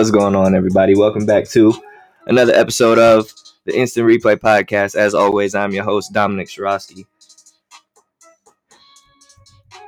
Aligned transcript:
What's 0.00 0.10
going 0.10 0.34
on, 0.34 0.54
everybody? 0.54 0.96
Welcome 0.96 1.26
back 1.26 1.46
to 1.50 1.74
another 2.26 2.54
episode 2.54 2.98
of 2.98 3.30
the 3.66 3.78
Instant 3.78 4.08
Replay 4.08 4.36
Podcast. 4.36 4.94
As 4.94 5.12
always, 5.12 5.54
I'm 5.54 5.72
your 5.72 5.84
host, 5.84 6.14
Dominic 6.14 6.48
Shirosky. 6.48 7.04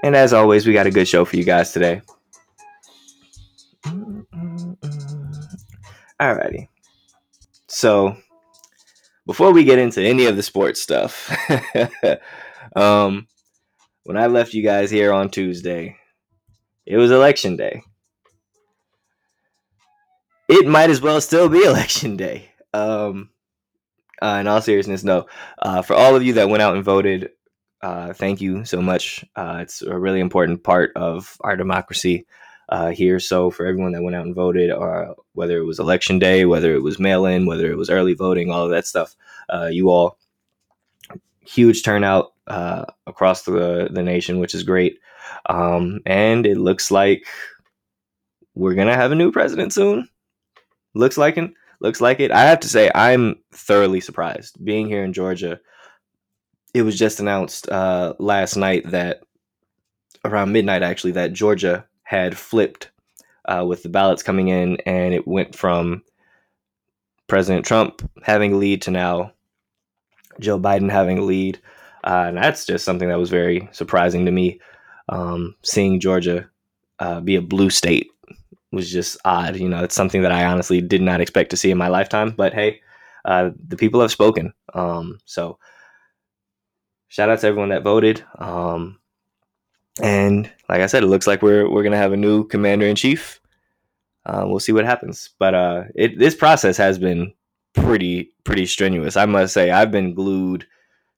And 0.03 0.15
as 0.15 0.35
always, 0.35 0.67
we 0.67 0.75
got 0.75 0.87
a 0.87 0.91
good 0.91 1.09
show 1.09 1.25
for 1.25 1.37
you 1.37 1.45
guys 1.45 1.73
today. 1.73 2.03
Alrighty. 6.21 6.69
So, 7.69 8.15
before 9.25 9.53
we 9.53 9.65
get 9.65 9.79
into 9.79 10.03
any 10.03 10.27
of 10.27 10.37
the 10.37 10.43
sports 10.43 10.83
stuff, 10.83 11.35
um, 12.77 13.29
when 14.03 14.19
I 14.19 14.27
left 14.27 14.53
you 14.53 14.63
guys 14.63 14.91
here 14.91 15.11
on 15.11 15.31
Tuesday, 15.31 15.97
it 16.85 16.99
was 16.99 17.11
election 17.11 17.57
day. 17.57 17.83
It 20.53 20.67
might 20.67 20.91
as 20.91 21.01
well 21.01 21.19
still 21.23 21.49
be 21.49 21.65
election 21.65 22.19
day. 22.19 22.51
Um, 22.75 23.31
uh, 24.21 24.37
in 24.39 24.47
all 24.47 24.61
seriousness, 24.61 25.03
no. 25.03 25.25
Uh, 25.59 25.81
for 25.81 25.95
all 25.95 26.15
of 26.15 26.23
you 26.23 26.35
that 26.35 26.51
went 26.51 26.63
out 26.63 26.75
and 26.75 26.85
voted, 26.85 27.31
uh, 27.81 28.13
thank 28.13 28.43
you 28.43 28.67
so 28.67 28.83
much. 28.83 29.25
Uh, 29.35 29.61
it's 29.63 29.81
a 29.81 29.99
really 29.99 30.21
important 30.21 30.63
part 30.63 30.93
of 30.95 31.39
our 31.41 31.57
democracy 31.57 32.27
uh, 32.69 32.91
here. 32.91 33.19
So, 33.19 33.51
for 33.51 33.65
everyone 33.65 33.93
that 33.93 34.03
went 34.03 34.15
out 34.15 34.27
and 34.27 34.35
voted, 34.35 34.71
or 34.71 35.07
uh, 35.07 35.15
whether 35.33 35.57
it 35.57 35.65
was 35.65 35.79
election 35.79 36.19
day, 36.19 36.45
whether 36.45 36.75
it 36.75 36.83
was 36.83 36.99
mail 36.99 37.25
in, 37.25 37.47
whether 37.47 37.71
it 37.71 37.79
was 37.79 37.89
early 37.89 38.13
voting, 38.13 38.51
all 38.51 38.67
of 38.67 38.71
that 38.73 38.87
stuff, 38.87 39.17
you 39.71 39.89
all, 39.89 40.19
huge 41.41 41.83
turnout 41.83 42.35
across 43.07 43.45
the, 43.45 43.89
the 43.91 44.03
nation, 44.03 44.39
which 44.39 44.55
is 44.55 44.65
great. 44.65 44.99
Um, 45.47 46.01
and 46.05 46.45
it 46.45 46.59
looks 46.59 46.91
like 46.91 47.27
we're 48.55 48.75
going 48.75 48.89
to 48.89 48.97
have 48.97 49.13
a 49.13 49.17
new 49.17 49.33
president 49.33 49.73
soon. 49.73 50.11
Looks 50.95 51.17
like 51.19 51.37
it. 51.39 51.51
Looks 51.81 52.01
like 52.01 52.21
it. 52.21 52.31
I 52.31 52.43
have 52.43 52.61
to 52.61 52.69
say, 52.69 52.91
I'm 52.95 53.37
thoroughly 53.53 54.01
surprised 54.01 54.63
being 54.65 54.87
here 54.87 55.05
in 55.05 55.13
Georgia. 55.13 55.61
It 56.75 56.83
was 56.83 56.99
just 56.99 57.21
announced 57.21 57.69
uh, 57.69 58.15
last 58.19 58.57
night 58.57 58.91
that 58.91 59.23
around 60.25 60.53
midnight, 60.53 60.83
actually, 60.83 61.13
that 61.13 61.33
Georgia 61.33 61.85
had 62.05 62.37
flipped 62.37 62.91
uh, 63.47 63.65
with 63.67 63.83
the 63.83 63.89
ballots 63.89 64.23
coming 64.23 64.49
in, 64.49 64.79
and 64.87 65.13
it 65.13 65.27
went 65.27 65.57
from 65.57 66.03
President 67.27 67.67
Trump 67.67 68.09
having 68.23 68.53
a 68.53 68.57
lead 68.57 68.83
to 68.83 68.91
now 68.91 69.33
Joe 70.39 70.59
Biden 70.59 70.91
having 70.91 71.19
a 71.19 71.23
lead. 71.23 71.61
Uh, 72.05 72.27
and 72.29 72.37
that's 72.37 72.67
just 72.67 72.85
something 72.85 73.09
that 73.09 73.19
was 73.19 73.31
very 73.31 73.69
surprising 73.73 74.25
to 74.27 74.31
me. 74.31 74.61
Um, 75.09 75.57
seeing 75.63 75.99
Georgia 75.99 76.49
uh, 77.01 77.21
be 77.21 77.35
a 77.37 77.43
blue 77.43 77.71
state 77.71 78.12
was 78.73 78.91
just 78.91 79.19
odd. 79.25 79.57
You 79.57 79.69
know, 79.69 79.85
it's 79.85 79.95
something 79.95 80.23
that 80.23 80.33
I 80.33 80.45
honestly 80.45 80.81
did 80.81 81.03
not 81.03 81.21
expect 81.21 81.51
to 81.51 81.57
see 81.57 81.71
in 81.71 81.79
my 81.79 81.89
lifetime. 81.89 82.31
But 82.31 82.55
hey, 82.55 82.81
uh, 83.25 83.51
the 83.69 83.77
people 83.77 84.01
have 84.01 84.11
spoken. 84.11 84.53
Um, 84.75 85.19
so 85.25 85.59
shout 87.09 87.29
out 87.29 87.41
to 87.41 87.47
everyone 87.47 87.69
that 87.69 87.85
voted. 87.85 88.25
Um, 88.39 88.99
and 90.03 90.51
like 90.69 90.81
I 90.81 90.87
said, 90.87 91.03
it 91.03 91.09
looks 91.09 91.27
like 91.27 91.43
we're 91.43 91.69
we're 91.71 91.83
gonna 91.83 91.97
have 91.97 92.13
a 92.13 92.17
new 92.17 92.47
commander 92.49 92.87
in 92.87 92.97
chief. 92.97 93.41
Uh, 94.25 94.45
we'll 94.47 94.61
see 94.61 94.73
what 94.73 94.85
happens. 94.85 95.31
But 95.39 95.55
uh, 95.55 95.85
it, 95.95 96.19
this 96.19 96.35
process 96.35 96.77
has 96.77 96.99
been 96.99 97.33
pretty 97.75 98.31
pretty 98.45 98.67
strenuous. 98.67 99.17
I 99.17 99.27
must 99.27 99.53
say, 99.53 99.71
I've 99.71 99.91
been 99.91 100.15
glued 100.15 100.67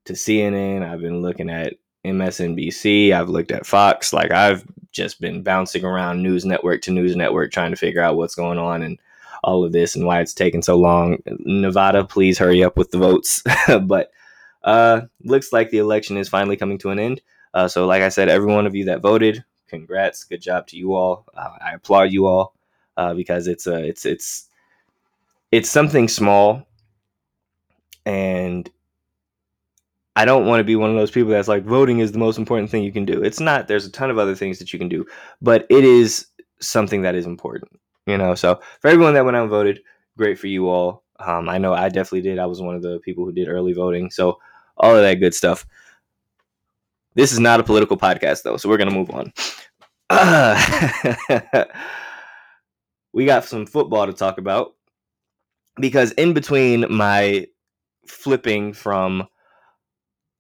to 0.07 0.13
CNN. 0.15 0.83
I've 0.83 1.01
been 1.01 1.23
looking 1.23 1.51
at 1.51 1.75
MSNBC. 2.05 3.13
I've 3.13 3.29
looked 3.29 3.53
at 3.53 3.67
Fox. 3.67 4.13
Like 4.13 4.31
I've 4.31 4.65
just 4.93 5.21
been 5.21 5.43
bouncing 5.43 5.85
around 5.85 6.23
news 6.23 6.45
network 6.45 6.83
to 6.83 6.91
news 6.91 7.17
network 7.17 7.53
trying 7.53 7.71
to 7.71 7.77
figure 7.77 8.01
out 8.01 8.17
what's 8.17 8.35
going 8.35 8.59
on 8.59 8.83
and 8.83 8.99
all 9.43 9.65
of 9.65 9.73
this 9.73 9.95
and 9.95 10.07
why 10.07 10.21
it's 10.21 10.33
taken 10.33 10.63
so 10.63 10.77
long. 10.77 11.19
Nevada, 11.27 12.05
please 12.05 12.39
hurry 12.39 12.65
up 12.65 12.77
with 12.77 12.91
the 12.91 12.99
votes. 12.99 13.43
but 13.83 14.11
uh, 14.63 15.03
looks 15.23 15.53
like 15.53 15.71
the 15.71 15.79
election 15.79 16.17
is 16.17 16.29
finally 16.29 16.57
coming 16.57 16.79
to 16.79 16.91
an 16.91 16.99
end. 16.99 17.21
Uh, 17.53 17.69
so, 17.69 17.87
like 17.87 18.03
I 18.03 18.09
said, 18.09 18.29
every 18.29 18.53
one 18.53 18.67
of 18.67 18.75
you 18.75 18.87
that 18.87 19.01
voted, 19.01 19.45
congrats, 19.69 20.25
good 20.25 20.41
job 20.41 20.67
to 20.69 20.77
you 20.77 20.95
all. 20.95 21.27
Uh, 21.37 21.51
I 21.61 21.75
applaud 21.75 22.11
you 22.11 22.27
all 22.27 22.55
uh, 22.97 23.15
because 23.15 23.47
it's 23.47 23.67
a 23.67 23.85
it's 23.85 24.05
it's 24.05 24.49
it's 25.53 25.71
something 25.71 26.09
small, 26.09 26.67
and 28.05 28.69
I 30.17 30.25
don't 30.25 30.47
want 30.47 30.61
to 30.61 30.65
be 30.65 30.77
one 30.77 30.91
of 30.91 30.97
those 30.97 31.11
people 31.11 31.31
that's 31.31 31.49
like 31.49 31.65
voting 31.65 31.99
is 31.99 32.13
the 32.13 32.19
most 32.19 32.39
important 32.39 32.71
thing 32.71 32.85
you 32.85 32.93
can 32.93 33.05
do. 33.05 33.23
It's 33.23 33.41
not. 33.41 33.67
There's 33.67 33.87
a 33.87 33.91
ton 33.91 34.11
of 34.11 34.19
other 34.19 34.35
things 34.35 34.59
that 34.59 34.73
you 34.73 34.79
can 34.79 34.89
do, 34.89 35.05
but 35.43 35.67
it 35.71 35.85
is 35.85 36.27
something 36.61 37.03
that 37.03 37.15
is 37.15 37.27
important. 37.27 37.81
You 38.07 38.19
know, 38.19 38.35
so 38.35 38.61
for 38.81 38.89
everyone 38.89 39.15
that 39.15 39.25
went 39.25 39.37
out 39.37 39.43
and 39.43 39.51
voted, 39.51 39.81
great 40.17 40.39
for 40.39 40.47
you 40.47 40.69
all. 40.69 41.03
Um, 41.19 41.49
I 41.49 41.59
know 41.59 41.73
I 41.73 41.89
definitely 41.89 42.23
did. 42.23 42.39
I 42.39 42.47
was 42.47 42.61
one 42.61 42.75
of 42.75 42.83
the 42.83 42.99
people 43.01 43.25
who 43.25 43.33
did 43.33 43.49
early 43.49 43.73
voting, 43.73 44.11
so 44.11 44.39
all 44.77 44.95
of 44.95 45.03
that 45.03 45.15
good 45.15 45.35
stuff. 45.35 45.67
This 47.15 47.33
is 47.33 47.39
not 47.39 47.61
a 47.61 47.65
political 47.65 47.97
podcast 47.97 48.43
though, 48.43 48.57
so 48.57 48.69
we're 48.69 48.77
gonna 48.77 48.91
move 48.91 49.11
on. 49.11 49.33
Uh, 50.11 51.65
we 53.13 53.25
got 53.25 53.45
some 53.45 53.67
football 53.67 54.07
to 54.07 54.13
talk 54.13 54.39
about 54.39 54.75
because 55.77 56.13
in 56.13 56.35
between 56.35 56.93
my 56.93 57.47
flipping 58.07 58.73
from 58.73 59.27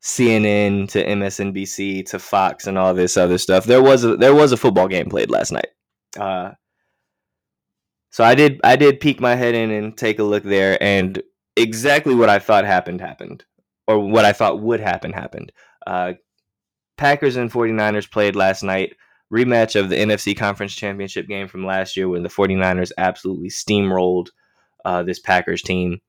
CNN 0.04 0.86
to 0.90 1.02
MSNBC 1.02 2.04
to 2.10 2.18
Fox 2.18 2.66
and 2.66 2.76
all 2.76 2.92
this 2.92 3.16
other 3.16 3.38
stuff. 3.38 3.64
There 3.64 3.82
was 3.82 4.04
a 4.04 4.16
there 4.16 4.34
was 4.34 4.52
a 4.52 4.56
football 4.56 4.86
game 4.86 5.08
played 5.08 5.30
last 5.30 5.50
night. 5.50 5.68
Uh, 6.18 6.50
so 8.10 8.22
I 8.22 8.34
did 8.34 8.60
I 8.62 8.76
did 8.76 9.00
peek 9.00 9.18
my 9.18 9.34
head 9.34 9.54
in 9.54 9.70
and 9.70 9.96
take 9.96 10.18
a 10.18 10.24
look 10.24 10.42
there, 10.42 10.80
and 10.82 11.22
exactly 11.56 12.14
what 12.14 12.28
I 12.28 12.38
thought 12.38 12.66
happened 12.66 13.00
happened, 13.00 13.44
or 13.88 13.98
what 13.98 14.26
I 14.26 14.34
thought 14.34 14.60
would 14.60 14.80
happen 14.80 15.10
happened. 15.10 15.52
Uh, 15.86 16.12
Packers 16.98 17.36
and 17.36 17.50
49ers 17.50 18.10
played 18.10 18.36
last 18.36 18.62
night. 18.62 18.94
Rematch 19.32 19.74
of 19.74 19.88
the 19.88 19.96
NFC 19.96 20.36
Conference 20.36 20.74
Championship 20.74 21.26
game 21.26 21.48
from 21.48 21.64
last 21.64 21.96
year 21.96 22.10
when 22.10 22.22
the 22.22 22.28
49ers 22.28 22.92
absolutely 22.98 23.48
steamrolled 23.48 24.28
uh, 24.84 25.02
this 25.02 25.18
Packers 25.18 25.62
team. 25.62 26.00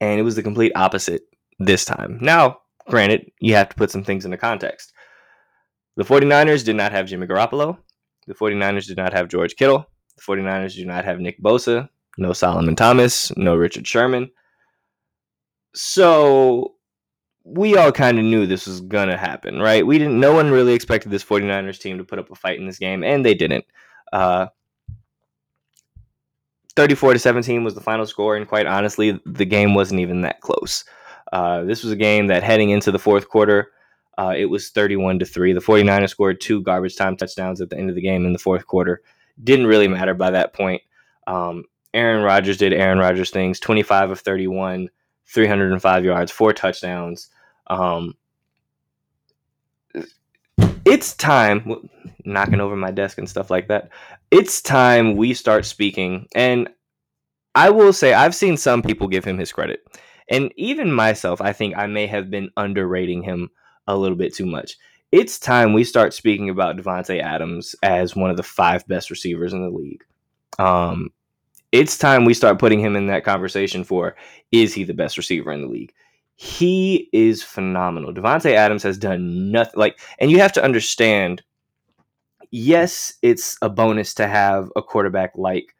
And 0.00 0.18
it 0.20 0.22
was 0.22 0.36
the 0.36 0.42
complete 0.42 0.72
opposite 0.76 1.22
this 1.58 1.84
time. 1.84 2.18
Now, 2.20 2.60
granted, 2.88 3.30
you 3.40 3.54
have 3.54 3.68
to 3.68 3.76
put 3.76 3.90
some 3.90 4.04
things 4.04 4.24
into 4.24 4.36
context. 4.36 4.92
The 5.96 6.04
49ers 6.04 6.64
did 6.64 6.76
not 6.76 6.92
have 6.92 7.06
Jimmy 7.06 7.26
Garoppolo. 7.26 7.76
The 8.26 8.34
49ers 8.34 8.86
did 8.86 8.96
not 8.96 9.12
have 9.12 9.28
George 9.28 9.56
Kittle. 9.56 9.86
The 10.16 10.22
49ers 10.22 10.74
do 10.74 10.84
not 10.84 11.04
have 11.04 11.20
Nick 11.20 11.40
Bosa, 11.42 11.88
no 12.18 12.32
Solomon 12.32 12.76
Thomas, 12.76 13.36
no 13.36 13.54
Richard 13.56 13.86
Sherman. 13.86 14.30
So 15.74 16.74
we 17.44 17.76
all 17.76 17.92
kind 17.92 18.18
of 18.18 18.24
knew 18.24 18.46
this 18.46 18.66
was 18.66 18.80
going 18.80 19.08
to 19.08 19.16
happen, 19.16 19.58
right? 19.60 19.86
We 19.86 19.98
didn't 19.98 20.20
no 20.20 20.34
one 20.34 20.50
really 20.50 20.74
expected 20.74 21.10
this 21.10 21.24
49ers 21.24 21.78
team 21.78 21.98
to 21.98 22.04
put 22.04 22.18
up 22.18 22.30
a 22.30 22.34
fight 22.34 22.58
in 22.58 22.66
this 22.66 22.78
game 22.78 23.02
and 23.02 23.24
they 23.24 23.34
didn't. 23.34 23.64
Uh 24.12 24.48
34 26.76 27.14
to 27.14 27.18
17 27.18 27.64
was 27.64 27.74
the 27.74 27.80
final 27.80 28.06
score 28.06 28.36
and 28.36 28.46
quite 28.46 28.66
honestly, 28.66 29.20
the 29.26 29.44
game 29.44 29.74
wasn't 29.74 30.00
even 30.00 30.20
that 30.22 30.40
close. 30.40 30.84
Uh, 31.32 31.62
this 31.62 31.82
was 31.82 31.92
a 31.92 31.96
game 31.96 32.26
that 32.28 32.42
heading 32.42 32.70
into 32.70 32.90
the 32.90 32.98
fourth 32.98 33.28
quarter, 33.28 33.72
uh, 34.18 34.34
it 34.36 34.46
was 34.46 34.70
31 34.70 35.20
to 35.20 35.24
3. 35.24 35.52
The 35.52 35.60
49ers 35.60 36.10
scored 36.10 36.40
two 36.40 36.60
garbage 36.62 36.96
time 36.96 37.16
touchdowns 37.16 37.60
at 37.60 37.70
the 37.70 37.78
end 37.78 37.88
of 37.88 37.94
the 37.94 38.02
game 38.02 38.26
in 38.26 38.32
the 38.32 38.38
fourth 38.38 38.66
quarter. 38.66 39.02
Didn't 39.44 39.66
really 39.66 39.86
matter 39.86 40.14
by 40.14 40.30
that 40.30 40.52
point. 40.52 40.82
Um, 41.26 41.64
Aaron 41.94 42.22
Rodgers 42.22 42.58
did 42.58 42.72
Aaron 42.72 42.98
Rodgers 42.98 43.30
things 43.30 43.60
25 43.60 44.10
of 44.10 44.20
31, 44.20 44.88
305 45.26 46.04
yards, 46.04 46.32
four 46.32 46.52
touchdowns. 46.52 47.30
Um, 47.68 48.14
it's 50.84 51.14
time, 51.14 51.88
knocking 52.24 52.60
over 52.60 52.74
my 52.74 52.90
desk 52.90 53.18
and 53.18 53.28
stuff 53.28 53.50
like 53.50 53.68
that. 53.68 53.90
It's 54.30 54.60
time 54.60 55.16
we 55.16 55.34
start 55.34 55.64
speaking. 55.64 56.26
And 56.34 56.68
I 57.54 57.70
will 57.70 57.92
say, 57.92 58.14
I've 58.14 58.34
seen 58.34 58.56
some 58.56 58.82
people 58.82 59.06
give 59.06 59.24
him 59.24 59.38
his 59.38 59.52
credit. 59.52 59.80
And 60.30 60.52
even 60.56 60.92
myself, 60.92 61.40
I 61.40 61.52
think 61.52 61.76
I 61.76 61.86
may 61.86 62.06
have 62.06 62.30
been 62.30 62.50
underrating 62.56 63.22
him 63.22 63.50
a 63.86 63.96
little 63.96 64.16
bit 64.16 64.34
too 64.34 64.46
much. 64.46 64.76
It's 65.10 65.38
time 65.38 65.72
we 65.72 65.84
start 65.84 66.12
speaking 66.12 66.50
about 66.50 66.76
Davante 66.76 67.22
Adams 67.22 67.74
as 67.82 68.14
one 68.14 68.30
of 68.30 68.36
the 68.36 68.42
five 68.42 68.86
best 68.86 69.10
receivers 69.10 69.54
in 69.54 69.62
the 69.62 69.70
league. 69.70 70.04
Um, 70.58 71.10
it's 71.72 71.96
time 71.96 72.24
we 72.24 72.34
start 72.34 72.58
putting 72.58 72.80
him 72.80 72.96
in 72.96 73.06
that 73.06 73.24
conversation 73.24 73.84
for 73.84 74.16
is 74.52 74.74
he 74.74 74.84
the 74.84 74.94
best 74.94 75.16
receiver 75.16 75.50
in 75.52 75.62
the 75.62 75.68
league? 75.68 75.92
He 76.36 77.08
is 77.12 77.42
phenomenal. 77.42 78.12
Davante 78.12 78.52
Adams 78.52 78.82
has 78.82 78.98
done 78.98 79.50
nothing 79.50 79.74
like, 79.76 79.98
and 80.18 80.30
you 80.30 80.38
have 80.38 80.52
to 80.52 80.62
understand. 80.62 81.42
Yes, 82.50 83.14
it's 83.22 83.58
a 83.60 83.68
bonus 83.68 84.14
to 84.14 84.26
have 84.26 84.70
a 84.76 84.82
quarterback 84.82 85.32
like 85.36 85.74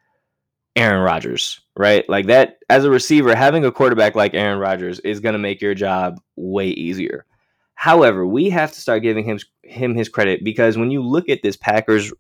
Aaron 0.78 1.02
Rodgers, 1.02 1.60
right? 1.76 2.08
Like 2.08 2.26
that 2.26 2.58
as 2.70 2.84
a 2.84 2.90
receiver, 2.90 3.34
having 3.34 3.64
a 3.64 3.72
quarterback 3.72 4.14
like 4.14 4.34
Aaron 4.34 4.58
Rodgers 4.58 5.00
is 5.00 5.20
going 5.20 5.32
to 5.32 5.38
make 5.38 5.60
your 5.60 5.74
job 5.74 6.20
way 6.36 6.68
easier. 6.68 7.26
However, 7.74 8.26
we 8.26 8.48
have 8.50 8.72
to 8.72 8.80
start 8.80 9.02
giving 9.02 9.24
him 9.24 9.38
him 9.62 9.94
his 9.94 10.08
credit 10.08 10.44
because 10.44 10.78
when 10.78 10.90
you 10.90 11.02
look 11.02 11.28
at 11.28 11.42
this 11.42 11.56
Packers 11.56 12.12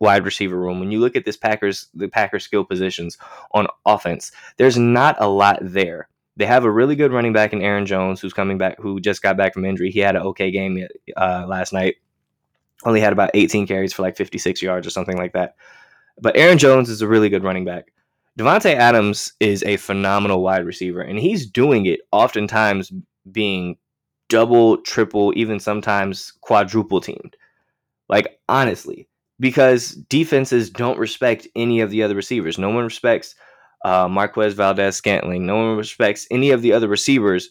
wide 0.00 0.24
receiver 0.24 0.56
room, 0.56 0.80
when 0.80 0.92
you 0.92 1.00
look 1.00 1.16
at 1.16 1.24
this 1.24 1.36
Packers, 1.36 1.88
the 1.92 2.08
Packers 2.08 2.44
skill 2.44 2.64
positions 2.64 3.18
on 3.52 3.66
offense, 3.84 4.32
there's 4.56 4.78
not 4.78 5.16
a 5.18 5.28
lot 5.28 5.58
there. 5.60 6.08
They 6.36 6.46
have 6.46 6.64
a 6.64 6.70
really 6.70 6.94
good 6.94 7.12
running 7.12 7.32
back 7.32 7.52
in 7.52 7.62
Aaron 7.62 7.84
Jones, 7.84 8.20
who's 8.20 8.32
coming 8.32 8.58
back, 8.58 8.78
who 8.78 9.00
just 9.00 9.22
got 9.22 9.36
back 9.36 9.54
from 9.54 9.64
injury. 9.64 9.90
He 9.90 9.98
had 9.98 10.14
an 10.14 10.22
okay 10.22 10.52
game 10.52 10.86
uh, 11.16 11.46
last 11.48 11.72
night. 11.72 11.96
Only 12.84 13.00
had 13.00 13.12
about 13.12 13.32
18 13.34 13.66
carries 13.66 13.92
for 13.92 14.02
like 14.02 14.16
56 14.16 14.62
yards 14.62 14.86
or 14.86 14.90
something 14.90 15.16
like 15.16 15.32
that. 15.32 15.56
But 16.20 16.36
Aaron 16.36 16.58
Jones 16.58 16.88
is 16.88 17.02
a 17.02 17.08
really 17.08 17.28
good 17.28 17.44
running 17.44 17.64
back. 17.64 17.92
Davante 18.38 18.74
Adams 18.74 19.32
is 19.40 19.62
a 19.64 19.76
phenomenal 19.78 20.42
wide 20.42 20.64
receiver, 20.64 21.00
and 21.00 21.18
he's 21.18 21.48
doing 21.48 21.86
it 21.86 22.00
oftentimes 22.12 22.92
being 23.32 23.76
double, 24.28 24.78
triple, 24.78 25.32
even 25.36 25.58
sometimes 25.58 26.32
quadruple 26.40 27.00
teamed. 27.00 27.36
Like, 28.08 28.38
honestly, 28.48 29.08
because 29.40 29.90
defenses 30.08 30.70
don't 30.70 30.98
respect 30.98 31.48
any 31.56 31.80
of 31.80 31.90
the 31.90 32.02
other 32.02 32.14
receivers. 32.14 32.58
No 32.58 32.70
one 32.70 32.84
respects 32.84 33.34
uh, 33.84 34.08
Marquez 34.08 34.54
Valdes 34.54 34.96
Scantling. 34.96 35.46
No 35.46 35.56
one 35.56 35.76
respects 35.76 36.26
any 36.30 36.50
of 36.50 36.62
the 36.62 36.72
other 36.72 36.88
receivers, 36.88 37.50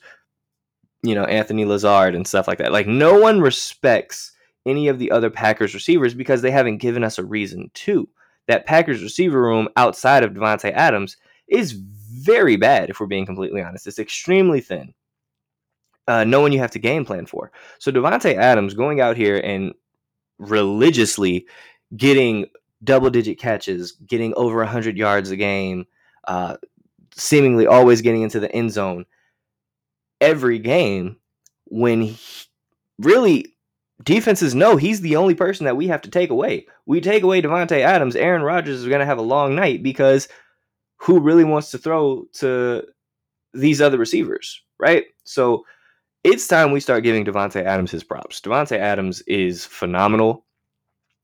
you 1.04 1.16
know, 1.16 1.26
Anthony 1.26 1.66
Lazard 1.66 2.16
and 2.16 2.28
stuff 2.28 2.48
like 2.48 2.58
that. 2.60 2.72
Like, 2.72 2.88
no 2.88 3.20
one 3.20 3.42
respects 3.42 4.34
any 4.66 4.88
of 4.88 5.00
the 5.00 5.12
other 5.12 5.30
Packers 5.30 5.74
receivers 5.74 6.14
because 6.14 6.42
they 6.42 6.52
haven't 6.52 6.78
given 6.78 7.04
us 7.04 7.18
a 7.18 7.26
reason 7.26 7.72
to. 7.74 8.08
That 8.48 8.66
Packers 8.66 9.04
receiver 9.04 9.42
room 9.42 9.68
outside 9.76 10.24
of 10.24 10.32
Davante 10.32 10.72
Adams 10.72 11.18
is 11.48 11.74
very 11.74 12.56
bad, 12.56 12.90
if 12.90 13.00
we're 13.00 13.06
being 13.06 13.26
completely 13.26 13.62
honest. 13.62 13.88
It's 13.88 14.00
extremely 14.00 14.62
thin. 14.62 14.94
Uh, 16.08 16.24
no 16.24 16.40
one 16.40 16.54
you 16.54 16.60
have 16.60 16.72
to 16.72 16.80
game 16.80 17.06
plan 17.06 17.26
for. 17.26 17.52
So 17.80 17.92
Davante 17.92 18.36
Adams 18.36 18.74
going 18.74 19.02
out 19.02 19.18
here 19.18 19.38
and 19.44 19.74
religiously 20.40 21.46
getting 21.96 22.46
double 22.84 23.10
digit 23.10 23.40
catches, 23.40 23.94
getting 23.94 24.34
over 24.36 24.58
100 24.60 24.98
yards 24.98 25.32
a 25.32 25.36
game, 25.36 25.86
uh, 26.28 26.58
seemingly 27.16 27.68
always 27.68 28.02
getting 28.02 28.22
into 28.22 28.40
the 28.40 28.52
end 28.54 28.72
zone 28.72 29.06
every 30.22 30.60
game 30.60 31.18
when 31.66 32.02
he, 32.02 32.18
really 33.00 33.57
defenses 34.04 34.54
know 34.56 34.78
he's 34.78 35.02
the 35.02 35.16
only 35.16 35.36
person 35.36 35.66
that 35.66 35.78
we 35.78 35.88
have 35.88 36.02
to 36.04 36.10
take 36.10 36.30
away. 36.30 36.68
We 36.86 37.02
take 37.02 37.24
away 37.24 37.42
Davante 37.42 37.80
Adams, 37.80 38.16
Aaron 38.16 38.44
Rodgers 38.44 38.80
is 38.80 38.88
going 38.88 39.00
to 39.00 39.06
have 39.06 39.18
a 39.18 39.24
long 39.24 39.56
night 39.56 39.84
because 39.84 40.28
who 40.98 41.20
really 41.20 41.44
wants 41.44 41.72
to 41.72 41.78
throw 41.78 42.26
to 42.34 42.84
these 43.54 43.82
other 43.82 43.98
receivers, 43.98 44.62
right? 44.80 45.06
So 45.24 45.66
it's 46.24 46.48
time 46.48 46.72
we 46.72 46.80
start 46.80 47.04
giving 47.04 47.26
Davante 47.26 47.64
Adams 47.64 47.92
his 47.92 48.04
props. 48.04 48.42
Davante 48.42 48.78
Adams 48.78 49.22
is 49.22 49.66
phenomenal. 49.66 50.46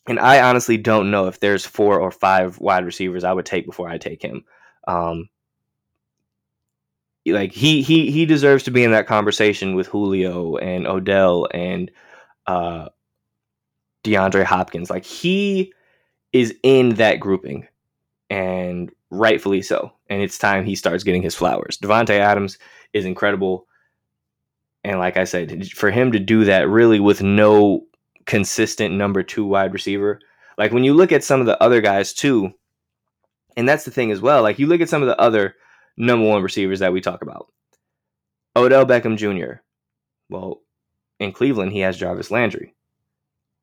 And 0.07 0.19
I 0.19 0.41
honestly 0.41 0.77
don't 0.77 1.11
know 1.11 1.27
if 1.27 1.39
there's 1.39 1.65
four 1.65 1.99
or 1.99 2.11
five 2.11 2.59
wide 2.59 2.85
receivers 2.85 3.23
I 3.23 3.33
would 3.33 3.45
take 3.45 3.65
before 3.65 3.87
I 3.87 3.97
take 3.97 4.21
him. 4.21 4.43
Um, 4.87 5.29
like 7.25 7.53
he 7.53 7.81
he 7.81 8.11
he 8.11 8.25
deserves 8.25 8.63
to 8.63 8.71
be 8.71 8.83
in 8.83 8.91
that 8.91 9.07
conversation 9.07 9.75
with 9.75 9.87
Julio 9.87 10.57
and 10.57 10.85
Odell 10.85 11.47
and 11.53 11.89
uh, 12.47 12.89
DeAndre 14.03 14.43
Hopkins. 14.43 14.89
Like 14.89 15.05
he 15.05 15.73
is 16.31 16.53
in 16.63 16.95
that 16.95 17.19
grouping, 17.19 17.67
and 18.29 18.91
rightfully 19.09 19.61
so. 19.61 19.91
And 20.09 20.21
it's 20.21 20.37
time 20.37 20.65
he 20.65 20.75
starts 20.75 21.03
getting 21.03 21.21
his 21.21 21.35
flowers. 21.35 21.77
Davante 21.77 22.17
Adams 22.17 22.57
is 22.93 23.05
incredible, 23.05 23.67
and 24.83 24.99
like 24.99 25.17
I 25.17 25.23
said, 25.23 25.67
for 25.71 25.91
him 25.91 26.11
to 26.11 26.19
do 26.19 26.45
that 26.45 26.67
really 26.67 26.99
with 26.99 27.21
no 27.21 27.85
consistent 28.25 28.95
number 28.95 29.23
two 29.23 29.45
wide 29.45 29.73
receiver. 29.73 30.19
Like 30.57 30.71
when 30.71 30.83
you 30.83 30.93
look 30.93 31.11
at 31.11 31.23
some 31.23 31.39
of 31.39 31.45
the 31.45 31.61
other 31.61 31.81
guys 31.81 32.13
too, 32.13 32.53
and 33.55 33.67
that's 33.67 33.85
the 33.85 33.91
thing 33.91 34.11
as 34.11 34.21
well. 34.21 34.41
Like 34.41 34.59
you 34.59 34.67
look 34.67 34.81
at 34.81 34.89
some 34.89 35.01
of 35.01 35.07
the 35.07 35.19
other 35.19 35.55
number 35.97 36.27
one 36.27 36.43
receivers 36.43 36.79
that 36.79 36.93
we 36.93 37.01
talk 37.01 37.21
about. 37.21 37.47
Odell 38.55 38.85
Beckham 38.85 39.17
Jr. 39.17 39.61
Well, 40.29 40.61
in 41.23 41.31
Cleveland, 41.31 41.71
he 41.71 41.79
has 41.79 41.97
Jarvis 41.97 42.31
Landry. 42.31 42.75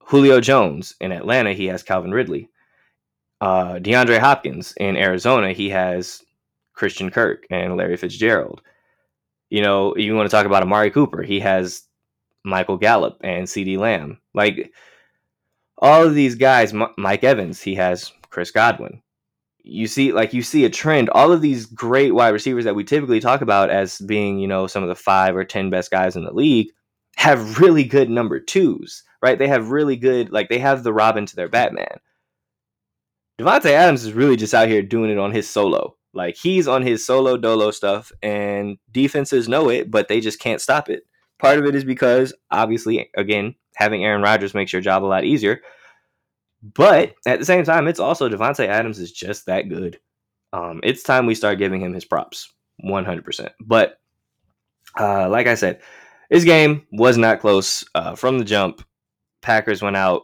Julio 0.05 0.41
Jones 0.41 0.97
in 1.01 1.13
Atlanta, 1.13 1.53
he 1.53 1.67
has 1.67 1.83
Calvin 1.83 2.11
Ridley. 2.11 2.49
Uh, 3.41 3.75
DeAndre 3.75 4.19
Hopkins 4.19 4.75
in 4.77 4.97
Arizona, 4.97 5.53
he 5.53 5.71
has 5.71 6.23
Christian 6.75 7.11
Kirk 7.11 7.47
and 7.51 7.77
Larry 7.77 7.97
Fitzgerald. 7.97 8.61
You 9.51 9.63
know, 9.63 9.97
you 9.97 10.15
want 10.15 10.29
to 10.29 10.35
talk 10.35 10.47
about 10.47 10.63
Amari 10.63 10.91
Cooper, 10.91 11.23
he 11.23 11.41
has 11.41 11.85
Michael 12.45 12.77
Gallup 12.77 13.19
and 13.23 13.47
CeeDee 13.47 13.79
Lamb. 13.79 14.21
Like 14.35 14.73
all 15.79 16.05
of 16.05 16.15
these 16.15 16.35
guys, 16.35 16.73
M- 16.73 16.95
Mike 16.99 17.25
Evans, 17.25 17.61
he 17.61 17.75
has 17.77 18.13
Chris 18.31 18.51
Godwin. 18.51 19.03
You 19.63 19.87
see, 19.87 20.13
like 20.13 20.33
you 20.33 20.43
see 20.43 20.65
a 20.65 20.71
trend. 20.71 21.11
All 21.11 21.33
of 21.33 21.43
these 21.43 21.67
great 21.67 22.15
wide 22.15 22.31
receivers 22.31 22.65
that 22.65 22.75
we 22.75 22.83
typically 22.83 23.21
talk 23.21 23.43
about 23.43 23.71
as 23.71 23.99
being, 23.99 24.39
you 24.39 24.49
know, 24.49 24.67
some 24.67 24.83
of 24.83 24.89
the 24.89 24.95
five 24.95 25.37
or 25.37 25.45
ten 25.45 25.71
best 25.71 25.91
guys 25.91 26.17
in 26.17 26.25
the 26.25 26.33
league 26.33 26.71
have 27.21 27.61
really 27.61 27.85
good 27.85 28.09
number 28.09 28.41
twos, 28.41 29.03
right? 29.21 29.39
They 29.39 29.47
have 29.47 29.71
really 29.71 29.97
good, 29.97 30.33
like 30.33 30.49
they 30.49 30.59
have 30.59 30.83
the 30.83 30.93
Robin 30.93 31.27
to 31.27 31.37
their 31.37 31.51
Batman. 31.51 32.01
Davante 33.39 33.67
Adams 33.67 34.07
is 34.07 34.15
really 34.15 34.37
just 34.37 34.55
out 34.55 34.69
here 34.69 34.81
doing 34.81 35.11
it 35.11 35.19
on 35.19 35.31
his 35.31 35.47
solo. 35.47 35.97
Like 36.15 36.37
he's 36.37 36.67
on 36.67 36.81
his 36.81 37.05
solo 37.05 37.37
dolo 37.37 37.73
stuff, 37.73 38.11
and 38.23 38.79
defenses 38.91 39.51
know 39.51 39.69
it, 39.69 39.91
but 39.91 40.09
they 40.09 40.21
just 40.23 40.41
can't 40.41 40.63
stop 40.63 40.89
it. 40.89 41.03
Part 41.39 41.59
of 41.59 41.67
it 41.67 41.75
is 41.75 41.85
because 41.85 42.33
obviously, 42.51 43.11
again, 43.15 43.55
having 43.77 44.03
Aaron 44.03 44.23
Rodgers 44.23 44.55
makes 44.55 44.73
your 44.73 44.81
job 44.81 45.05
a 45.05 45.07
lot 45.07 45.25
easier. 45.25 45.61
But 46.63 47.17
at 47.27 47.39
the 47.39 47.45
same 47.45 47.65
time, 47.65 47.87
it's 47.87 48.01
also 48.01 48.31
Davante 48.31 48.67
Adams 48.67 48.99
is 48.99 49.13
just 49.13 49.45
that 49.45 49.69
good. 49.69 50.01
Um, 50.55 50.81
it's 50.83 51.03
time 51.03 51.27
we 51.27 51.35
start 51.35 51.59
giving 51.59 51.83
him 51.83 51.93
his 51.93 52.07
props, 52.07 52.51
100%. 52.83 53.51
But 53.61 53.99
uh, 54.99 55.29
like 55.29 55.47
I 55.47 55.55
said, 55.55 55.81
this 56.31 56.45
game 56.45 56.87
was 56.93 57.19
not 57.19 57.41
close 57.41 57.85
uh, 57.95 58.15
from 58.15 58.39
the 58.39 58.45
jump. 58.45 58.83
Packers 59.43 59.83
went 59.83 59.97
out, 59.97 60.23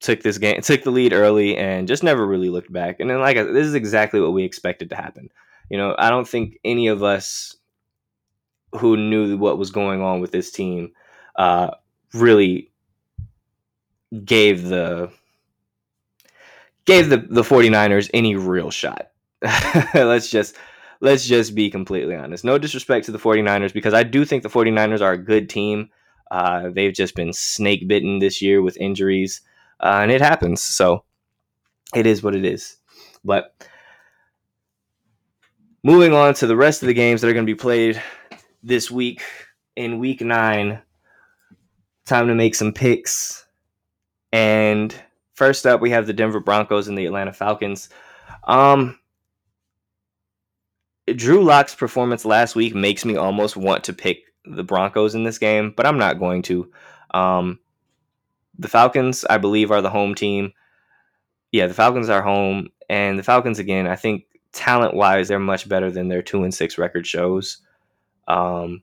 took 0.00 0.22
this 0.22 0.38
game, 0.38 0.60
took 0.60 0.82
the 0.82 0.90
lead 0.90 1.12
early, 1.12 1.56
and 1.56 1.88
just 1.88 2.02
never 2.02 2.26
really 2.26 2.50
looked 2.50 2.72
back. 2.72 3.00
And 3.00 3.08
then, 3.08 3.20
like, 3.20 3.36
I 3.36 3.44
said, 3.44 3.54
this 3.54 3.66
is 3.66 3.74
exactly 3.74 4.20
what 4.20 4.32
we 4.32 4.44
expected 4.44 4.90
to 4.90 4.96
happen. 4.96 5.30
You 5.70 5.78
know, 5.78 5.94
I 5.98 6.10
don't 6.10 6.28
think 6.28 6.58
any 6.64 6.88
of 6.88 7.02
us 7.02 7.56
who 8.72 8.96
knew 8.96 9.36
what 9.36 9.58
was 9.58 9.70
going 9.70 10.02
on 10.02 10.20
with 10.20 10.32
this 10.32 10.50
team 10.50 10.92
uh, 11.36 11.70
really 12.12 12.70
gave 14.24 14.64
the 14.64 15.10
gave 16.84 17.08
the, 17.08 17.18
the 17.18 17.42
49ers 17.42 18.10
any 18.14 18.36
real 18.36 18.70
shot. 18.70 19.10
let's 19.94 20.30
just 20.30 20.56
let's 21.00 21.26
just 21.26 21.54
be 21.54 21.70
completely 21.70 22.14
honest. 22.14 22.44
No 22.44 22.58
disrespect 22.58 23.06
to 23.06 23.12
the 23.12 23.18
49ers 23.18 23.72
because 23.72 23.94
I 23.94 24.02
do 24.02 24.24
think 24.24 24.42
the 24.42 24.48
49ers 24.48 25.00
are 25.00 25.12
a 25.12 25.18
good 25.18 25.48
team. 25.48 25.90
Uh, 26.30 26.70
they've 26.70 26.92
just 26.92 27.14
been 27.14 27.32
snake 27.32 27.86
bitten 27.86 28.18
this 28.18 28.42
year 28.42 28.62
with 28.62 28.76
injuries, 28.78 29.40
uh, 29.80 30.00
and 30.02 30.10
it 30.10 30.20
happens. 30.20 30.62
So 30.62 31.04
it 31.94 32.06
is 32.06 32.22
what 32.22 32.34
it 32.34 32.44
is. 32.44 32.78
But 33.24 33.66
moving 35.82 36.12
on 36.12 36.34
to 36.34 36.46
the 36.46 36.56
rest 36.56 36.82
of 36.82 36.88
the 36.88 36.94
games 36.94 37.20
that 37.20 37.28
are 37.28 37.32
going 37.32 37.46
to 37.46 37.52
be 37.52 37.58
played 37.58 38.02
this 38.62 38.90
week 38.90 39.22
in 39.76 39.98
week 39.98 40.20
nine. 40.20 40.82
Time 42.04 42.28
to 42.28 42.34
make 42.34 42.54
some 42.54 42.72
picks. 42.72 43.46
And 44.32 44.94
first 45.34 45.66
up, 45.66 45.80
we 45.80 45.90
have 45.90 46.06
the 46.06 46.12
Denver 46.12 46.40
Broncos 46.40 46.88
and 46.88 46.98
the 46.98 47.06
Atlanta 47.06 47.32
Falcons. 47.32 47.88
Um, 48.44 48.98
Drew 51.14 51.42
Lock's 51.44 51.74
performance 51.74 52.24
last 52.24 52.56
week 52.56 52.74
makes 52.74 53.04
me 53.04 53.16
almost 53.16 53.56
want 53.56 53.84
to 53.84 53.92
pick 53.92 54.24
the 54.44 54.64
Broncos 54.64 55.14
in 55.14 55.24
this 55.24 55.38
game, 55.38 55.72
but 55.76 55.86
I'm 55.86 55.98
not 55.98 56.18
going 56.18 56.42
to. 56.42 56.70
Um, 57.12 57.58
the 58.58 58.68
Falcons, 58.68 59.24
I 59.28 59.38
believe, 59.38 59.70
are 59.70 59.82
the 59.82 59.90
home 59.90 60.14
team. 60.14 60.52
Yeah, 61.52 61.66
the 61.66 61.74
Falcons 61.74 62.08
are 62.08 62.22
home, 62.22 62.68
and 62.88 63.18
the 63.18 63.22
Falcons 63.22 63.58
again. 63.58 63.86
I 63.86 63.96
think 63.96 64.24
talent 64.52 64.94
wise, 64.94 65.28
they're 65.28 65.38
much 65.38 65.68
better 65.68 65.90
than 65.90 66.08
their 66.08 66.22
two 66.22 66.42
and 66.42 66.54
six 66.54 66.78
record 66.78 67.06
shows. 67.06 67.58
Um, 68.26 68.82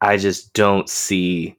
I 0.00 0.16
just 0.16 0.52
don't 0.54 0.88
see. 0.88 1.56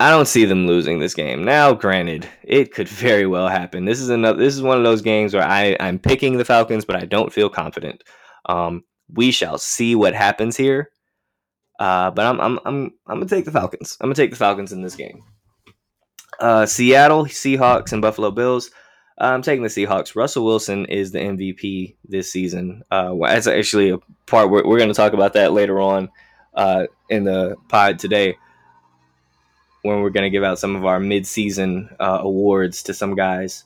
I 0.00 0.10
don't 0.10 0.28
see 0.28 0.44
them 0.44 0.66
losing 0.66 1.00
this 1.00 1.14
game. 1.14 1.44
Now, 1.44 1.74
granted, 1.74 2.28
it 2.44 2.72
could 2.72 2.88
very 2.88 3.26
well 3.26 3.48
happen. 3.48 3.84
This 3.84 4.00
is 4.00 4.10
another. 4.10 4.38
This 4.38 4.54
is 4.54 4.62
one 4.62 4.78
of 4.78 4.84
those 4.84 5.02
games 5.02 5.34
where 5.34 5.42
I 5.42 5.76
I'm 5.80 5.98
picking 5.98 6.38
the 6.38 6.44
Falcons, 6.44 6.84
but 6.84 6.96
I 6.96 7.04
don't 7.04 7.32
feel 7.32 7.48
confident. 7.48 8.04
Um, 8.46 8.84
we 9.12 9.32
shall 9.32 9.58
see 9.58 9.94
what 9.94 10.14
happens 10.14 10.56
here. 10.56 10.90
Uh, 11.80 12.10
but 12.12 12.26
I'm 12.26 12.40
I'm 12.40 12.58
I'm 12.64 12.84
I'm 13.06 13.18
gonna 13.18 13.26
take 13.26 13.44
the 13.44 13.52
Falcons. 13.52 13.96
I'm 14.00 14.06
gonna 14.06 14.14
take 14.14 14.30
the 14.30 14.36
Falcons 14.36 14.72
in 14.72 14.82
this 14.82 14.94
game. 14.94 15.22
Uh, 16.38 16.64
Seattle 16.66 17.24
Seahawks 17.24 17.92
and 17.92 18.02
Buffalo 18.02 18.30
Bills. 18.30 18.70
I'm 19.20 19.42
taking 19.42 19.64
the 19.64 19.68
Seahawks. 19.68 20.14
Russell 20.14 20.44
Wilson 20.44 20.86
is 20.86 21.10
the 21.10 21.18
MVP 21.18 21.96
this 22.04 22.30
season. 22.30 22.82
Uh, 22.90 23.14
that's 23.20 23.48
actually 23.48 23.90
a 23.90 23.98
part 24.26 24.48
we're, 24.48 24.64
we're 24.64 24.78
going 24.78 24.90
to 24.90 24.94
talk 24.94 25.12
about 25.12 25.32
that 25.32 25.52
later 25.52 25.80
on 25.80 26.08
uh, 26.54 26.86
in 27.08 27.24
the 27.24 27.56
pod 27.68 27.98
today. 27.98 28.36
When 29.82 30.00
we're 30.02 30.10
going 30.10 30.24
to 30.24 30.30
give 30.30 30.44
out 30.44 30.58
some 30.58 30.76
of 30.76 30.84
our 30.84 31.00
mid-season 31.00 31.94
uh, 32.00 32.18
awards 32.20 32.82
to 32.84 32.94
some 32.94 33.14
guys, 33.14 33.64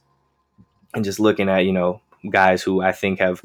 and 0.95 1.05
just 1.05 1.21
looking 1.21 1.49
at 1.49 1.65
you 1.65 1.73
know 1.73 2.01
guys 2.31 2.63
who 2.63 2.83
I 2.83 2.93
think 2.93 3.19
have 3.19 3.43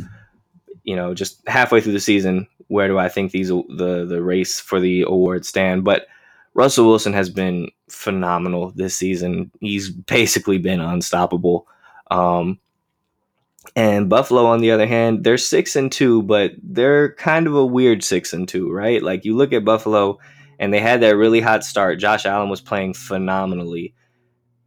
you 0.84 0.96
know 0.96 1.14
just 1.14 1.42
halfway 1.48 1.82
through 1.82 1.94
the 1.94 2.00
season, 2.00 2.48
where 2.68 2.88
do 2.88 2.98
I 2.98 3.10
think 3.10 3.32
these 3.32 3.50
the 3.50 4.06
the 4.08 4.22
race 4.22 4.60
for 4.60 4.80
the 4.80 5.02
awards 5.02 5.48
stand? 5.48 5.84
But 5.84 6.08
Russell 6.54 6.88
Wilson 6.88 7.14
has 7.14 7.30
been 7.30 7.70
phenomenal 7.90 8.72
this 8.72 8.96
season. 8.96 9.52
He's 9.60 9.90
basically 9.90 10.58
been 10.58 10.82
unstoppable. 10.82 11.68
Um, 12.10 12.60
and 13.76 14.10
Buffalo, 14.10 14.46
on 14.46 14.62
the 14.62 14.72
other 14.72 14.88
hand, 14.88 15.24
they're 15.24 15.38
six 15.38 15.76
and 15.76 15.92
two, 15.92 16.24
but 16.24 16.54
they're 16.64 17.14
kind 17.14 17.48
of 17.48 17.56
a 17.56 17.66
weird 17.66 18.04
six 18.04 18.34
and 18.34 18.48
two, 18.48 18.72
right? 18.72 19.04
Like 19.04 19.26
you 19.26 19.36
look 19.36 19.54
at 19.54 19.66
Buffalo, 19.66 20.20
and 20.60 20.74
they 20.74 20.80
had 20.80 21.02
that 21.02 21.18
really 21.18 21.42
hot 21.42 21.64
start. 21.64 22.00
Josh 22.00 22.26
Allen 22.26 22.50
was 22.50 22.62
playing 22.62 22.94
phenomenally, 22.94 23.94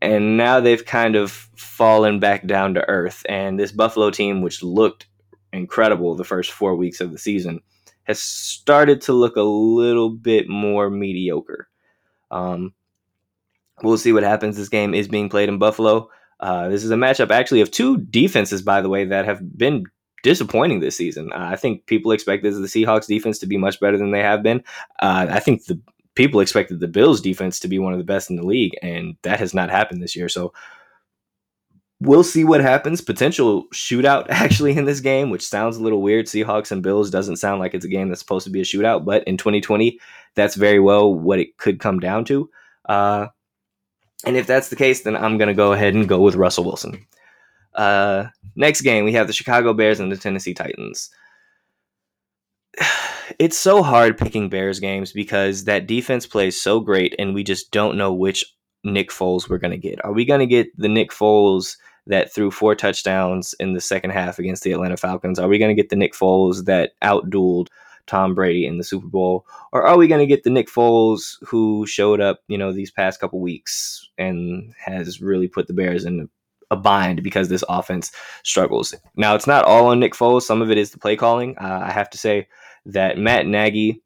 and 0.00 0.36
now 0.36 0.60
they've 0.60 0.84
kind 0.84 1.16
of 1.16 1.30
fallen 1.56 2.20
back 2.20 2.46
down 2.46 2.74
to 2.74 2.88
earth. 2.88 3.24
And 3.28 3.58
this 3.58 3.72
Buffalo 3.72 4.10
team, 4.10 4.42
which 4.42 4.62
looked 4.62 5.06
incredible 5.52 6.14
the 6.14 6.24
first 6.24 6.52
four 6.52 6.76
weeks 6.76 7.00
of 7.00 7.12
the 7.12 7.18
season, 7.18 7.60
has 8.04 8.20
started 8.20 9.00
to 9.02 9.12
look 9.12 9.36
a 9.36 9.42
little 9.42 10.10
bit 10.10 10.48
more 10.48 10.90
mediocre. 10.90 11.68
Um, 12.30 12.74
we'll 13.82 13.98
see 13.98 14.12
what 14.12 14.22
happens. 14.22 14.56
This 14.56 14.68
game 14.68 14.94
is 14.94 15.08
being 15.08 15.28
played 15.28 15.48
in 15.48 15.58
Buffalo. 15.58 16.10
Uh, 16.38 16.68
this 16.68 16.84
is 16.84 16.90
a 16.90 16.96
matchup 16.96 17.30
actually 17.30 17.60
of 17.60 17.70
two 17.70 17.98
defenses, 17.98 18.62
by 18.62 18.80
the 18.80 18.88
way, 18.88 19.04
that 19.04 19.26
have 19.26 19.58
been 19.58 19.84
disappointing 20.22 20.80
this 20.80 20.96
season. 20.96 21.32
Uh, 21.32 21.48
I 21.52 21.56
think 21.56 21.86
people 21.86 22.12
expected 22.12 22.54
the 22.54 22.60
Seahawks 22.60 23.06
defense 23.06 23.38
to 23.38 23.46
be 23.46 23.56
much 23.56 23.80
better 23.80 23.98
than 23.98 24.10
they 24.10 24.22
have 24.22 24.42
been. 24.42 24.62
Uh, 25.00 25.26
I 25.30 25.40
think 25.40 25.64
the 25.64 25.80
people 26.14 26.40
expected 26.40 26.80
the 26.80 26.88
Bills 26.88 27.20
defense 27.20 27.60
to 27.60 27.68
be 27.68 27.78
one 27.78 27.92
of 27.92 27.98
the 27.98 28.04
best 28.04 28.30
in 28.30 28.36
the 28.36 28.46
league, 28.46 28.76
and 28.82 29.16
that 29.22 29.38
has 29.38 29.54
not 29.54 29.70
happened 29.70 30.02
this 30.02 30.16
year. 30.16 30.28
So 30.28 30.52
we'll 32.00 32.24
see 32.24 32.44
what 32.44 32.60
happens. 32.60 33.00
Potential 33.00 33.66
shootout 33.74 34.26
actually 34.28 34.76
in 34.76 34.84
this 34.84 35.00
game, 35.00 35.30
which 35.30 35.46
sounds 35.46 35.76
a 35.76 35.82
little 35.82 36.02
weird. 36.02 36.26
Seahawks 36.26 36.72
and 36.72 36.82
Bills 36.82 37.10
doesn't 37.10 37.36
sound 37.36 37.60
like 37.60 37.74
it's 37.74 37.84
a 37.84 37.88
game 37.88 38.08
that's 38.08 38.20
supposed 38.20 38.44
to 38.44 38.50
be 38.50 38.60
a 38.60 38.64
shootout, 38.64 39.04
but 39.04 39.24
in 39.24 39.36
2020, 39.36 39.98
that's 40.34 40.54
very 40.54 40.80
well 40.80 41.14
what 41.14 41.38
it 41.38 41.56
could 41.58 41.80
come 41.80 42.00
down 42.00 42.24
to. 42.26 42.50
Uh, 42.86 43.28
and 44.24 44.36
if 44.36 44.46
that's 44.46 44.68
the 44.68 44.76
case, 44.76 45.02
then 45.02 45.16
I'm 45.16 45.38
going 45.38 45.48
to 45.48 45.54
go 45.54 45.72
ahead 45.72 45.94
and 45.94 46.08
go 46.08 46.20
with 46.20 46.34
Russell 46.34 46.64
Wilson. 46.64 47.06
Uh, 47.74 48.26
next 48.60 48.82
game, 48.82 49.04
we 49.04 49.12
have 49.12 49.26
the 49.26 49.32
Chicago 49.32 49.72
Bears 49.72 49.98
and 49.98 50.12
the 50.12 50.16
Tennessee 50.16 50.54
Titans. 50.54 51.10
It's 53.38 53.56
so 53.56 53.84
hard 53.84 54.18
picking 54.18 54.48
Bears 54.48 54.80
games 54.80 55.12
because 55.12 55.64
that 55.64 55.86
defense 55.86 56.26
plays 56.26 56.60
so 56.60 56.80
great, 56.80 57.14
and 57.16 57.32
we 57.32 57.44
just 57.44 57.70
don't 57.70 57.96
know 57.96 58.12
which 58.12 58.44
Nick 58.82 59.10
Foles 59.10 59.48
we're 59.48 59.56
going 59.56 59.70
to 59.70 59.78
get. 59.78 60.04
Are 60.04 60.12
we 60.12 60.24
going 60.24 60.40
to 60.40 60.46
get 60.46 60.66
the 60.76 60.88
Nick 60.88 61.10
Foles 61.12 61.76
that 62.08 62.34
threw 62.34 62.50
four 62.50 62.74
touchdowns 62.74 63.54
in 63.60 63.72
the 63.72 63.80
second 63.80 64.10
half 64.10 64.40
against 64.40 64.64
the 64.64 64.72
Atlanta 64.72 64.96
Falcons? 64.96 65.38
Are 65.38 65.48
we 65.48 65.58
going 65.58 65.74
to 65.74 65.80
get 65.80 65.90
the 65.90 65.96
Nick 65.96 66.12
Foles 66.12 66.64
that 66.64 66.90
outdueled 67.02 67.68
Tom 68.06 68.34
Brady 68.34 68.66
in 68.66 68.78
the 68.78 68.84
Super 68.84 69.06
Bowl, 69.06 69.46
or 69.72 69.86
are 69.86 69.96
we 69.96 70.08
going 70.08 70.20
to 70.20 70.26
get 70.26 70.42
the 70.42 70.50
Nick 70.50 70.68
Foles 70.68 71.36
who 71.42 71.86
showed 71.86 72.20
up, 72.20 72.40
you 72.48 72.58
know, 72.58 72.72
these 72.72 72.90
past 72.90 73.20
couple 73.20 73.40
weeks 73.40 74.10
and 74.18 74.74
has 74.84 75.20
really 75.20 75.46
put 75.46 75.68
the 75.68 75.72
Bears 75.72 76.04
in 76.04 76.28
a 76.70 76.76
bind 76.76 77.22
because 77.22 77.48
this 77.48 77.64
offense 77.68 78.12
struggles? 78.42 78.94
Now, 79.16 79.34
it's 79.34 79.46
not 79.46 79.64
all 79.64 79.86
on 79.86 80.00
Nick 80.00 80.14
Foles. 80.14 80.42
Some 80.42 80.62
of 80.62 80.70
it 80.70 80.78
is 80.78 80.90
the 80.90 80.98
play 80.98 81.16
calling. 81.16 81.56
Uh, 81.58 81.80
I 81.84 81.90
have 81.90 82.10
to 82.10 82.18
say 82.18 82.48
that 82.86 83.18
Matt 83.18 83.46
Nagy. 83.46 84.02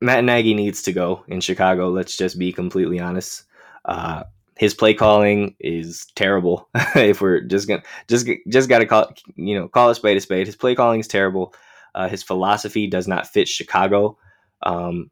Matt 0.00 0.24
Nagy 0.24 0.54
needs 0.54 0.82
to 0.82 0.92
go 0.92 1.24
in 1.28 1.40
Chicago. 1.40 1.90
Let's 1.90 2.16
just 2.16 2.38
be 2.38 2.52
completely 2.52 2.98
honest. 2.98 3.44
Uh, 3.84 4.24
his 4.60 4.74
play 4.74 4.92
calling 4.92 5.56
is 5.58 6.06
terrible. 6.14 6.68
if 6.94 7.20
we're 7.20 7.40
just 7.40 7.66
gonna 7.66 7.82
just 8.08 8.28
just 8.48 8.68
gotta 8.68 8.84
call 8.84 9.10
you 9.34 9.58
know 9.58 9.68
call 9.68 9.88
a 9.88 9.94
spade 9.94 10.18
a 10.18 10.20
spade. 10.20 10.46
His 10.46 10.56
play 10.56 10.74
calling 10.74 11.00
is 11.00 11.08
terrible. 11.08 11.54
Uh, 11.94 12.08
his 12.08 12.22
philosophy 12.22 12.86
does 12.86 13.08
not 13.08 13.26
fit 13.26 13.48
Chicago. 13.48 14.18
Um, 14.62 15.10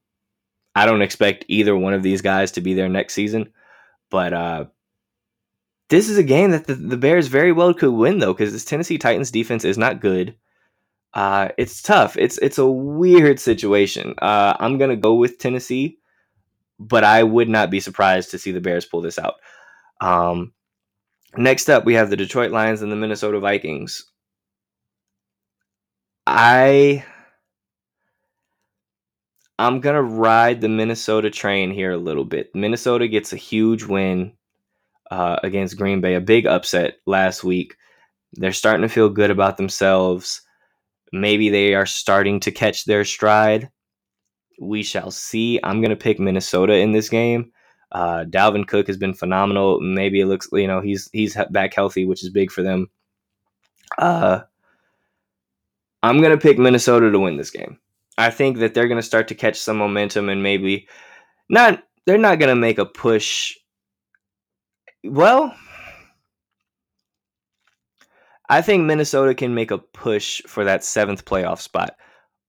I 0.74 0.84
don't 0.84 1.02
expect 1.02 1.46
either 1.48 1.74
one 1.74 1.94
of 1.94 2.02
these 2.02 2.20
guys 2.20 2.52
to 2.52 2.60
be 2.60 2.74
there 2.74 2.90
next 2.90 3.14
season, 3.14 3.52
but 4.10 4.32
uh, 4.32 4.64
this 5.88 6.08
is 6.08 6.18
a 6.18 6.22
game 6.22 6.50
that 6.50 6.66
the, 6.66 6.74
the, 6.74 6.96
Bears 6.96 7.28
very 7.28 7.52
well 7.52 7.72
could 7.72 7.92
win 7.92 8.18
though, 8.18 8.34
because 8.34 8.52
this 8.52 8.64
Tennessee 8.64 8.98
Titans 8.98 9.30
defense 9.30 9.64
is 9.64 9.78
not 9.78 10.00
good. 10.00 10.36
Uh, 11.14 11.48
it's 11.56 11.80
tough. 11.82 12.16
It's 12.16 12.38
it's 12.38 12.58
a 12.58 12.66
weird 12.66 13.40
situation. 13.40 14.14
Uh, 14.18 14.54
I'm 14.60 14.78
gonna 14.78 14.96
go 14.96 15.14
with 15.14 15.38
Tennessee, 15.38 15.98
but 16.78 17.04
I 17.04 17.22
would 17.22 17.48
not 17.48 17.70
be 17.70 17.80
surprised 17.80 18.30
to 18.30 18.38
see 18.38 18.52
the 18.52 18.60
Bears 18.60 18.84
pull 18.84 19.00
this 19.00 19.18
out. 19.18 19.34
Um, 20.00 20.52
next 21.36 21.70
up, 21.70 21.84
we 21.84 21.94
have 21.94 22.10
the 22.10 22.16
Detroit 22.16 22.50
Lions 22.50 22.82
and 22.82 22.92
the 22.92 22.96
Minnesota 22.96 23.40
Vikings. 23.40 24.04
I 26.26 27.04
I'm 29.58 29.80
gonna 29.80 30.02
ride 30.02 30.60
the 30.60 30.68
Minnesota 30.68 31.30
train 31.30 31.70
here 31.70 31.92
a 31.92 31.96
little 31.96 32.26
bit. 32.26 32.54
Minnesota 32.54 33.08
gets 33.08 33.32
a 33.32 33.36
huge 33.36 33.84
win 33.84 34.34
uh, 35.10 35.38
against 35.42 35.76
Green 35.76 36.00
Bay, 36.00 36.14
a 36.14 36.20
big 36.20 36.46
upset 36.46 36.98
last 37.06 37.44
week. 37.44 37.76
They're 38.34 38.52
starting 38.52 38.82
to 38.82 38.92
feel 38.92 39.08
good 39.08 39.30
about 39.30 39.56
themselves. 39.56 40.42
Maybe 41.12 41.48
they 41.48 41.74
are 41.74 41.86
starting 41.86 42.40
to 42.40 42.50
catch 42.50 42.84
their 42.84 43.04
stride. 43.04 43.70
We 44.60 44.82
shall 44.82 45.10
see. 45.10 45.60
I'm 45.62 45.80
gonna 45.80 45.96
pick 45.96 46.18
Minnesota 46.18 46.74
in 46.74 46.92
this 46.92 47.08
game. 47.08 47.52
Uh, 47.90 48.24
Dalvin 48.28 48.66
Cook 48.66 48.86
has 48.88 48.98
been 48.98 49.14
phenomenal. 49.14 49.80
Maybe 49.80 50.20
it 50.20 50.26
looks, 50.26 50.48
you 50.52 50.66
know, 50.66 50.80
he's 50.80 51.08
he's 51.12 51.36
back 51.50 51.72
healthy, 51.72 52.04
which 52.04 52.22
is 52.22 52.30
big 52.30 52.50
for 52.50 52.62
them. 52.62 52.90
Uh, 53.96 54.40
I'm 56.02 56.20
going 56.20 56.30
to 56.30 56.42
pick 56.42 56.58
Minnesota 56.58 57.10
to 57.10 57.18
win 57.18 57.36
this 57.36 57.50
game. 57.50 57.78
I 58.18 58.30
think 58.30 58.58
that 58.58 58.74
they're 58.74 58.88
going 58.88 59.00
to 59.00 59.06
start 59.06 59.28
to 59.28 59.34
catch 59.34 59.56
some 59.58 59.78
momentum 59.78 60.28
and 60.28 60.42
maybe 60.42 60.88
not 61.48 61.82
they're 62.04 62.18
not 62.18 62.38
going 62.38 62.48
to 62.48 62.60
make 62.60 62.78
a 62.78 62.86
push 62.86 63.56
well 65.04 65.54
I 68.50 68.62
think 68.62 68.84
Minnesota 68.84 69.34
can 69.34 69.54
make 69.54 69.70
a 69.70 69.78
push 69.78 70.40
for 70.46 70.64
that 70.64 70.80
7th 70.80 71.24
playoff 71.24 71.60
spot 71.60 71.96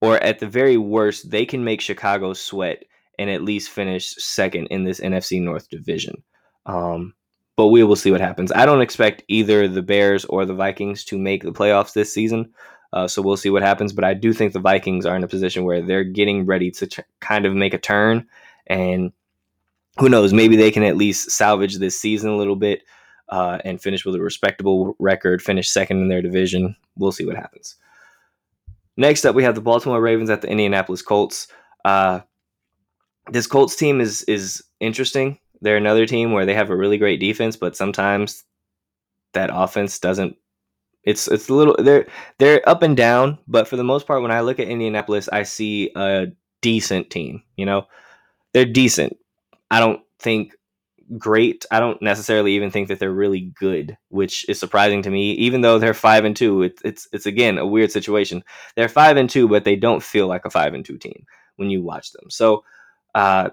or 0.00 0.16
at 0.22 0.38
the 0.38 0.48
very 0.48 0.76
worst 0.76 1.30
they 1.30 1.44
can 1.44 1.62
make 1.62 1.80
Chicago 1.80 2.32
sweat 2.32 2.84
and 3.18 3.28
at 3.28 3.42
least 3.42 3.70
finish 3.70 4.14
second 4.16 4.68
in 4.68 4.84
this 4.84 4.98
NFC 4.98 5.42
North 5.42 5.68
division. 5.68 6.22
Um, 6.64 7.12
but 7.54 7.68
we 7.68 7.84
will 7.84 7.96
see 7.96 8.10
what 8.10 8.22
happens. 8.22 8.50
I 8.50 8.64
don't 8.64 8.80
expect 8.80 9.22
either 9.28 9.68
the 9.68 9.82
Bears 9.82 10.24
or 10.24 10.46
the 10.46 10.54
Vikings 10.54 11.04
to 11.04 11.18
make 11.18 11.42
the 11.42 11.52
playoffs 11.52 11.92
this 11.92 12.12
season. 12.12 12.54
Uh, 12.94 13.06
so 13.06 13.20
we'll 13.20 13.36
see 13.36 13.50
what 13.50 13.62
happens. 13.62 13.92
But 13.92 14.04
I 14.04 14.14
do 14.14 14.32
think 14.32 14.54
the 14.54 14.60
Vikings 14.60 15.04
are 15.04 15.14
in 15.14 15.22
a 15.22 15.28
position 15.28 15.64
where 15.64 15.82
they're 15.82 16.02
getting 16.02 16.46
ready 16.46 16.70
to 16.70 16.86
ch- 16.86 17.00
kind 17.20 17.44
of 17.44 17.54
make 17.54 17.74
a 17.74 17.78
turn. 17.78 18.26
And 18.66 19.12
who 20.00 20.08
knows, 20.08 20.32
maybe 20.32 20.56
they 20.56 20.70
can 20.70 20.82
at 20.82 20.96
least 20.96 21.30
salvage 21.30 21.76
this 21.76 22.00
season 22.00 22.30
a 22.30 22.36
little 22.36 22.56
bit 22.56 22.82
uh, 23.28 23.58
and 23.64 23.80
finish 23.80 24.04
with 24.04 24.14
a 24.14 24.20
respectable 24.20 24.96
record, 24.98 25.42
finish 25.42 25.70
second 25.70 26.00
in 26.00 26.08
their 26.08 26.22
division. 26.22 26.74
We'll 26.96 27.12
see 27.12 27.26
what 27.26 27.36
happens. 27.36 27.76
Next 28.96 29.24
up, 29.24 29.34
we 29.34 29.44
have 29.44 29.54
the 29.54 29.60
Baltimore 29.60 30.00
Ravens 30.00 30.30
at 30.30 30.42
the 30.42 30.48
Indianapolis 30.48 31.02
Colts. 31.02 31.48
Uh, 31.84 32.20
this 33.30 33.46
Colts 33.46 33.76
team 33.76 34.00
is 34.00 34.22
is 34.24 34.62
interesting. 34.80 35.38
They're 35.60 35.76
another 35.76 36.06
team 36.06 36.32
where 36.32 36.46
they 36.46 36.54
have 36.54 36.70
a 36.70 36.76
really 36.76 36.98
great 36.98 37.20
defense, 37.20 37.56
but 37.56 37.76
sometimes 37.76 38.44
that 39.32 39.50
offense 39.52 39.98
doesn't 39.98 40.36
it's 41.04 41.28
it's 41.28 41.48
a 41.48 41.54
little 41.54 41.76
they're 41.78 42.06
they're 42.38 42.68
up 42.68 42.82
and 42.82 42.96
down, 42.96 43.38
but 43.48 43.66
for 43.66 43.76
the 43.76 43.84
most 43.84 44.06
part, 44.06 44.22
when 44.22 44.30
I 44.30 44.40
look 44.40 44.58
at 44.58 44.68
Indianapolis, 44.68 45.28
I 45.32 45.44
see 45.44 45.90
a 45.96 46.26
decent 46.60 47.10
team. 47.10 47.42
You 47.56 47.66
know, 47.66 47.86
they're 48.52 48.64
decent. 48.64 49.16
I 49.70 49.80
don't 49.80 50.02
think 50.18 50.54
great. 51.18 51.66
I 51.70 51.80
don't 51.80 52.00
necessarily 52.02 52.52
even 52.52 52.70
think 52.70 52.88
that 52.88 52.98
they're 52.98 53.12
really 53.12 53.52
good, 53.58 53.96
which 54.08 54.48
is 54.48 54.58
surprising 54.58 55.02
to 55.02 55.10
me. 55.10 55.32
Even 55.32 55.60
though 55.60 55.78
they're 55.78 55.94
five 55.94 56.24
and 56.24 56.36
two, 56.36 56.62
it, 56.62 56.80
it's 56.84 57.08
it's 57.12 57.26
again 57.26 57.58
a 57.58 57.66
weird 57.66 57.92
situation. 57.92 58.42
They're 58.76 58.88
five 58.88 59.16
and 59.16 59.28
two, 59.28 59.48
but 59.48 59.64
they 59.64 59.76
don't 59.76 60.02
feel 60.02 60.26
like 60.26 60.44
a 60.44 60.50
five 60.50 60.74
and 60.74 60.84
two 60.84 60.98
team 60.98 61.24
when 61.56 61.70
you 61.70 61.82
watch 61.82 62.12
them. 62.12 62.30
So 62.30 62.64
uh, 63.14 63.50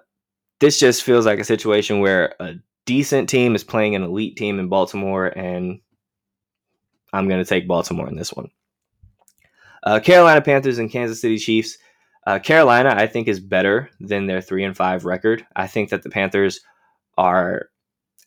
this 0.59 0.79
just 0.79 1.03
feels 1.03 1.25
like 1.25 1.39
a 1.39 1.43
situation 1.43 1.99
where 1.99 2.35
a 2.39 2.55
decent 2.85 3.29
team 3.29 3.55
is 3.55 3.63
playing 3.63 3.95
an 3.95 4.03
elite 4.03 4.37
team 4.37 4.59
in 4.59 4.69
Baltimore, 4.69 5.27
and 5.27 5.79
I'm 7.13 7.27
going 7.27 7.43
to 7.43 7.49
take 7.49 7.67
Baltimore 7.67 8.07
in 8.07 8.15
this 8.15 8.33
one. 8.33 8.49
Uh, 9.83 9.99
Carolina 9.99 10.41
Panthers 10.41 10.79
and 10.79 10.91
Kansas 10.91 11.21
City 11.21 11.37
Chiefs. 11.37 11.77
Uh, 12.27 12.39
Carolina, 12.39 12.93
I 12.93 13.07
think, 13.07 13.29
is 13.29 13.39
better 13.39 13.89
than 14.01 14.27
their 14.27 14.41
three 14.41 14.65
and 14.65 14.75
five 14.75 15.05
record. 15.05 15.47
I 15.55 15.65
think 15.65 15.91
that 15.91 16.03
the 16.03 16.09
Panthers 16.09 16.59
are 17.17 17.69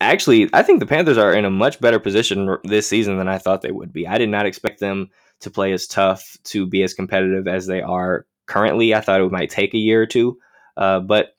actually. 0.00 0.48
I 0.54 0.62
think 0.62 0.80
the 0.80 0.86
Panthers 0.86 1.18
are 1.18 1.34
in 1.34 1.44
a 1.44 1.50
much 1.50 1.78
better 1.82 2.00
position 2.00 2.56
this 2.64 2.88
season 2.88 3.18
than 3.18 3.28
I 3.28 3.36
thought 3.36 3.60
they 3.60 3.72
would 3.72 3.92
be. 3.92 4.06
I 4.06 4.16
did 4.16 4.30
not 4.30 4.46
expect 4.46 4.80
them 4.80 5.10
to 5.40 5.50
play 5.50 5.74
as 5.74 5.86
tough, 5.86 6.38
to 6.44 6.66
be 6.66 6.82
as 6.82 6.94
competitive 6.94 7.46
as 7.46 7.66
they 7.66 7.82
are 7.82 8.24
currently. 8.46 8.94
I 8.94 9.02
thought 9.02 9.20
it 9.20 9.30
might 9.30 9.50
take 9.50 9.74
a 9.74 9.78
year 9.78 10.00
or 10.00 10.06
two, 10.06 10.38
uh, 10.78 11.00
but 11.00 11.36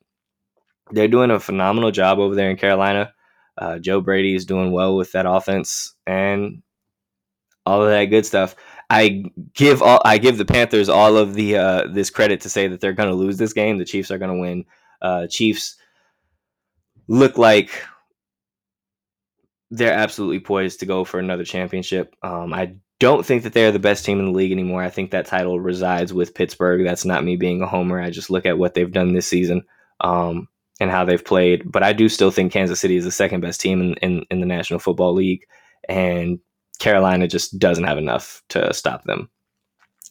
they're 0.92 1.08
doing 1.08 1.32
a 1.32 1.40
phenomenal 1.40 1.90
job 1.90 2.20
over 2.20 2.36
there 2.36 2.52
in 2.52 2.58
Carolina. 2.58 3.12
Uh, 3.58 3.80
Joe 3.80 4.02
Brady 4.02 4.36
is 4.36 4.46
doing 4.46 4.72
well 4.72 4.96
with 4.96 5.14
that 5.14 5.26
offense 5.26 5.96
and 6.06 6.62
all 7.66 7.82
of 7.82 7.90
that 7.90 8.06
good 8.06 8.28
stuff. 8.28 8.56
I 8.92 9.24
give 9.54 9.82
all 9.82 10.02
I 10.04 10.18
give 10.18 10.38
the 10.38 10.44
Panthers 10.44 10.90
all 10.90 11.16
of 11.16 11.34
the 11.34 11.56
uh, 11.56 11.88
this 11.88 12.10
credit 12.10 12.42
to 12.42 12.50
say 12.50 12.68
that 12.68 12.82
they're 12.82 12.92
going 12.92 13.08
to 13.08 13.16
lose 13.16 13.38
this 13.38 13.54
game. 13.54 13.78
The 13.78 13.86
Chiefs 13.86 14.12
are 14.12 14.18
going 14.18 14.34
to 14.36 14.42
win. 14.42 14.66
Uh, 15.02 15.28
Chiefs 15.28 15.78
look 17.08 17.38
like 17.38 17.86
they're 19.70 19.94
absolutely 19.94 20.42
poised 20.42 20.82
to 20.82 20.86
go 20.86 21.06
for 21.06 21.22
another 21.22 21.46
championship. 21.46 22.14
Um, 22.22 22.54
I 22.54 22.76
don't 23.00 23.26
think 23.26 23.44
that 23.44 23.54
they're 23.54 23.72
the 23.72 23.80
best 23.80 24.04
team 24.04 24.20
in 24.20 24.26
the 24.26 24.32
league 24.32 24.52
anymore. 24.52 24.84
I 24.84 24.90
think 24.90 25.12
that 25.12 25.26
title 25.26 25.58
resides 25.58 26.14
with 26.14 26.36
Pittsburgh. 26.36 26.84
That's 26.84 27.06
not 27.06 27.24
me 27.24 27.38
being 27.38 27.62
a 27.62 27.68
homer. 27.68 28.02
I 28.02 28.10
just 28.10 28.30
look 28.30 28.46
at 28.46 28.58
what 28.58 28.74
they've 28.74 28.92
done 28.92 29.14
this 29.14 29.26
season 29.26 29.64
um, 30.02 30.50
and 30.82 30.92
how 30.92 31.06
they've 31.06 31.24
played. 31.24 31.72
But 31.72 31.82
I 31.82 31.94
do 31.94 32.10
still 32.10 32.30
think 32.30 32.52
Kansas 32.52 32.82
City 32.82 32.98
is 32.98 33.06
the 33.06 33.12
second 33.12 33.40
best 33.40 33.62
team 33.62 33.80
in, 33.80 33.94
in, 34.02 34.26
in 34.30 34.42
the 34.42 34.46
National 34.46 34.80
Football 34.80 35.14
League. 35.14 35.46
And 35.88 36.40
Carolina 36.82 37.28
just 37.28 37.60
doesn't 37.60 37.84
have 37.84 38.00
enough 38.00 38.42
to 38.50 38.74
stop 38.74 39.04
them. 39.04 39.30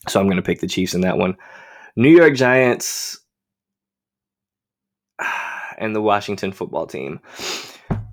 So 0.08 0.20
I'm 0.20 0.26
going 0.26 0.36
to 0.36 0.42
pick 0.42 0.60
the 0.60 0.68
Chiefs 0.68 0.94
in 0.94 1.00
that 1.00 1.18
one. 1.18 1.36
New 1.96 2.08
York 2.08 2.36
Giants 2.36 3.18
and 5.78 5.96
the 5.96 6.00
Washington 6.00 6.52
football 6.52 6.86
team. 6.86 7.18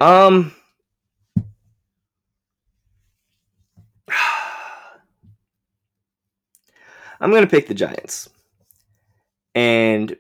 Um, 0.02 0.56
I'm 7.20 7.30
going 7.30 7.44
to 7.44 7.48
pick 7.48 7.68
the 7.68 7.76
Giants. 7.76 8.28
And 9.54 10.16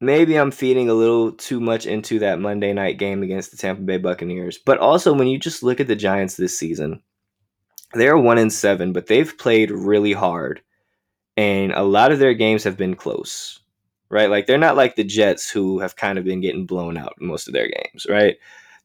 maybe 0.00 0.34
I'm 0.34 0.50
feeding 0.50 0.88
a 0.88 0.94
little 0.94 1.30
too 1.30 1.60
much 1.60 1.86
into 1.86 2.18
that 2.18 2.40
Monday 2.40 2.72
night 2.72 2.98
game 2.98 3.22
against 3.22 3.52
the 3.52 3.56
Tampa 3.56 3.82
Bay 3.82 3.98
Buccaneers. 3.98 4.58
But 4.58 4.78
also, 4.78 5.12
when 5.12 5.28
you 5.28 5.38
just 5.38 5.62
look 5.62 5.78
at 5.78 5.86
the 5.86 5.94
Giants 5.94 6.36
this 6.36 6.58
season, 6.58 7.00
they're 7.94 8.18
one 8.18 8.38
in 8.38 8.50
seven, 8.50 8.92
but 8.92 9.06
they've 9.06 9.36
played 9.38 9.70
really 9.70 10.12
hard. 10.12 10.62
And 11.36 11.72
a 11.72 11.82
lot 11.82 12.12
of 12.12 12.18
their 12.18 12.34
games 12.34 12.64
have 12.64 12.76
been 12.76 12.96
close, 12.96 13.60
right? 14.10 14.28
Like 14.30 14.46
they're 14.46 14.58
not 14.58 14.76
like 14.76 14.96
the 14.96 15.04
Jets 15.04 15.50
who 15.50 15.78
have 15.78 15.96
kind 15.96 16.18
of 16.18 16.24
been 16.24 16.40
getting 16.40 16.66
blown 16.66 16.96
out 16.98 17.14
in 17.20 17.26
most 17.26 17.46
of 17.48 17.54
their 17.54 17.68
games, 17.68 18.06
right? 18.08 18.36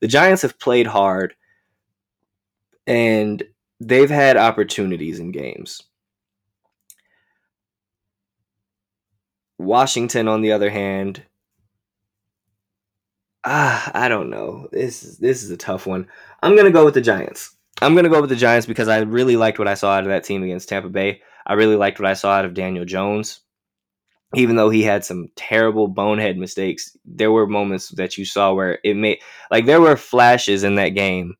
The 0.02 0.08
Giants 0.08 0.44
have 0.44 0.60
played 0.60 0.88
hard 0.88 1.36
and 2.88 3.44
they've 3.80 4.10
had 4.10 4.38
opportunities 4.38 5.20
in 5.20 5.32
games. 5.32 5.82
Washington, 9.58 10.28
on 10.28 10.42
the 10.42 10.52
other 10.52 10.70
hand, 10.70 11.24
ah, 13.44 13.92
I 13.94 14.10
don't 14.10 14.30
know. 14.30 14.68
This 14.72 15.04
is 15.04 15.18
this 15.18 15.44
is 15.44 15.52
a 15.52 15.58
tough 15.58 15.86
one. 15.88 16.08
I'm 16.42 16.56
gonna 16.56 16.72
go 16.72 16.86
with 16.86 16.94
the 16.94 17.02
Giants. 17.02 17.56
I'm 17.82 17.96
gonna 17.96 18.10
go 18.10 18.22
with 18.22 18.30
the 18.30 18.36
Giants 18.36 18.68
because 18.68 18.88
I 18.88 19.00
really 19.00 19.36
liked 19.36 19.60
what 19.60 19.68
I 19.68 19.74
saw 19.74 19.94
out 19.94 20.04
of 20.04 20.10
that 20.10 20.24
team 20.24 20.44
against 20.44 20.70
Tampa 20.70 20.90
Bay. 20.90 21.22
I 21.46 21.54
really 21.54 21.76
liked 21.76 22.00
what 22.00 22.10
I 22.10 22.14
saw 22.14 22.32
out 22.32 22.46
of 22.46 22.54
Daniel 22.54 22.86
Jones. 22.86 23.42
Even 24.36 24.56
though 24.56 24.70
he 24.70 24.82
had 24.82 25.06
some 25.06 25.28
terrible 25.36 25.88
bonehead 25.88 26.38
mistakes, 26.38 26.98
there 27.06 27.32
were 27.32 27.46
moments 27.46 27.90
that 27.90 28.18
you 28.18 28.26
saw 28.26 28.54
where 28.54 28.80
it 28.84 28.96
made 28.96 29.20
like 29.52 29.66
there 29.66 29.82
were 29.82 29.98
flashes 29.98 30.64
in 30.64 30.76
that 30.76 30.90
game 30.90 31.36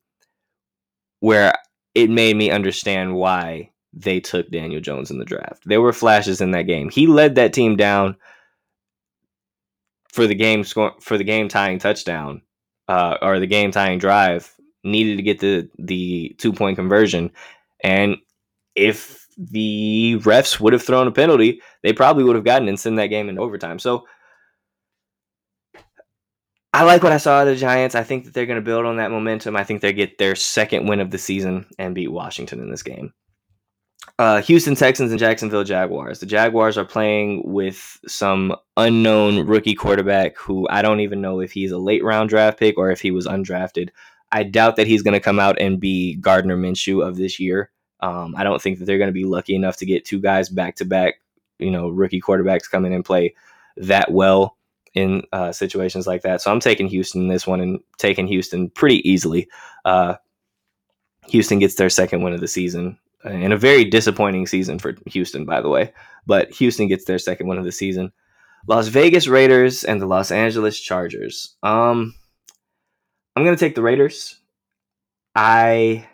where 1.20 1.54
it 1.94 2.10
made 2.10 2.36
me 2.36 2.50
understand 2.50 3.14
why 3.14 3.70
they 3.92 4.20
took 4.20 4.50
Daniel 4.50 4.80
Jones 4.80 5.10
in 5.10 5.18
the 5.18 5.24
draft. 5.24 5.62
There 5.64 5.80
were 5.80 5.92
flashes 5.92 6.40
in 6.40 6.50
that 6.50 6.62
game. 6.62 6.90
He 6.90 7.06
led 7.06 7.36
that 7.36 7.52
team 7.52 7.76
down 7.76 8.16
for 10.08 10.26
the 10.26 10.34
game 10.34 10.64
score 10.64 10.92
for 11.00 11.16
the 11.18 11.24
game 11.24 11.48
tying 11.48 11.78
touchdown 11.78 12.42
uh, 12.88 13.16
or 13.22 13.40
the 13.40 13.46
game 13.46 13.70
tying 13.70 13.98
drive. 13.98 14.52
Needed 14.84 15.16
to 15.16 15.22
get 15.22 15.40
the 15.40 15.68
the 15.78 16.34
two 16.38 16.52
point 16.52 16.76
conversion, 16.76 17.30
and 17.82 18.16
if 18.74 19.26
the 19.36 20.16
refs 20.20 20.60
would 20.60 20.72
have 20.72 20.82
thrown 20.82 21.08
a 21.08 21.12
penalty, 21.12 21.60
they 21.82 21.92
probably 21.92 22.22
would 22.24 22.36
have 22.36 22.44
gotten 22.44 22.68
and 22.68 22.78
sent 22.78 22.96
that 22.96 23.06
game 23.06 23.28
in 23.28 23.38
overtime. 23.38 23.78
So 23.78 24.06
I 26.72 26.84
like 26.84 27.02
what 27.02 27.12
I 27.12 27.16
saw 27.16 27.42
of 27.42 27.48
the 27.48 27.56
Giants. 27.56 27.94
I 27.94 28.04
think 28.04 28.24
that 28.24 28.34
they're 28.34 28.46
going 28.46 28.58
to 28.58 28.64
build 28.64 28.84
on 28.84 28.98
that 28.98 29.10
momentum. 29.10 29.56
I 29.56 29.64
think 29.64 29.80
they 29.80 29.92
get 29.92 30.18
their 30.18 30.34
second 30.34 30.86
win 30.86 31.00
of 31.00 31.10
the 31.10 31.18
season 31.18 31.66
and 31.78 31.94
beat 31.94 32.12
Washington 32.12 32.60
in 32.60 32.70
this 32.70 32.82
game 32.82 33.12
uh, 34.18 34.40
Houston 34.42 34.74
Texans 34.74 35.10
and 35.10 35.18
Jacksonville 35.18 35.64
Jaguars. 35.64 36.20
The 36.20 36.26
Jaguars 36.26 36.78
are 36.78 36.84
playing 36.84 37.42
with 37.44 37.98
some 38.06 38.54
unknown 38.76 39.46
rookie 39.46 39.74
quarterback 39.74 40.36
who 40.38 40.68
I 40.70 40.82
don't 40.82 41.00
even 41.00 41.20
know 41.20 41.40
if 41.40 41.52
he's 41.52 41.72
a 41.72 41.78
late 41.78 42.04
round 42.04 42.30
draft 42.30 42.58
pick 42.58 42.78
or 42.78 42.90
if 42.90 43.00
he 43.00 43.10
was 43.10 43.26
undrafted. 43.26 43.90
I 44.34 44.42
doubt 44.42 44.74
that 44.76 44.88
he's 44.88 45.02
going 45.02 45.14
to 45.14 45.20
come 45.20 45.38
out 45.38 45.60
and 45.60 45.78
be 45.78 46.16
Gardner 46.16 46.56
Minshew 46.56 47.06
of 47.06 47.16
this 47.16 47.38
year. 47.38 47.70
Um, 48.00 48.34
I 48.36 48.42
don't 48.42 48.60
think 48.60 48.80
that 48.80 48.84
they're 48.84 48.98
going 48.98 49.06
to 49.06 49.12
be 49.12 49.24
lucky 49.24 49.54
enough 49.54 49.76
to 49.76 49.86
get 49.86 50.04
two 50.04 50.20
guys 50.20 50.48
back 50.48 50.74
to 50.76 50.84
back, 50.84 51.20
you 51.60 51.70
know, 51.70 51.88
rookie 51.88 52.20
quarterbacks 52.20 52.68
come 52.68 52.84
in 52.84 52.92
and 52.92 53.04
play 53.04 53.36
that 53.76 54.10
well 54.10 54.56
in 54.92 55.22
uh, 55.32 55.52
situations 55.52 56.08
like 56.08 56.22
that. 56.22 56.42
So 56.42 56.50
I'm 56.50 56.58
taking 56.58 56.88
Houston 56.88 57.22
in 57.22 57.28
this 57.28 57.46
one 57.46 57.60
and 57.60 57.78
taking 57.96 58.26
Houston 58.26 58.70
pretty 58.70 59.08
easily. 59.08 59.48
Uh, 59.84 60.16
Houston 61.28 61.60
gets 61.60 61.76
their 61.76 61.88
second 61.88 62.22
win 62.22 62.32
of 62.34 62.40
the 62.40 62.48
season 62.48 62.98
and 63.22 63.52
a 63.52 63.56
very 63.56 63.84
disappointing 63.84 64.48
season 64.48 64.80
for 64.80 64.96
Houston, 65.06 65.44
by 65.44 65.60
the 65.60 65.68
way. 65.68 65.92
But 66.26 66.50
Houston 66.50 66.88
gets 66.88 67.04
their 67.04 67.20
second 67.20 67.46
win 67.46 67.58
of 67.58 67.64
the 67.64 67.70
season. 67.70 68.12
Las 68.66 68.88
Vegas 68.88 69.28
Raiders 69.28 69.84
and 69.84 70.02
the 70.02 70.06
Los 70.06 70.32
Angeles 70.32 70.80
Chargers. 70.80 71.54
Um, 71.62 72.14
I'm 73.36 73.44
gonna 73.44 73.56
take 73.56 73.74
the 73.74 73.82
Raiders. 73.82 74.40
I 75.36 76.06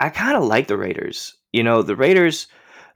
I 0.00 0.10
kind 0.10 0.36
of 0.36 0.44
like 0.44 0.66
the 0.66 0.76
Raiders. 0.76 1.36
You 1.52 1.62
know, 1.62 1.82
the 1.82 1.96
Raiders 1.96 2.46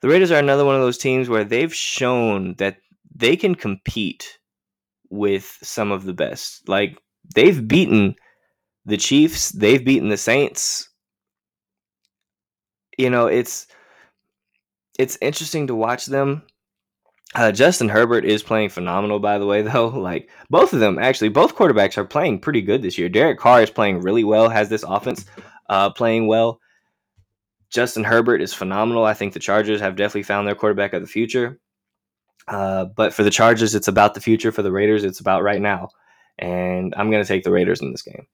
the 0.03 0.09
Raiders 0.09 0.31
are 0.31 0.39
another 0.39 0.65
one 0.65 0.75
of 0.75 0.83
those 0.83 0.99
teams 0.99 1.29
where 1.29 1.45
they've 1.45 1.75
shown 1.75 2.55
that 2.59 2.79
they 3.15 3.35
can 3.37 3.55
compete 3.55 4.39
with 5.11 5.59
some 5.63 5.93
of 5.93 6.05
the 6.05 6.15
best. 6.15 6.69
Like 6.69 6.99
they've 7.35 7.67
beaten 7.67 8.17
the 8.87 8.97
Chiefs, 8.99 9.51
they've 9.51 9.85
beaten 9.85 10.09
the 10.11 10.17
Saints, 10.19 10.89
you 12.99 13.11
know, 13.11 13.27
it's 13.27 13.67
it's 14.99 15.19
interesting 15.21 15.67
to 15.67 15.75
watch 15.75 16.07
them. 16.07 16.43
Uh, 17.37 17.53
Justin 17.53 17.91
Herbert 17.91 18.25
is 18.25 18.43
playing 18.43 18.71
phenomenal, 18.71 19.19
by 19.19 19.37
the 19.39 19.45
way, 19.45 19.61
though. 19.63 19.89
Like 19.89 20.31
both 20.49 20.73
of 20.73 20.81
them, 20.81 20.99
actually, 20.99 21.29
both 21.29 21.55
quarterbacks 21.55 21.99
are 21.99 22.05
playing 22.05 22.41
pretty 22.41 22.63
good 22.63 22.83
this 22.83 22.97
year. 22.97 23.09
Derek 23.09 23.39
Carr 23.39 23.63
is 23.63 23.71
playing 23.71 24.01
really 24.01 24.25
well, 24.25 24.49
has 24.49 24.69
this 24.69 24.83
offense 24.83 25.27
uh, 25.69 25.91
playing 25.91 26.27
well. 26.27 26.61
Justin 27.69 28.05
Herbert 28.05 28.41
is 28.41 28.55
phenomenal. 28.55 29.05
I 29.05 29.13
think 29.13 29.35
the 29.35 29.41
Chargers 29.41 29.81
have 29.81 29.97
definitely 29.97 30.23
found 30.23 30.47
their 30.47 30.55
quarterback 30.55 30.95
of 30.95 31.03
the 31.03 31.09
future. 31.09 31.61
Uh, 32.49 32.87
but 32.87 33.13
for 33.13 33.23
the 33.23 33.31
Chargers, 33.31 33.75
it's 33.75 33.89
about 33.89 34.15
the 34.15 34.21
future. 34.21 34.53
For 34.53 34.63
the 34.63 34.73
Raiders, 34.73 35.05
it's 35.05 35.21
about 35.21 35.43
right 35.43 35.61
now. 35.61 35.89
And 36.39 36.95
I'm 36.97 37.11
going 37.11 37.23
to 37.23 37.29
take 37.29 37.45
the 37.45 37.51
Raiders 37.51 37.83
in 37.83 37.91
this 37.91 38.03
game. 38.03 38.27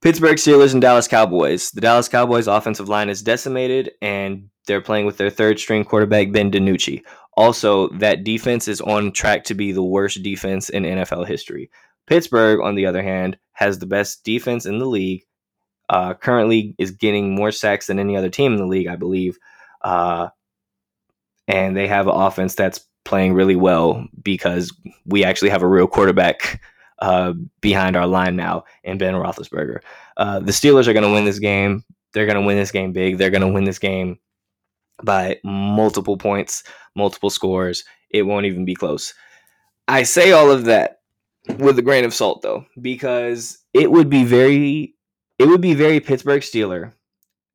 Pittsburgh 0.00 0.38
Steelers 0.38 0.72
and 0.72 0.80
Dallas 0.80 1.06
Cowboys. 1.06 1.70
The 1.72 1.82
Dallas 1.82 2.08
Cowboys 2.08 2.46
offensive 2.46 2.88
line 2.88 3.10
is 3.10 3.20
decimated, 3.22 3.90
and 4.00 4.48
they're 4.66 4.80
playing 4.80 5.04
with 5.04 5.18
their 5.18 5.28
third 5.28 5.58
string 5.58 5.84
quarterback, 5.84 6.32
Ben 6.32 6.50
DiNucci. 6.50 7.02
Also, 7.40 7.88
that 7.88 8.22
defense 8.22 8.68
is 8.68 8.82
on 8.82 9.12
track 9.12 9.44
to 9.44 9.54
be 9.54 9.72
the 9.72 9.82
worst 9.82 10.22
defense 10.22 10.68
in 10.68 10.82
NFL 10.82 11.26
history. 11.26 11.70
Pittsburgh, 12.06 12.60
on 12.60 12.74
the 12.74 12.84
other 12.84 13.02
hand, 13.02 13.38
has 13.52 13.78
the 13.78 13.86
best 13.86 14.24
defense 14.24 14.66
in 14.66 14.78
the 14.78 14.84
league. 14.84 15.24
Uh, 15.88 16.12
currently, 16.12 16.74
is 16.76 16.90
getting 16.90 17.34
more 17.34 17.50
sacks 17.50 17.86
than 17.86 17.98
any 17.98 18.14
other 18.14 18.28
team 18.28 18.52
in 18.52 18.58
the 18.58 18.66
league, 18.66 18.88
I 18.88 18.96
believe. 18.96 19.38
Uh, 19.80 20.28
and 21.48 21.74
they 21.74 21.88
have 21.88 22.08
an 22.08 22.14
offense 22.14 22.54
that's 22.54 22.86
playing 23.06 23.32
really 23.32 23.56
well 23.56 24.06
because 24.22 24.70
we 25.06 25.24
actually 25.24 25.48
have 25.48 25.62
a 25.62 25.66
real 25.66 25.86
quarterback 25.86 26.60
uh, 26.98 27.32
behind 27.62 27.96
our 27.96 28.06
line 28.06 28.36
now 28.36 28.64
in 28.84 28.98
Ben 28.98 29.14
Roethlisberger. 29.14 29.80
Uh, 30.18 30.40
the 30.40 30.52
Steelers 30.52 30.88
are 30.88 30.92
going 30.92 31.08
to 31.08 31.12
win 31.12 31.24
this 31.24 31.38
game. 31.38 31.86
They're 32.12 32.26
going 32.26 32.38
to 32.38 32.46
win 32.46 32.58
this 32.58 32.70
game 32.70 32.92
big. 32.92 33.16
They're 33.16 33.30
going 33.30 33.40
to 33.40 33.48
win 33.48 33.64
this 33.64 33.78
game 33.78 34.18
by 35.04 35.38
multiple 35.44 36.16
points, 36.16 36.62
multiple 36.94 37.30
scores. 37.30 37.84
It 38.10 38.22
won't 38.22 38.46
even 38.46 38.64
be 38.64 38.74
close. 38.74 39.14
I 39.88 40.02
say 40.02 40.32
all 40.32 40.50
of 40.50 40.64
that 40.64 41.00
with 41.58 41.78
a 41.78 41.82
grain 41.82 42.04
of 42.04 42.14
salt, 42.14 42.42
though, 42.42 42.64
because 42.80 43.58
it 43.72 43.90
would 43.90 44.10
be 44.10 44.24
very, 44.24 44.94
it 45.38 45.46
would 45.46 45.60
be 45.60 45.74
very 45.74 46.00
Pittsburgh 46.00 46.42
Steeler 46.42 46.92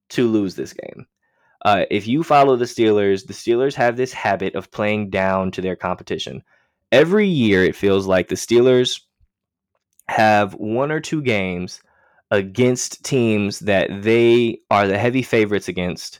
to 0.10 0.28
lose 0.28 0.56
this 0.56 0.74
game. 0.74 1.06
Uh, 1.64 1.86
if 1.90 2.08
you 2.08 2.24
follow 2.24 2.56
the 2.56 2.66
Steelers, 2.66 3.26
the 3.26 3.34
Steelers 3.34 3.74
have 3.74 3.98
this 3.98 4.14
habit 4.14 4.54
of 4.56 4.72
playing 4.72 5.10
down 5.10 5.52
to 5.52 5.62
their 5.62 5.76
competition. 5.76 6.44
Every 6.92 7.28
year, 7.28 7.64
it 7.64 7.76
feels 7.76 8.06
like 8.06 8.28
the 8.28 8.36
Steelers 8.36 9.02
have 10.08 10.54
one 10.54 10.92
or 10.92 11.00
two 11.00 11.22
games 11.22 11.82
against 12.30 13.04
teams 13.04 13.60
that 13.62 14.04
they 14.04 14.60
are 14.70 14.88
the 14.88 14.98
heavy 14.98 15.24
favorites 15.24 15.68
against 15.68 16.20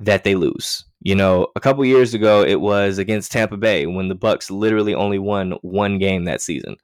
that 0.00 0.24
they 0.24 0.34
lose. 0.34 0.84
You 1.02 1.14
know, 1.14 1.48
a 1.56 1.60
couple 1.60 1.84
years 1.84 2.12
ago 2.14 2.42
it 2.42 2.60
was 2.60 2.98
against 2.98 3.32
Tampa 3.32 3.56
Bay 3.56 3.86
when 3.86 4.08
the 4.08 4.14
Bucks 4.14 4.50
literally 4.50 4.94
only 4.94 5.18
won 5.18 5.52
one 5.62 5.98
game 5.98 6.24
that 6.24 6.42
season. 6.42 6.76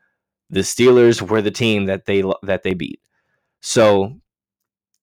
The 0.49 0.61
Steelers 0.61 1.21
were 1.21 1.43
the 1.43 1.51
team 1.51 1.87
that 1.87 2.07
they 2.07 2.23
that 2.43 2.63
they 2.63 2.75
beat. 2.75 3.01
So 3.61 4.21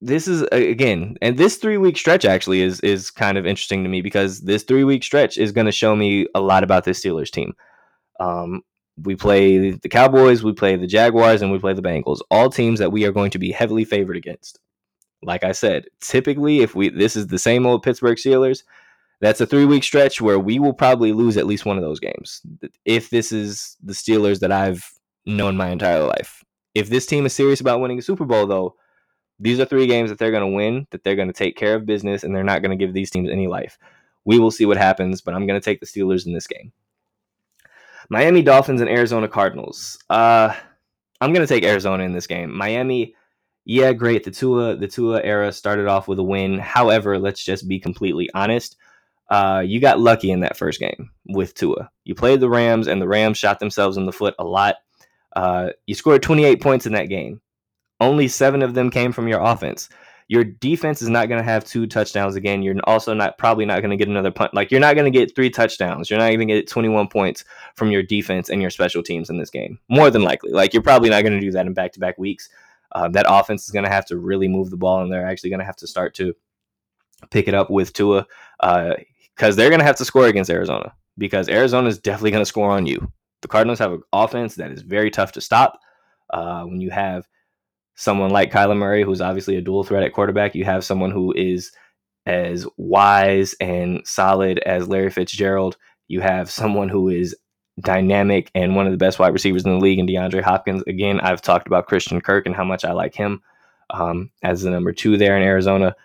this 0.02 0.28
is 0.28 0.44
again, 0.52 1.18
and 1.22 1.38
this 1.38 1.58
three 1.58 1.78
week 1.78 1.98
stretch 1.98 2.26
actually 2.26 2.62
is 2.62 2.80
is 2.82 3.12
kind 3.12 3.38
of 3.38 3.46
interesting 3.46 3.84
to 3.84 3.90
me 3.90 4.02
because 4.02 4.42
this 4.42 4.64
three 4.64 4.84
week 4.84 5.04
stretch 5.04 5.38
is 5.38 5.52
going 5.52 5.66
to 5.66 5.72
show 5.72 5.96
me 5.96 6.28
a 6.34 6.42
lot 6.42 6.64
about 6.64 6.84
this 6.84 7.04
Steelers 7.04 7.30
team. 7.30 7.54
Um, 8.20 8.62
we 9.02 9.16
play 9.16 9.72
the 9.72 9.90
Cowboys, 9.90 10.44
we 10.44 10.54
play 10.54 10.76
the 10.76 10.88
Jaguars, 10.88 11.42
and 11.42 11.52
we 11.52 11.60
play 11.60 11.74
the 11.74 11.82
Bengals. 11.82 12.20
All 12.30 12.50
teams 12.50 12.80
that 12.80 12.92
we 12.92 13.06
are 13.06 13.12
going 13.12 13.32
to 13.32 13.40
be 13.40 13.52
heavily 13.52 13.86
favored 13.86 14.18
against. 14.18 14.60
Like 15.26 15.44
I 15.44 15.52
said, 15.52 15.86
typically, 16.02 16.62
if 16.62 16.76
we 16.76 16.90
this 16.90 17.16
is 17.16 17.28
the 17.28 17.40
same 17.40 17.66
old 17.66 17.84
Pittsburgh 17.84 18.18
Steelers, 18.18 18.64
that's 19.22 19.42
a 19.42 19.46
three 19.46 19.66
week 19.66 19.84
stretch 19.84 20.22
where 20.22 20.40
we 20.40 20.60
will 20.60 20.74
probably 20.74 21.14
lose 21.14 21.38
at 21.38 21.48
least 21.48 21.66
one 21.66 21.78
of 21.78 21.84
those 21.84 22.00
games. 22.00 22.42
If 22.86 23.10
this 23.10 23.32
is 23.32 23.78
the 23.84 23.94
Steelers 23.94 24.40
that 24.40 24.52
I've 24.52 24.84
known 25.26 25.58
my 25.58 25.70
entire 25.70 26.04
life. 26.04 26.44
If 26.76 26.90
this 26.90 27.06
team 27.06 27.26
is 27.26 27.34
serious 27.34 27.62
about 27.62 27.80
winning 27.80 28.00
a 28.00 28.02
Super 28.02 28.26
Bowl, 28.26 28.48
though, 28.48 28.76
these 29.40 29.60
are 29.60 29.66
three 29.66 29.88
games 29.88 30.10
that 30.10 30.20
they're 30.20 30.32
going 30.32 30.50
to 30.50 30.56
win, 30.56 30.88
that 30.92 31.04
they're 31.04 31.16
going 31.16 31.28
to 31.28 31.34
take 31.34 31.56
care 31.56 31.76
of 31.76 31.86
business, 31.86 32.24
and 32.24 32.36
they're 32.36 32.44
not 32.44 32.62
going 32.62 32.78
to 32.78 32.84
give 32.86 32.94
these 32.94 33.10
teams 33.10 33.30
any 33.30 33.48
life. 33.48 33.78
We 34.26 34.40
will 34.40 34.52
see 34.52 34.66
what 34.66 34.78
happens, 34.78 35.22
but 35.22 35.34
I'm 35.34 35.46
going 35.46 35.60
to 35.60 35.64
take 35.64 35.80
the 35.80 35.86
Steelers 35.86 36.26
in 36.26 36.34
this 36.34 36.48
game. 36.48 36.72
Miami 38.10 38.42
Dolphins 38.42 38.82
and 38.82 38.90
Arizona 38.90 39.28
Cardinals. 39.28 39.98
Uh, 40.10 40.54
I'm 41.22 41.34
going 41.34 41.46
to 41.46 41.54
take 41.54 41.64
Arizona 41.64 42.04
in 42.04 42.14
this 42.14 42.28
game. 42.28 42.56
Miami, 42.56 43.16
yeah, 43.66 43.94
great. 43.94 44.24
The 44.24 44.32
Tua, 44.32 44.76
the 44.76 44.88
Tua 44.88 45.22
era 45.22 45.52
started 45.52 45.88
off 45.88 46.08
with 46.08 46.20
a 46.20 46.24
win. 46.24 46.60
However, 46.60 47.18
let's 47.18 47.44
just 47.44 47.68
be 47.68 47.80
completely 47.80 48.30
honest. 48.34 48.76
Uh, 49.30 49.64
you 49.66 49.80
got 49.80 50.00
lucky 50.00 50.32
in 50.32 50.42
that 50.42 50.58
first 50.58 50.80
game 50.80 51.10
with 51.28 51.56
Tua. 51.56 51.90
You 52.04 52.14
played 52.14 52.40
the 52.40 52.50
Rams, 52.50 52.88
and 52.88 53.02
the 53.02 53.08
Rams 53.08 53.38
shot 53.38 53.60
themselves 53.60 53.98
in 53.98 54.06
the 54.06 54.12
foot 54.12 54.36
a 54.38 54.44
lot. 54.44 54.76
Uh, 55.36 55.70
you 55.88 55.96
scored 55.96 56.22
28 56.22 56.62
points 56.62 56.86
in 56.86 56.94
that 56.94 57.10
game. 57.10 57.42
Only 58.00 58.28
seven 58.28 58.62
of 58.62 58.74
them 58.74 58.92
came 58.92 59.12
from 59.14 59.28
your 59.28 59.40
offense. 59.40 59.90
Your 60.28 60.44
defense 60.44 61.02
is 61.02 61.10
not 61.10 61.28
going 61.30 61.40
to 61.40 61.50
have 61.50 61.66
two 61.66 61.88
touchdowns 61.88 62.36
again. 62.36 62.64
You're 62.64 62.76
also 62.86 63.14
not 63.14 63.38
probably 63.38 63.66
not 63.66 63.82
going 63.82 63.92
to 63.92 63.98
get 63.98 64.08
another 64.08 64.32
punt. 64.32 64.54
Like 64.54 64.72
you're 64.72 64.80
not 64.80 64.96
going 64.96 65.12
to 65.12 65.18
get 65.18 65.36
three 65.36 65.50
touchdowns. 65.50 66.10
You're 66.10 66.20
not 66.20 66.32
even 66.32 66.48
going 66.48 66.60
to 66.60 66.62
get 66.62 66.70
21 66.70 67.08
points 67.08 67.44
from 67.76 67.92
your 67.92 68.04
defense 68.04 68.50
and 68.50 68.62
your 68.62 68.72
special 68.72 69.04
teams 69.04 69.30
in 69.30 69.38
this 69.38 69.50
game. 69.50 69.80
More 69.90 70.10
than 70.10 70.24
likely, 70.24 70.52
like 70.52 70.74
you're 70.74 70.84
probably 70.84 71.10
not 71.10 71.22
going 71.22 71.34
to 71.34 71.40
do 71.40 71.52
that 71.52 71.66
in 71.66 71.74
back-to-back 71.74 72.18
weeks. 72.18 72.50
Uh, 72.94 73.08
that 73.10 73.26
offense 73.28 73.66
is 73.66 73.72
going 73.72 73.86
to 73.86 73.92
have 73.92 74.06
to 74.06 74.18
really 74.18 74.48
move 74.48 74.70
the 74.70 74.78
ball, 74.78 75.02
and 75.02 75.12
they're 75.12 75.28
actually 75.28 75.50
going 75.50 75.60
to 75.60 75.66
have 75.66 75.76
to 75.78 75.88
start 75.88 76.14
to 76.16 76.34
pick 77.32 77.48
it 77.48 77.54
up 77.54 77.70
with 77.70 77.94
Tua 77.94 78.26
because 78.60 79.56
uh, 79.56 79.56
they're 79.56 79.70
going 79.70 79.80
to 79.80 79.86
have 79.86 79.96
to 79.98 80.06
score 80.06 80.28
against 80.28 80.50
Arizona 80.50 80.94
because 81.18 81.50
Arizona 81.50 81.88
is 81.88 82.00
definitely 82.00 82.32
going 82.32 82.42
to 82.42 82.46
score 82.46 82.72
on 82.72 82.86
you. 82.86 83.12
The 83.42 83.48
Cardinals 83.48 83.80
have 83.80 83.94
an 83.94 84.02
offense 84.14 84.56
that 84.56 84.72
is 84.72 84.82
very 84.82 85.12
tough 85.12 85.32
to 85.34 85.42
stop. 85.42 85.80
Uh, 86.30 86.64
when 86.64 86.82
you 86.82 86.90
have 86.90 87.28
someone 87.96 88.32
like 88.32 88.52
Kyler 88.52 88.78
Murray, 88.78 89.04
who's 89.04 89.22
obviously 89.22 89.56
a 89.58 89.62
dual 89.62 89.84
threat 89.84 90.04
at 90.04 90.14
quarterback, 90.14 90.56
you 90.56 90.66
have 90.66 90.84
someone 90.84 91.12
who 91.12 91.34
is 91.34 91.72
as 92.26 92.66
wise 92.78 93.54
and 93.60 94.02
solid 94.06 94.60
as 94.60 94.88
Larry 94.88 95.10
Fitzgerald. 95.10 95.78
You 96.08 96.22
have 96.22 96.50
someone 96.50 96.90
who 96.90 97.10
is 97.10 97.36
dynamic 97.80 98.52
and 98.54 98.76
one 98.76 98.86
of 98.86 98.92
the 98.92 98.98
best 98.98 99.20
wide 99.20 99.34
receivers 99.34 99.66
in 99.66 99.72
the 99.72 99.80
league 99.80 100.00
and 100.00 100.08
DeAndre 100.08 100.42
Hopkins. 100.42 100.84
Again, 100.88 101.20
I've 101.22 101.42
talked 101.42 101.68
about 101.68 101.88
Christian 101.88 102.22
Kirk 102.22 102.46
and 102.46 102.56
how 102.56 102.64
much 102.64 102.86
I 102.86 102.92
like 102.92 103.16
him 103.16 103.42
um, 103.90 104.30
as 104.44 104.62
the 104.62 104.70
number 104.70 104.94
two 104.94 105.18
there 105.18 105.36
in 105.36 105.44
Arizona. 105.44 105.96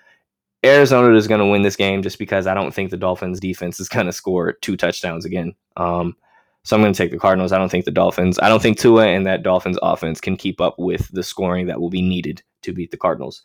Arizona 0.65 1.15
is 1.15 1.29
going 1.29 1.41
to 1.41 1.47
win 1.47 1.63
this 1.63 1.77
game 1.77 2.03
just 2.03 2.19
because 2.19 2.47
I 2.47 2.55
don't 2.55 2.75
think 2.75 2.91
the 2.91 2.97
Dolphins 2.97 3.39
defense 3.39 3.79
is 3.79 3.89
going 3.89 4.07
to 4.07 4.13
score 4.13 4.55
two 4.55 4.77
touchdowns 4.77 5.25
again. 5.25 5.55
Um, 5.77 6.17
so 6.65 6.77
I'm 6.77 6.83
going 6.83 6.93
to 6.93 6.99
take 6.99 7.13
the 7.13 7.19
Cardinals. 7.19 7.53
I 7.53 7.59
don't 7.59 7.71
think 7.71 7.85
the 7.85 7.91
Dolphins, 7.91 8.39
I 8.41 8.49
don't 8.49 8.61
think 8.61 8.79
Tua 8.79 9.07
and 9.07 9.27
that 9.27 9.43
Dolphins 9.43 9.79
offense 9.83 10.21
can 10.21 10.37
keep 10.37 10.61
up 10.61 10.79
with 10.79 11.09
the 11.13 11.23
scoring 11.23 11.67
that 11.67 11.81
will 11.81 11.91
be 11.91 12.03
needed 12.03 12.43
to 12.63 12.73
beat 12.73 12.91
the 12.91 12.97
Cardinals. 12.97 13.43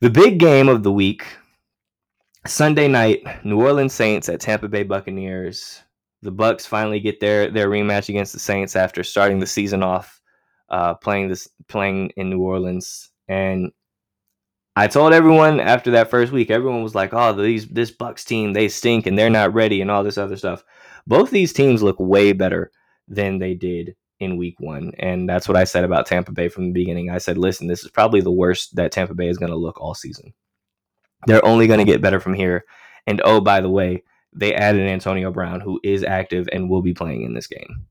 The 0.00 0.10
big 0.10 0.38
game 0.38 0.68
of 0.68 0.82
the 0.82 0.92
week, 0.92 1.24
Sunday 2.46 2.88
night, 2.88 3.22
New 3.44 3.60
Orleans 3.60 3.92
Saints 3.92 4.28
at 4.28 4.40
Tampa 4.40 4.68
Bay 4.68 4.82
Buccaneers. 4.82 5.82
The 6.22 6.30
Bucks 6.30 6.66
finally 6.66 7.00
get 7.00 7.20
their 7.20 7.50
their 7.50 7.68
rematch 7.68 8.08
against 8.08 8.32
the 8.32 8.38
Saints 8.38 8.76
after 8.76 9.02
starting 9.02 9.38
the 9.38 9.46
season 9.46 9.82
off 9.82 10.20
uh, 10.68 10.94
playing 10.94 11.28
this 11.28 11.48
playing 11.68 12.10
in 12.16 12.30
New 12.30 12.40
Orleans. 12.40 13.10
And 13.28 13.72
I 14.76 14.86
told 14.86 15.12
everyone 15.12 15.60
after 15.60 15.90
that 15.92 16.10
first 16.10 16.32
week, 16.32 16.50
everyone 16.50 16.82
was 16.82 16.94
like, 16.94 17.12
"Oh, 17.12 17.32
these 17.32 17.66
this 17.68 17.90
Bucks 17.90 18.24
team, 18.24 18.52
they 18.52 18.68
stink 18.68 19.06
and 19.06 19.18
they're 19.18 19.30
not 19.30 19.52
ready 19.52 19.80
and 19.80 19.90
all 19.90 20.04
this 20.04 20.18
other 20.18 20.36
stuff." 20.36 20.64
both 21.06 21.30
these 21.30 21.52
teams 21.52 21.82
look 21.82 21.98
way 21.98 22.32
better 22.32 22.70
than 23.08 23.38
they 23.38 23.54
did 23.54 23.96
in 24.20 24.36
week 24.36 24.54
one. 24.58 24.92
And 24.98 25.28
that's 25.28 25.48
what 25.48 25.56
I 25.56 25.64
said 25.64 25.84
about 25.84 26.06
Tampa 26.06 26.32
Bay 26.32 26.48
from 26.48 26.66
the 26.66 26.72
beginning. 26.72 27.10
I 27.10 27.18
said, 27.18 27.38
listen, 27.38 27.66
this 27.66 27.84
is 27.84 27.90
probably 27.90 28.20
the 28.20 28.30
worst 28.30 28.76
that 28.76 28.92
Tampa 28.92 29.14
Bay 29.14 29.28
is 29.28 29.38
going 29.38 29.50
to 29.50 29.56
look 29.56 29.80
all 29.80 29.94
season. 29.94 30.32
They're 31.26 31.44
only 31.44 31.66
going 31.66 31.78
to 31.78 31.84
get 31.84 32.02
better 32.02 32.20
from 32.20 32.34
here. 32.34 32.64
And 33.06 33.20
oh, 33.24 33.40
by 33.40 33.60
the 33.60 33.70
way, 33.70 34.04
they 34.32 34.54
added 34.54 34.88
Antonio 34.88 35.30
Brown, 35.30 35.60
who 35.60 35.80
is 35.82 36.04
active 36.04 36.48
and 36.52 36.70
will 36.70 36.82
be 36.82 36.94
playing 36.94 37.22
in 37.22 37.34
this 37.34 37.46
game. 37.46 37.86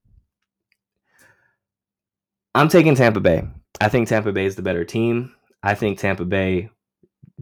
I'm 2.54 2.67
taking 2.67 2.95
Tampa 2.95 3.19
Bay. 3.19 3.43
I 3.80 3.89
think 3.89 4.08
Tampa 4.08 4.32
Bay 4.32 4.45
is 4.45 4.56
the 4.56 4.62
better 4.62 4.84
team. 4.84 5.34
I 5.63 5.75
think 5.75 5.99
Tampa 5.99 6.25
Bay 6.25 6.69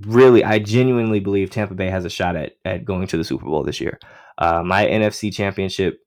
really, 0.02 0.44
I 0.44 0.60
genuinely 0.60 1.20
believe 1.20 1.50
Tampa 1.50 1.74
Bay 1.74 1.90
has 1.90 2.06
a 2.06 2.10
shot 2.10 2.36
at, 2.36 2.54
at 2.66 2.86
going 2.86 3.08
to 3.08 3.18
the 3.18 3.24
Super 3.24 3.46
Bowl 3.46 3.64
this 3.64 3.82
year. 3.82 4.00
Uh, 4.38 4.64
my 4.64 4.86
NFC 4.86 5.34
championship, 5.34 6.00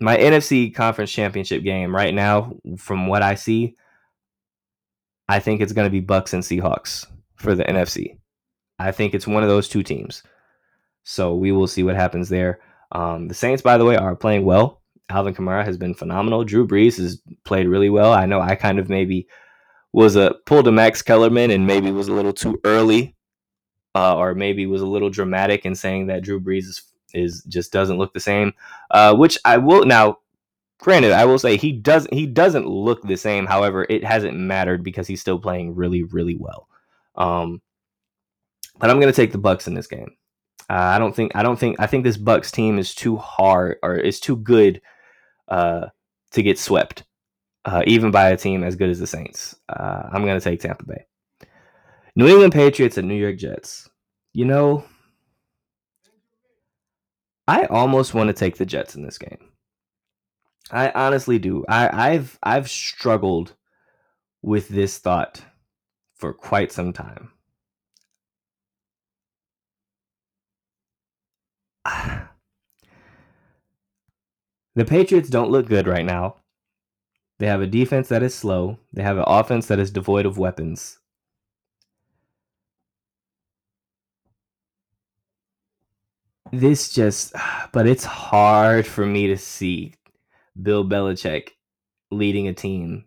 my 0.00 0.16
NFC 0.16 0.74
conference 0.74 1.12
championship 1.12 1.62
game 1.62 1.94
right 1.94 2.14
now, 2.14 2.56
from 2.76 3.06
what 3.06 3.22
I 3.22 3.34
see, 3.34 3.76
I 5.28 5.38
think 5.38 5.60
it's 5.60 5.72
going 5.72 5.86
to 5.86 5.90
be 5.90 6.00
Bucks 6.00 6.32
and 6.32 6.42
Seahawks 6.42 7.06
for 7.36 7.54
the 7.54 7.64
NFC. 7.64 8.18
I 8.78 8.90
think 8.90 9.14
it's 9.14 9.26
one 9.26 9.42
of 9.42 9.48
those 9.48 9.68
two 9.68 9.82
teams. 9.82 10.22
So 11.04 11.34
we 11.34 11.52
will 11.52 11.66
see 11.66 11.82
what 11.82 11.96
happens 11.96 12.28
there. 12.28 12.60
Um, 12.92 13.28
the 13.28 13.34
Saints, 13.34 13.62
by 13.62 13.78
the 13.78 13.84
way, 13.84 13.96
are 13.96 14.14
playing 14.14 14.44
well. 14.44 14.82
Alvin 15.08 15.34
Kamara 15.34 15.64
has 15.64 15.76
been 15.76 15.94
phenomenal. 15.94 16.44
Drew 16.44 16.66
Brees 16.66 16.96
has 16.98 17.20
played 17.44 17.66
really 17.66 17.90
well. 17.90 18.12
I 18.12 18.26
know 18.26 18.40
I 18.40 18.54
kind 18.54 18.78
of 18.78 18.88
maybe 18.88 19.26
was 19.92 20.16
a 20.16 20.34
pulled 20.46 20.68
a 20.68 20.72
Max 20.72 21.02
Kellerman 21.02 21.50
and 21.50 21.66
maybe 21.66 21.90
was 21.90 22.08
a 22.08 22.14
little 22.14 22.32
too 22.32 22.58
early, 22.64 23.14
uh, 23.94 24.16
or 24.16 24.34
maybe 24.34 24.66
was 24.66 24.80
a 24.80 24.86
little 24.86 25.10
dramatic 25.10 25.66
in 25.66 25.74
saying 25.74 26.06
that 26.06 26.22
Drew 26.22 26.40
Brees 26.40 26.64
is 26.64 26.82
is 27.14 27.42
just 27.44 27.72
doesn't 27.72 27.98
look 27.98 28.14
the 28.14 28.20
same. 28.20 28.52
Uh, 28.90 29.14
which 29.14 29.38
I 29.44 29.58
will 29.58 29.84
now. 29.84 30.18
Granted, 30.80 31.12
I 31.12 31.26
will 31.26 31.38
say 31.38 31.56
he 31.56 31.70
doesn't 31.72 32.12
he 32.12 32.26
doesn't 32.26 32.66
look 32.66 33.02
the 33.02 33.16
same. 33.16 33.46
However, 33.46 33.86
it 33.88 34.02
hasn't 34.02 34.36
mattered 34.36 34.82
because 34.82 35.06
he's 35.06 35.20
still 35.20 35.38
playing 35.38 35.76
really 35.76 36.02
really 36.02 36.36
well. 36.36 36.68
Um, 37.14 37.60
but 38.78 38.90
I'm 38.90 38.98
gonna 38.98 39.12
take 39.12 39.30
the 39.30 39.38
Bucks 39.38 39.68
in 39.68 39.74
this 39.74 39.86
game. 39.86 40.16
Uh, 40.70 40.74
I 40.74 40.98
don't 40.98 41.14
think 41.14 41.32
I 41.34 41.42
don't 41.42 41.58
think 41.58 41.78
I 41.78 41.86
think 41.86 42.04
this 42.04 42.16
Bucks 42.16 42.50
team 42.50 42.78
is 42.78 42.94
too 42.94 43.16
hard 43.16 43.76
or 43.82 43.96
is 43.96 44.20
too 44.20 44.36
good 44.36 44.80
uh, 45.48 45.86
to 46.32 46.42
get 46.42 46.58
swept, 46.58 47.04
uh, 47.64 47.82
even 47.86 48.10
by 48.10 48.30
a 48.30 48.36
team 48.36 48.64
as 48.64 48.76
good 48.76 48.90
as 48.90 48.98
the 48.98 49.06
Saints. 49.06 49.56
Uh, 49.68 50.08
I'm 50.12 50.24
gonna 50.24 50.40
take 50.40 50.60
Tampa 50.60 50.84
Bay. 50.84 51.06
New 52.14 52.28
England 52.28 52.52
Patriots 52.52 52.98
and 52.98 53.08
New 53.08 53.14
York 53.14 53.36
Jets. 53.36 53.88
You 54.34 54.44
know, 54.44 54.84
I 57.48 57.66
almost 57.66 58.14
want 58.14 58.28
to 58.28 58.34
take 58.34 58.56
the 58.56 58.66
Jets 58.66 58.94
in 58.94 59.02
this 59.02 59.18
game. 59.18 59.50
I 60.70 60.90
honestly 60.90 61.38
do. 61.38 61.64
I, 61.68 62.12
I've 62.12 62.38
I've 62.42 62.70
struggled 62.70 63.54
with 64.42 64.68
this 64.68 64.98
thought 64.98 65.42
for 66.14 66.32
quite 66.32 66.72
some 66.72 66.92
time. 66.92 67.32
The 74.74 74.86
Patriots 74.86 75.28
don't 75.28 75.50
look 75.50 75.66
good 75.68 75.86
right 75.86 76.04
now. 76.04 76.36
They 77.38 77.46
have 77.46 77.60
a 77.60 77.66
defense 77.66 78.08
that 78.08 78.22
is 78.22 78.34
slow. 78.34 78.78
They 78.90 79.02
have 79.02 79.18
an 79.18 79.24
offense 79.26 79.66
that 79.66 79.78
is 79.78 79.90
devoid 79.90 80.24
of 80.24 80.38
weapons. 80.38 80.98
this 86.52 86.92
just, 86.92 87.32
but 87.72 87.86
it's 87.88 88.04
hard 88.04 88.86
for 88.86 89.04
me 89.04 89.26
to 89.28 89.36
see 89.36 89.94
Bill 90.60 90.84
Belichick 90.84 91.50
leading 92.10 92.46
a 92.46 92.52
team 92.52 93.06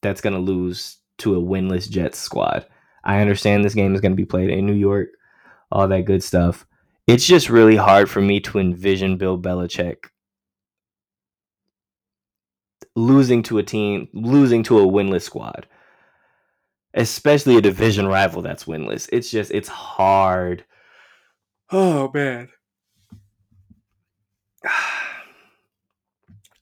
that's 0.00 0.20
going 0.20 0.34
to 0.34 0.40
lose 0.40 0.98
to 1.18 1.34
a 1.34 1.42
winless 1.42 1.90
Jets 1.90 2.18
squad. 2.18 2.64
I 3.04 3.20
understand 3.20 3.64
this 3.64 3.74
game 3.74 3.94
is 3.94 4.00
going 4.00 4.12
to 4.12 4.16
be 4.16 4.24
played 4.24 4.50
in 4.50 4.66
New 4.66 4.72
York, 4.72 5.08
all 5.70 5.88
that 5.88 6.04
good 6.04 6.22
stuff. 6.22 6.66
It's 7.06 7.26
just 7.26 7.50
really 7.50 7.76
hard 7.76 8.10
for 8.10 8.20
me 8.20 8.40
to 8.40 8.58
envision 8.58 9.16
Bill 9.18 9.38
Belichick 9.38 10.06
losing 12.96 13.42
to 13.44 13.58
a 13.58 13.62
team, 13.62 14.08
losing 14.12 14.62
to 14.64 14.78
a 14.80 14.86
winless 14.86 15.22
squad. 15.22 15.66
especially 16.94 17.56
a 17.56 17.60
division 17.60 18.06
rival 18.06 18.42
that's 18.42 18.64
winless. 18.64 19.08
It's 19.12 19.30
just 19.30 19.50
it's 19.52 19.68
hard. 19.68 20.64
Oh 21.70 22.10
man. 22.12 22.48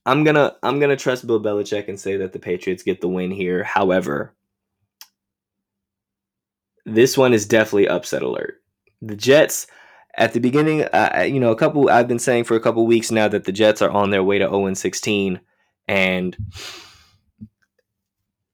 I'm 0.05 0.23
gonna 0.23 0.55
I'm 0.63 0.79
gonna 0.79 0.95
trust 0.97 1.25
Bill 1.27 1.41
Belichick 1.41 1.87
and 1.87 1.99
say 1.99 2.17
that 2.17 2.33
the 2.33 2.39
Patriots 2.39 2.83
get 2.83 3.01
the 3.01 3.07
win 3.07 3.31
here. 3.31 3.63
However, 3.63 4.35
this 6.85 7.17
one 7.17 7.33
is 7.33 7.47
definitely 7.47 7.87
upset 7.87 8.21
alert. 8.21 8.61
The 9.01 9.15
Jets 9.15 9.67
at 10.17 10.33
the 10.33 10.39
beginning, 10.39 10.83
uh, 10.83 11.25
you 11.27 11.39
know, 11.39 11.51
a 11.51 11.55
couple 11.55 11.89
I've 11.89 12.07
been 12.07 12.19
saying 12.19 12.45
for 12.45 12.55
a 12.55 12.59
couple 12.59 12.85
weeks 12.87 13.11
now 13.11 13.27
that 13.27 13.45
the 13.45 13.51
Jets 13.51 13.81
are 13.81 13.91
on 13.91 14.09
their 14.09 14.23
way 14.23 14.39
to 14.39 14.45
0 14.45 14.73
16 14.73 15.39
and 15.87 16.37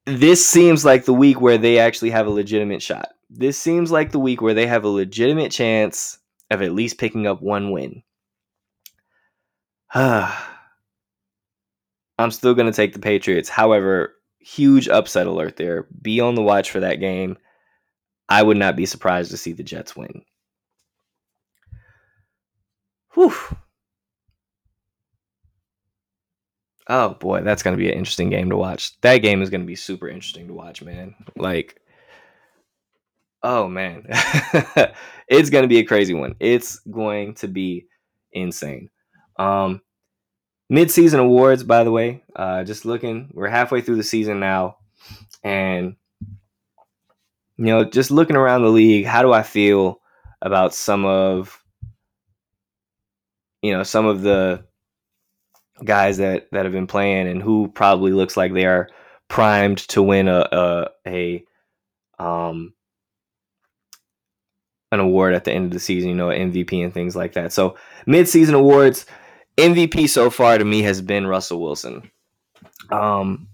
this 0.05 0.45
seems 0.45 0.83
like 0.83 1.05
the 1.05 1.13
week 1.13 1.39
where 1.39 1.57
they 1.57 1.79
actually 1.79 2.09
have 2.09 2.27
a 2.27 2.31
legitimate 2.31 2.81
shot. 2.81 3.09
This 3.29 3.57
seems 3.57 3.91
like 3.91 4.11
the 4.11 4.19
week 4.19 4.41
where 4.41 4.53
they 4.53 4.67
have 4.67 4.83
a 4.83 4.89
legitimate 4.89 5.51
chance 5.51 6.17
of 6.49 6.61
at 6.61 6.73
least 6.73 6.97
picking 6.97 7.27
up 7.27 7.41
one 7.41 7.71
win. 7.71 8.03
I'm 9.93 10.31
still 12.29 12.53
going 12.53 12.71
to 12.71 12.75
take 12.75 12.93
the 12.93 12.99
Patriots. 12.99 13.49
However, 13.49 14.15
huge 14.39 14.89
upset 14.89 15.27
alert 15.27 15.55
there. 15.55 15.87
Be 16.01 16.19
on 16.19 16.35
the 16.35 16.41
watch 16.41 16.71
for 16.71 16.81
that 16.81 16.95
game. 16.95 17.37
I 18.27 18.43
would 18.43 18.57
not 18.57 18.75
be 18.75 18.85
surprised 18.85 19.31
to 19.31 19.37
see 19.37 19.53
the 19.53 19.63
Jets 19.63 19.95
win. 19.95 20.23
Whew. 23.13 23.33
Oh 26.87 27.09
boy, 27.15 27.41
that's 27.41 27.63
going 27.63 27.75
to 27.75 27.81
be 27.81 27.89
an 27.89 27.97
interesting 27.97 28.29
game 28.29 28.49
to 28.49 28.57
watch. 28.57 28.99
That 29.01 29.19
game 29.19 29.41
is 29.41 29.49
going 29.49 29.61
to 29.61 29.67
be 29.67 29.75
super 29.75 30.09
interesting 30.09 30.47
to 30.47 30.53
watch, 30.53 30.81
man. 30.81 31.15
Like, 31.35 31.79
oh 33.43 33.67
man, 33.67 34.05
it's 35.27 35.49
going 35.49 35.61
to 35.63 35.67
be 35.67 35.79
a 35.79 35.85
crazy 35.85 36.13
one. 36.13 36.35
It's 36.39 36.79
going 36.79 37.35
to 37.35 37.47
be 37.47 37.85
insane. 38.33 38.89
Um, 39.37 39.81
mid-season 40.69 41.19
awards, 41.19 41.63
by 41.63 41.83
the 41.83 41.91
way. 41.91 42.23
Uh, 42.35 42.63
just 42.63 42.85
looking, 42.85 43.31
we're 43.33 43.47
halfway 43.47 43.81
through 43.81 43.97
the 43.97 44.03
season 44.03 44.39
now, 44.39 44.77
and 45.43 45.95
you 47.57 47.67
know, 47.67 47.83
just 47.85 48.09
looking 48.09 48.35
around 48.35 48.63
the 48.63 48.69
league, 48.69 49.05
how 49.05 49.21
do 49.21 49.31
I 49.31 49.43
feel 49.43 50.01
about 50.41 50.73
some 50.73 51.05
of, 51.05 51.60
you 53.61 53.71
know, 53.71 53.83
some 53.83 54.05
of 54.05 54.21
the 54.21 54.63
guys 55.83 56.17
that 56.17 56.47
that 56.51 56.65
have 56.65 56.73
been 56.73 56.87
playing 56.87 57.27
and 57.27 57.41
who 57.41 57.67
probably 57.69 58.11
looks 58.11 58.37
like 58.37 58.53
they 58.53 58.65
are 58.65 58.89
primed 59.27 59.79
to 59.79 60.03
win 60.03 60.27
a 60.27 60.47
a, 60.51 60.87
a 61.07 61.45
um 62.23 62.73
an 64.91 64.99
award 64.99 65.33
at 65.33 65.45
the 65.45 65.51
end 65.53 65.65
of 65.65 65.71
the 65.71 65.79
season, 65.79 66.09
you 66.09 66.15
know, 66.15 66.27
MVP 66.27 66.83
and 66.83 66.93
things 66.93 67.15
like 67.15 67.33
that. 67.33 67.53
So 67.53 67.77
mid-season 68.05 68.55
awards, 68.55 69.05
MVP 69.57 70.09
so 70.09 70.29
far 70.29 70.57
to 70.57 70.65
me 70.65 70.81
has 70.81 71.01
been 71.01 71.27
Russell 71.27 71.61
Wilson. 71.61 72.11
Um, 72.91 73.47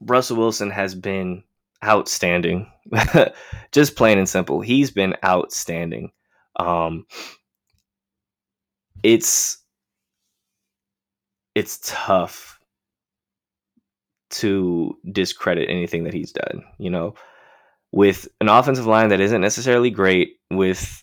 Russell 0.00 0.36
Wilson 0.36 0.70
has 0.70 0.94
been 0.94 1.42
outstanding. 1.84 2.70
Just 3.72 3.96
plain 3.96 4.18
and 4.18 4.28
simple. 4.28 4.60
He's 4.60 4.92
been 4.92 5.16
outstanding. 5.24 6.12
Um, 6.54 7.06
it's 9.02 9.58
it's 11.54 11.80
tough 11.84 12.58
to 14.28 14.96
discredit 15.12 15.70
anything 15.70 16.04
that 16.04 16.14
he's 16.14 16.32
done. 16.32 16.64
You 16.78 16.90
know, 16.90 17.14
with 17.92 18.28
an 18.40 18.48
offensive 18.48 18.86
line 18.86 19.08
that 19.08 19.20
isn't 19.20 19.40
necessarily 19.40 19.90
great, 19.90 20.36
with 20.50 21.02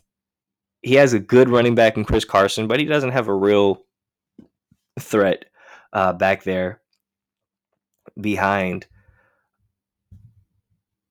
he 0.81 0.95
has 0.95 1.13
a 1.13 1.19
good 1.19 1.49
running 1.49 1.75
back 1.75 1.97
in 1.97 2.05
Chris 2.05 2.25
Carson, 2.25 2.67
but 2.67 2.79
he 2.79 2.85
doesn't 2.85 3.11
have 3.11 3.27
a 3.27 3.35
real 3.35 3.83
threat 4.99 5.45
uh, 5.93 6.13
back 6.13 6.43
there 6.43 6.81
behind 8.19 8.85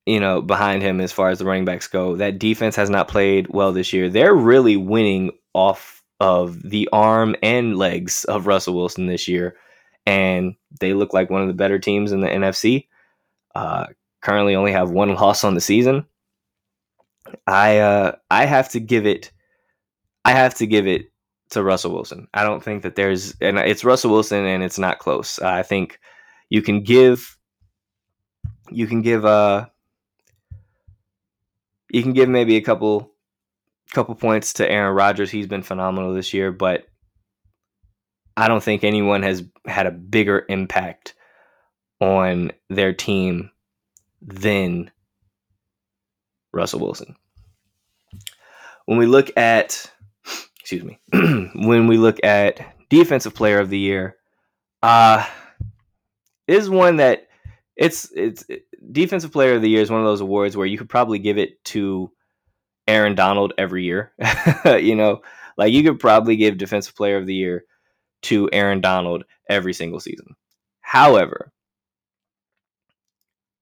you 0.06 0.20
know 0.20 0.42
behind 0.42 0.82
him 0.82 1.00
as 1.00 1.12
far 1.12 1.30
as 1.30 1.38
the 1.38 1.44
running 1.44 1.64
backs 1.64 1.88
go 1.88 2.16
that 2.16 2.38
defense 2.38 2.76
has 2.76 2.90
not 2.90 3.08
played 3.08 3.48
well 3.48 3.72
this 3.72 3.92
year 3.92 4.08
they're 4.08 4.34
really 4.34 4.76
winning 4.76 5.30
off 5.54 6.01
of 6.22 6.62
the 6.62 6.88
arm 6.92 7.34
and 7.42 7.76
legs 7.76 8.22
of 8.26 8.46
Russell 8.46 8.76
Wilson 8.76 9.06
this 9.06 9.26
year, 9.26 9.56
and 10.06 10.54
they 10.78 10.94
look 10.94 11.12
like 11.12 11.30
one 11.30 11.42
of 11.42 11.48
the 11.48 11.52
better 11.52 11.80
teams 11.80 12.12
in 12.12 12.20
the 12.20 12.28
NFC. 12.28 12.86
Uh, 13.56 13.86
currently, 14.20 14.54
only 14.54 14.70
have 14.70 14.92
one 14.92 15.12
loss 15.16 15.42
on 15.42 15.54
the 15.54 15.60
season. 15.60 16.06
I 17.48 17.78
uh, 17.78 18.12
I 18.30 18.46
have 18.46 18.68
to 18.70 18.80
give 18.80 19.04
it. 19.04 19.32
I 20.24 20.30
have 20.30 20.54
to 20.54 20.66
give 20.66 20.86
it 20.86 21.10
to 21.50 21.64
Russell 21.64 21.92
Wilson. 21.92 22.28
I 22.32 22.44
don't 22.44 22.62
think 22.62 22.84
that 22.84 22.94
there's 22.94 23.34
and 23.40 23.58
it's 23.58 23.84
Russell 23.84 24.12
Wilson 24.12 24.44
and 24.44 24.62
it's 24.62 24.78
not 24.78 25.00
close. 25.00 25.40
I 25.40 25.64
think 25.64 25.98
you 26.50 26.62
can 26.62 26.84
give 26.84 27.36
you 28.70 28.86
can 28.86 29.02
give 29.02 29.24
uh 29.24 29.66
you 31.90 32.02
can 32.02 32.12
give 32.12 32.28
maybe 32.28 32.56
a 32.56 32.62
couple 32.62 33.11
couple 33.92 34.14
points 34.14 34.54
to 34.54 34.70
Aaron 34.70 34.94
Rodgers. 34.94 35.30
He's 35.30 35.46
been 35.46 35.62
phenomenal 35.62 36.14
this 36.14 36.32
year, 36.32 36.52
but 36.52 36.86
I 38.36 38.48
don't 38.48 38.62
think 38.62 38.84
anyone 38.84 39.22
has 39.22 39.44
had 39.66 39.86
a 39.86 39.90
bigger 39.90 40.44
impact 40.48 41.14
on 42.00 42.52
their 42.68 42.92
team 42.92 43.50
than 44.20 44.90
Russell 46.52 46.80
Wilson. 46.80 47.16
When 48.86 48.98
we 48.98 49.06
look 49.06 49.30
at, 49.36 49.90
excuse 50.60 50.82
me, 50.82 50.98
when 51.12 51.86
we 51.86 51.98
look 51.98 52.18
at 52.24 52.60
defensive 52.88 53.34
player 53.34 53.58
of 53.58 53.70
the 53.70 53.78
year, 53.78 54.16
uh, 54.82 55.24
is 56.48 56.68
one 56.68 56.96
that 56.96 57.28
it's 57.76 58.10
it's 58.14 58.44
defensive 58.90 59.32
player 59.32 59.54
of 59.54 59.62
the 59.62 59.68
year 59.68 59.80
is 59.80 59.90
one 59.90 60.00
of 60.00 60.06
those 60.06 60.20
awards 60.20 60.56
where 60.56 60.66
you 60.66 60.76
could 60.76 60.88
probably 60.88 61.18
give 61.18 61.38
it 61.38 61.62
to 61.64 62.10
Aaron 62.88 63.14
Donald 63.14 63.52
every 63.58 63.84
year. 63.84 64.12
you 64.64 64.94
know, 64.94 65.22
like 65.56 65.72
you 65.72 65.82
could 65.82 66.00
probably 66.00 66.36
give 66.36 66.58
defensive 66.58 66.96
player 66.96 67.16
of 67.16 67.26
the 67.26 67.34
year 67.34 67.64
to 68.22 68.48
Aaron 68.52 68.80
Donald 68.80 69.24
every 69.48 69.72
single 69.72 70.00
season. 70.00 70.34
However, 70.80 71.52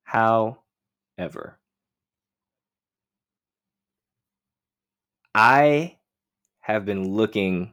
however, 0.05 1.59
I 5.35 5.97
have 6.61 6.85
been 6.85 7.09
looking 7.13 7.73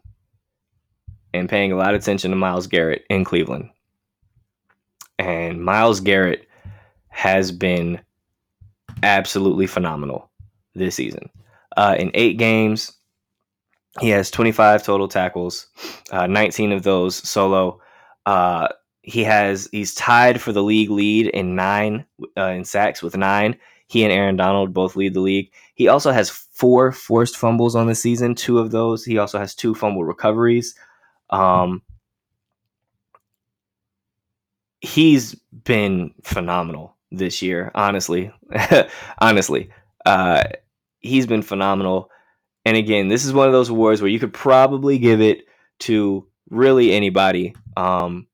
and 1.34 1.50
paying 1.50 1.72
a 1.72 1.76
lot 1.76 1.94
of 1.94 2.02
attention 2.02 2.32
to 2.32 2.38
Myles 2.38 2.68
Garrett 2.68 3.06
in 3.10 3.24
Cleveland. 3.24 3.70
And 5.20 5.64
Myles 5.64 6.00
Garrett 6.00 6.48
has 7.10 7.52
been 7.52 8.00
absolutely 9.04 9.68
phenomenal 9.68 10.30
this 10.78 10.96
season. 10.96 11.30
Uh, 11.76 11.96
in 11.98 12.12
eight 12.14 12.38
games, 12.38 12.94
he 14.00 14.10
has 14.10 14.32
25 14.32 14.84
total 14.84 15.08
tackles, 15.08 15.68
uh, 16.12 16.28
19 16.28 16.72
of 16.72 16.84
those 16.84 17.16
solo. 17.16 17.82
Uh, 18.26 18.68
he 19.02 19.24
has 19.24 19.70
he's 19.72 19.96
tied 19.96 20.42
for 20.42 20.52
the 20.52 20.62
league 20.62 20.90
lead 20.90 21.28
in 21.28 21.56
nine 21.56 22.06
uh, 22.38 22.48
in 22.48 22.66
sacks 22.66 23.02
with 23.02 23.16
nine. 23.16 23.56
He 23.88 24.04
and 24.04 24.12
Aaron 24.12 24.36
Donald 24.36 24.74
both 24.74 24.98
lead 24.98 25.14
the 25.14 25.22
league. 25.22 25.52
He 25.76 25.88
also 25.88 26.12
has 26.12 26.30
four 26.30 26.92
forced 26.92 27.38
fumbles 27.38 27.76
on 27.76 27.88
the 27.88 27.96
season. 27.96 28.36
Two 28.36 28.60
of 28.60 28.72
those. 28.72 29.06
He 29.06 29.18
also 29.18 29.40
has 29.40 29.56
two 29.56 29.74
fumble 29.74 30.04
recoveries. 30.04 30.76
Um, 31.30 31.82
he's 34.82 35.36
been 35.64 36.14
phenomenal 36.24 36.96
this 37.12 37.42
year. 37.42 37.72
Honestly, 37.76 38.32
honestly, 39.20 39.70
uh, 40.06 40.44
he's 41.08 41.28
been 41.28 41.42
phenomenal. 41.42 42.10
And 42.66 42.76
again, 42.78 43.08
this 43.08 43.26
is 43.26 43.34
one 43.34 43.48
of 43.48 43.54
those 43.54 43.70
awards 43.70 44.02
where 44.02 44.12
you 44.12 44.20
could 44.20 44.34
probably 44.34 44.98
give 44.98 45.22
it 45.22 45.46
to 45.80 46.28
really 46.50 46.92
anybody. 46.92 47.56
Um, 47.76 48.28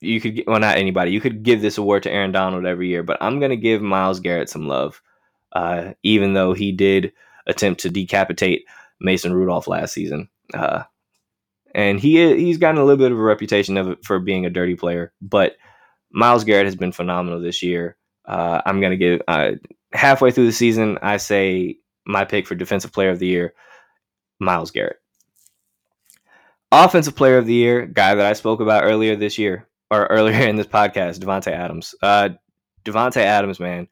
you 0.00 0.20
could, 0.20 0.42
well, 0.46 0.58
not 0.58 0.76
anybody. 0.76 1.12
You 1.12 1.20
could 1.20 1.42
give 1.42 1.62
this 1.62 1.78
award 1.78 2.02
to 2.02 2.10
Aaron 2.10 2.32
Donald 2.32 2.66
every 2.66 2.88
year, 2.88 3.02
but 3.02 3.18
I'm 3.20 3.40
gonna 3.40 3.56
give 3.56 3.80
Myles 3.82 4.20
Garrett 4.20 4.48
some 4.48 4.66
love, 4.66 5.00
uh, 5.52 5.92
even 6.02 6.34
though 6.34 6.52
he 6.52 6.72
did 6.72 7.12
attempt 7.46 7.82
to 7.82 7.90
decapitate 7.90 8.64
Mason 9.00 9.32
Rudolph 9.32 9.68
last 9.68 9.94
season. 9.94 10.28
Uh, 10.52 10.82
and 11.74 12.00
he 12.00 12.34
he's 12.36 12.58
gotten 12.58 12.80
a 12.80 12.84
little 12.84 12.98
bit 12.98 13.12
of 13.12 13.18
a 13.18 13.22
reputation 13.22 13.76
of 13.76 13.96
for 14.04 14.18
being 14.18 14.44
a 14.44 14.50
dirty 14.50 14.74
player, 14.74 15.12
but 15.22 15.56
Myles 16.10 16.44
Garrett 16.44 16.66
has 16.66 16.76
been 16.76 16.92
phenomenal 16.92 17.40
this 17.40 17.62
year. 17.62 17.96
Uh, 18.26 18.60
I'm 18.66 18.80
gonna 18.80 18.96
give 18.96 19.22
uh, 19.28 19.52
halfway 19.92 20.30
through 20.30 20.46
the 20.46 20.52
season, 20.52 20.98
I 21.02 21.16
say 21.16 21.78
my 22.06 22.24
pick 22.24 22.46
for 22.46 22.54
defensive 22.54 22.92
player 22.92 23.10
of 23.10 23.18
the 23.18 23.26
year, 23.26 23.54
Myles 24.40 24.70
Garrett. 24.70 24.96
Offensive 26.70 27.14
player 27.14 27.38
of 27.38 27.46
the 27.46 27.54
year, 27.54 27.86
guy 27.86 28.14
that 28.14 28.26
I 28.26 28.32
spoke 28.32 28.60
about 28.60 28.84
earlier 28.84 29.14
this 29.14 29.38
year 29.38 29.68
or 29.90 30.06
earlier 30.06 30.46
in 30.48 30.56
this 30.56 30.66
podcast, 30.66 31.18
Davante 31.18 31.52
Adams. 31.52 31.94
Uh, 32.02 32.30
Davante 32.84 33.18
Adams, 33.18 33.60
man, 33.60 33.86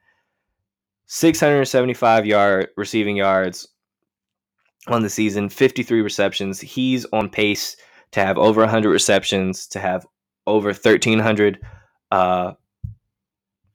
675 1.07 2.27
yard 2.27 2.69
receiving 2.77 3.17
yards 3.17 3.69
on 4.89 5.03
the 5.03 5.11
season, 5.11 5.49
53 5.49 6.01
receptions. 6.01 6.61
He's 6.61 7.05
on 7.13 7.29
pace 7.29 7.77
to 8.13 8.25
have 8.25 8.39
over 8.39 8.61
100 8.63 8.91
receptions, 8.91 9.67
to 9.69 9.81
have 9.81 10.07
over 10.47 10.69
1,300 10.69 11.59
uh, 12.11 12.53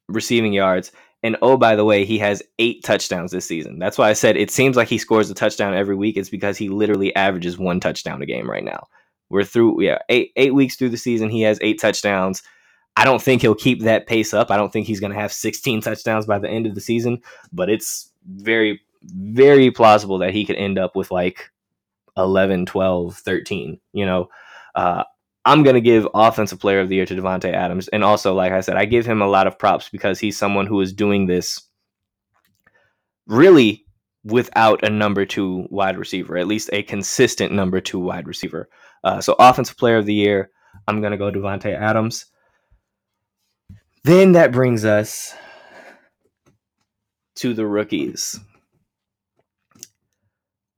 receiving 0.08 0.54
yards. 0.54 0.92
And 1.26 1.36
oh, 1.42 1.58
by 1.58 1.76
the 1.76 1.86
way, 1.86 2.06
he 2.06 2.20
has 2.20 2.44
eight 2.60 2.84
touchdowns 2.84 3.32
this 3.32 3.48
season. 3.48 3.80
That's 3.80 3.98
why 3.98 4.12
I 4.12 4.14
said 4.14 4.38
it 4.38 4.52
seems 4.52 4.78
like 4.78 4.88
he 4.88 5.00
scores 5.00 5.28
a 5.32 5.34
touchdown 5.34 5.74
every 5.74 5.96
week. 5.96 6.18
It's 6.18 6.30
because 6.30 6.56
he 6.56 6.70
literally 6.70 7.16
averages 7.16 7.58
one 7.58 7.80
touchdown 7.80 8.22
a 8.22 8.28
game 8.28 8.48
right 8.48 8.64
now. 8.64 8.86
We're 9.30 9.44
through, 9.44 9.82
yeah, 9.82 9.98
eight 10.10 10.34
eight 10.36 10.54
weeks 10.54 10.76
through 10.76 10.90
the 10.90 10.98
season. 10.98 11.32
He 11.32 11.42
has 11.42 11.58
eight 11.62 11.82
touchdowns. 11.82 12.44
I 12.96 13.06
don't 13.06 13.24
think 13.24 13.42
he'll 13.42 13.56
keep 13.56 13.82
that 13.82 14.06
pace 14.06 14.36
up. 14.36 14.52
I 14.52 14.56
don't 14.56 14.72
think 14.72 14.86
he's 14.86 15.00
going 15.00 15.14
to 15.14 15.20
have 15.20 15.34
16 15.34 15.82
touchdowns 15.82 16.28
by 16.28 16.38
the 16.38 16.48
end 16.48 16.68
of 16.68 16.76
the 16.76 16.80
season, 16.80 17.24
but 17.52 17.72
it's 17.72 18.12
very, 18.28 18.80
very 19.02 19.72
plausible 19.72 20.20
that 20.20 20.32
he 20.32 20.46
could 20.46 20.58
end 20.58 20.78
up 20.78 20.96
with 20.96 21.10
like 21.10 21.50
11, 22.18 22.68
12, 22.68 23.18
13. 23.18 23.80
You 23.94 24.06
know, 24.06 24.30
uh, 24.76 25.06
I'm 25.46 25.64
going 25.64 25.76
to 25.76 25.82
give 25.82 26.08
Offensive 26.14 26.60
Player 26.60 26.80
of 26.80 26.90
the 26.90 26.96
Year 26.96 27.06
to 27.06 27.16
Davante 27.16 27.54
Adams. 27.54 27.88
And 27.90 28.04
also, 28.04 28.34
like 28.34 28.52
I 28.52 28.62
said, 28.62 28.78
I 28.78 28.86
give 28.86 29.06
him 29.06 29.22
a 29.22 29.28
lot 29.28 29.46
of 29.46 29.60
props 29.60 29.90
because 29.90 30.20
he's 30.20 30.38
someone 30.38 30.66
who 30.66 30.82
is 30.82 30.92
doing 30.92 31.28
this 31.28 31.62
really 33.28 33.86
without 34.24 34.84
a 34.84 34.90
number 34.90 35.24
two 35.24 35.68
wide 35.70 35.98
receiver, 35.98 36.36
at 36.36 36.48
least 36.48 36.72
a 36.74 36.82
consistent 36.82 37.52
number 37.52 37.80
two 37.80 38.00
wide 38.00 38.28
receiver. 38.28 38.68
Uh, 39.04 39.22
so, 39.22 39.36
Offensive 39.38 39.78
Player 39.78 39.98
of 39.98 40.08
the 40.08 40.16
Year, 40.16 40.50
I'm 40.88 41.00
going 41.00 41.12
to 41.12 41.18
go 41.18 41.32
Davante 41.32 41.80
Adams. 41.80 42.26
Then 44.04 44.34
that 44.34 44.52
brings 44.52 44.84
us 44.84 45.36
to 47.38 47.54
the 47.54 47.66
rookies. 47.66 48.40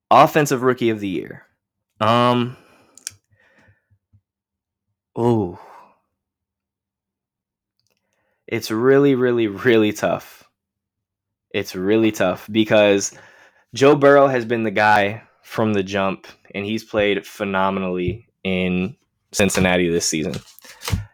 Offensive 0.09 0.61
rookie 0.61 0.89
of 0.89 0.99
the 0.99 1.07
year. 1.07 1.45
Um 1.99 2.55
Oh. 5.17 5.59
It's 8.45 8.69
really 8.71 9.15
really 9.15 9.47
really 9.47 9.91
tough. 9.91 10.47
It's 11.51 11.75
really 11.75 12.11
tough 12.11 12.47
because 12.51 13.17
Joe 13.73 13.95
Burrow 13.95 14.27
has 14.27 14.45
been 14.45 14.63
the 14.63 14.71
guy 14.71 15.23
from 15.41 15.73
the 15.73 15.83
jump 15.83 16.27
and 16.53 16.65
he's 16.65 16.83
played 16.83 17.25
phenomenally 17.25 18.29
in 18.43 18.95
Cincinnati 19.31 19.89
this 19.89 20.07
season. 20.07 20.35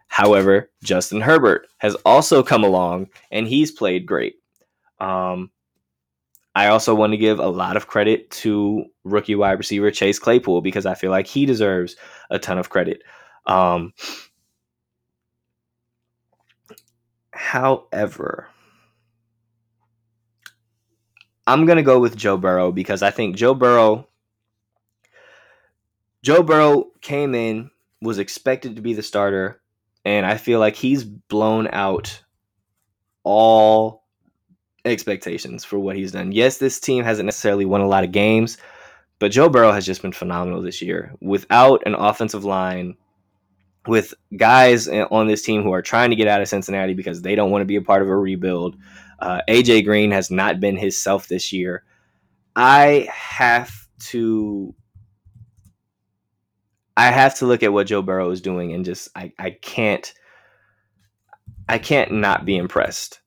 However, 0.08 0.70
Justin 0.82 1.20
Herbert 1.20 1.66
has 1.78 1.94
also 2.04 2.42
come 2.42 2.62
along 2.62 3.08
and 3.32 3.48
he's 3.48 3.72
played 3.72 4.06
great. 4.06 4.36
Um, 5.00 5.50
I 6.54 6.68
also 6.68 6.94
want 6.94 7.12
to 7.12 7.16
give 7.16 7.40
a 7.40 7.48
lot 7.48 7.76
of 7.76 7.88
credit 7.88 8.30
to 8.30 8.84
rookie 9.02 9.34
wide 9.34 9.58
receiver 9.58 9.90
Chase 9.90 10.20
Claypool 10.20 10.60
because 10.60 10.86
I 10.86 10.94
feel 10.94 11.10
like 11.10 11.26
he 11.26 11.46
deserves 11.46 11.96
a 12.30 12.38
ton 12.38 12.58
of 12.58 12.70
credit. 12.70 13.02
Um, 13.46 13.92
however, 17.32 18.48
I'm 21.46 21.66
going 21.66 21.76
to 21.76 21.82
go 21.82 22.00
with 22.00 22.16
Joe 22.16 22.36
Burrow 22.36 22.72
because 22.72 23.02
I 23.02 23.10
think 23.10 23.36
Joe 23.36 23.54
Burrow 23.54 24.08
Joe 26.22 26.42
Burrow 26.42 26.86
came 27.02 27.34
in 27.34 27.70
was 28.00 28.18
expected 28.18 28.76
to 28.76 28.82
be 28.82 28.94
the 28.94 29.02
starter 29.02 29.60
and 30.06 30.24
I 30.24 30.36
feel 30.38 30.58
like 30.58 30.74
he's 30.74 31.04
blown 31.04 31.68
out 31.72 32.22
all 33.24 34.04
expectations 34.84 35.64
for 35.64 35.78
what 35.78 35.96
he's 35.96 36.12
done. 36.12 36.32
Yes, 36.32 36.58
this 36.58 36.78
team 36.78 37.04
hasn't 37.04 37.26
necessarily 37.26 37.64
won 37.64 37.80
a 37.80 37.88
lot 37.88 38.04
of 38.04 38.12
games, 38.12 38.58
but 39.18 39.32
Joe 39.32 39.48
Burrow 39.48 39.72
has 39.72 39.86
just 39.86 40.02
been 40.02 40.12
phenomenal 40.12 40.62
this 40.62 40.82
year. 40.82 41.14
Without 41.20 41.82
an 41.86 41.94
offensive 41.94 42.44
line, 42.44 42.96
with 43.86 44.14
guys 44.36 44.88
on 44.88 45.26
this 45.26 45.42
team 45.42 45.62
who 45.62 45.72
are 45.72 45.82
trying 45.82 46.10
to 46.10 46.16
get 46.16 46.28
out 46.28 46.40
of 46.40 46.48
Cincinnati 46.48 46.94
because 46.94 47.22
they 47.22 47.34
don't 47.34 47.50
want 47.50 47.62
to 47.62 47.66
be 47.66 47.76
a 47.76 47.82
part 47.82 48.02
of 48.02 48.08
a 48.08 48.16
rebuild, 48.16 48.76
uh, 49.20 49.40
AJ 49.48 49.84
Green 49.84 50.10
has 50.10 50.30
not 50.30 50.60
been 50.60 50.76
his 50.76 51.00
self 51.00 51.28
this 51.28 51.52
year. 51.52 51.84
I 52.56 53.08
have 53.12 53.86
to 54.10 54.74
I 56.96 57.10
have 57.10 57.34
to 57.36 57.46
look 57.46 57.62
at 57.62 57.72
what 57.72 57.86
Joe 57.88 58.02
Burrow 58.02 58.30
is 58.30 58.40
doing 58.40 58.72
and 58.72 58.84
just 58.84 59.08
I, 59.16 59.32
I 59.38 59.50
can't 59.50 60.12
I 61.68 61.78
can't 61.78 62.12
not 62.12 62.44
be 62.44 62.56
impressed 62.56 63.20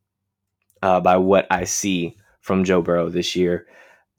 uh, 0.82 1.00
by 1.00 1.18
what 1.18 1.48
I 1.52 1.66
see 1.66 2.18
from 2.40 2.64
Joe 2.64 2.82
Burrow 2.82 3.10
this 3.10 3.36
year. 3.36 3.68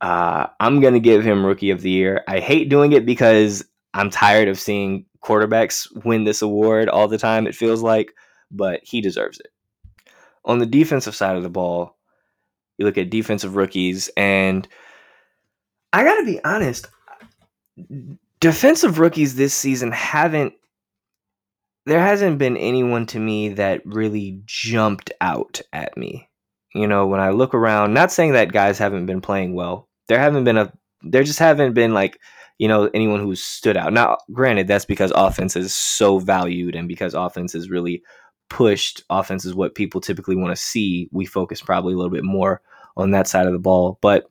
Uh, 0.00 0.46
I'm 0.60 0.80
gonna 0.80 1.00
give 1.00 1.24
him 1.24 1.44
Rookie 1.44 1.70
of 1.70 1.80
the 1.80 1.90
Year. 1.90 2.22
I 2.28 2.40
hate 2.40 2.68
doing 2.68 2.92
it 2.92 3.06
because 3.06 3.64
I'm 3.94 4.10
tired 4.10 4.48
of 4.48 4.58
seeing 4.58 5.06
quarterbacks 5.22 5.86
win 6.04 6.24
this 6.24 6.42
award 6.42 6.88
all 6.88 7.08
the 7.08 7.18
time. 7.18 7.46
It 7.46 7.54
feels 7.54 7.82
like, 7.82 8.12
but 8.50 8.80
he 8.82 9.00
deserves 9.00 9.40
it. 9.40 9.48
On 10.44 10.58
the 10.58 10.66
defensive 10.66 11.14
side 11.14 11.36
of 11.36 11.42
the 11.42 11.50
ball, 11.50 11.96
you 12.76 12.86
look 12.86 12.98
at 12.98 13.10
defensive 13.10 13.56
rookies, 13.56 14.08
and 14.16 14.68
I 15.92 16.04
gotta 16.04 16.24
be 16.24 16.42
honest 16.44 16.86
defensive 18.40 18.98
rookies 18.98 19.34
this 19.34 19.54
season 19.54 19.92
haven't 19.92 20.54
there 21.86 22.00
hasn't 22.00 22.38
been 22.38 22.56
anyone 22.56 23.06
to 23.06 23.18
me 23.18 23.48
that 23.48 23.80
really 23.86 24.42
jumped 24.44 25.10
out 25.22 25.62
at 25.72 25.96
me. 25.96 26.28
You 26.74 26.86
know, 26.86 27.06
when 27.06 27.18
I 27.18 27.30
look 27.30 27.54
around, 27.54 27.94
not 27.94 28.12
saying 28.12 28.32
that 28.32 28.52
guys 28.52 28.76
haven't 28.76 29.06
been 29.06 29.22
playing 29.22 29.54
well. 29.54 29.88
There 30.06 30.18
haven't 30.18 30.44
been 30.44 30.58
a 30.58 30.72
there 31.02 31.22
just 31.22 31.38
haven't 31.38 31.72
been 31.72 31.94
like, 31.94 32.18
you 32.58 32.66
know, 32.66 32.90
anyone 32.92 33.20
who's 33.20 33.42
stood 33.42 33.76
out. 33.76 33.92
Now, 33.92 34.18
granted, 34.32 34.66
that's 34.66 34.84
because 34.84 35.12
offense 35.14 35.56
is 35.56 35.74
so 35.74 36.18
valued 36.18 36.74
and 36.74 36.88
because 36.88 37.14
offense 37.14 37.54
is 37.54 37.70
really 37.70 38.02
pushed. 38.48 39.04
Offense 39.08 39.44
is 39.44 39.54
what 39.54 39.76
people 39.76 40.00
typically 40.00 40.36
want 40.36 40.54
to 40.54 40.60
see. 40.60 41.08
We 41.12 41.24
focus 41.24 41.60
probably 41.60 41.94
a 41.94 41.96
little 41.96 42.10
bit 42.10 42.24
more 42.24 42.60
on 42.96 43.12
that 43.12 43.28
side 43.28 43.46
of 43.46 43.52
the 43.52 43.60
ball. 43.60 43.98
But 44.02 44.28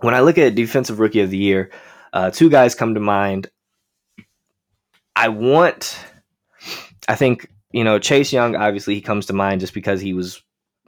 when 0.00 0.14
I 0.14 0.20
look 0.20 0.38
at 0.38 0.54
defensive 0.54 1.00
rookie 1.00 1.20
of 1.20 1.30
the 1.30 1.38
year, 1.38 1.70
uh, 2.12 2.30
two 2.30 2.48
guys 2.48 2.74
come 2.74 2.94
to 2.94 3.00
mind. 3.00 3.50
I 5.16 5.28
want, 5.28 5.98
I 7.08 7.16
think, 7.16 7.50
you 7.72 7.84
know, 7.84 7.98
Chase 7.98 8.32
Young, 8.32 8.54
obviously, 8.54 8.94
he 8.94 9.00
comes 9.00 9.26
to 9.26 9.32
mind 9.32 9.60
just 9.60 9.74
because 9.74 10.00
he 10.00 10.14
was 10.14 10.42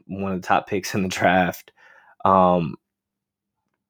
one 0.07 0.33
of 0.33 0.40
the 0.40 0.47
top 0.47 0.69
picks 0.69 0.95
in 0.95 1.03
the 1.03 1.09
draft. 1.09 1.73
Um, 2.25 2.77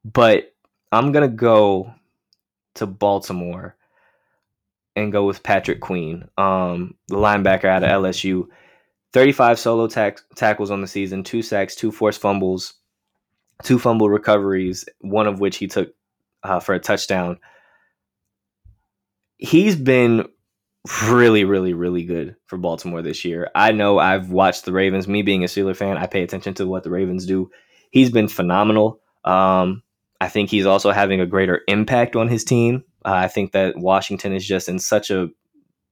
but 0.04 0.54
I'm 0.90 1.12
going 1.12 1.28
to 1.28 1.34
go 1.34 1.92
to 2.74 2.86
Baltimore 2.86 3.76
and 4.96 5.12
go 5.12 5.26
with 5.26 5.42
Patrick 5.42 5.80
Queen, 5.80 6.28
um, 6.38 6.94
the 7.08 7.16
linebacker 7.16 7.64
out 7.64 7.82
of 7.82 7.90
LSU. 7.90 8.46
35 9.12 9.58
solo 9.58 9.86
tack- 9.86 10.20
tackles 10.34 10.70
on 10.70 10.80
the 10.80 10.86
season, 10.86 11.22
two 11.22 11.42
sacks, 11.42 11.76
two 11.76 11.92
forced 11.92 12.20
fumbles, 12.20 12.74
two 13.62 13.78
fumble 13.78 14.08
recoveries, 14.08 14.84
one 15.00 15.26
of 15.26 15.40
which 15.40 15.56
he 15.56 15.68
took 15.68 15.94
uh, 16.42 16.60
for 16.60 16.74
a 16.74 16.80
touchdown. 16.80 17.38
He's 19.36 19.76
been 19.76 20.26
really, 21.06 21.44
really, 21.44 21.74
really 21.74 22.04
good 22.04 22.36
for 22.46 22.56
Baltimore 22.58 23.02
this 23.02 23.24
year. 23.24 23.50
I 23.54 23.72
know 23.72 23.98
I've 23.98 24.30
watched 24.30 24.64
the 24.64 24.72
Ravens. 24.72 25.08
Me 25.08 25.22
being 25.22 25.44
a 25.44 25.46
Steeler 25.46 25.76
fan, 25.76 25.96
I 25.96 26.06
pay 26.06 26.22
attention 26.22 26.54
to 26.54 26.66
what 26.66 26.82
the 26.82 26.90
Ravens 26.90 27.26
do. 27.26 27.50
He's 27.90 28.10
been 28.10 28.28
phenomenal. 28.28 29.00
Um, 29.24 29.82
I 30.24 30.28
think 30.28 30.48
he's 30.48 30.64
also 30.64 30.90
having 30.90 31.20
a 31.20 31.26
greater 31.26 31.60
impact 31.68 32.16
on 32.16 32.28
his 32.28 32.44
team. 32.44 32.82
Uh, 33.04 33.12
I 33.12 33.28
think 33.28 33.52
that 33.52 33.76
Washington 33.76 34.32
is 34.32 34.46
just 34.46 34.70
in 34.70 34.78
such 34.78 35.10
a 35.10 35.28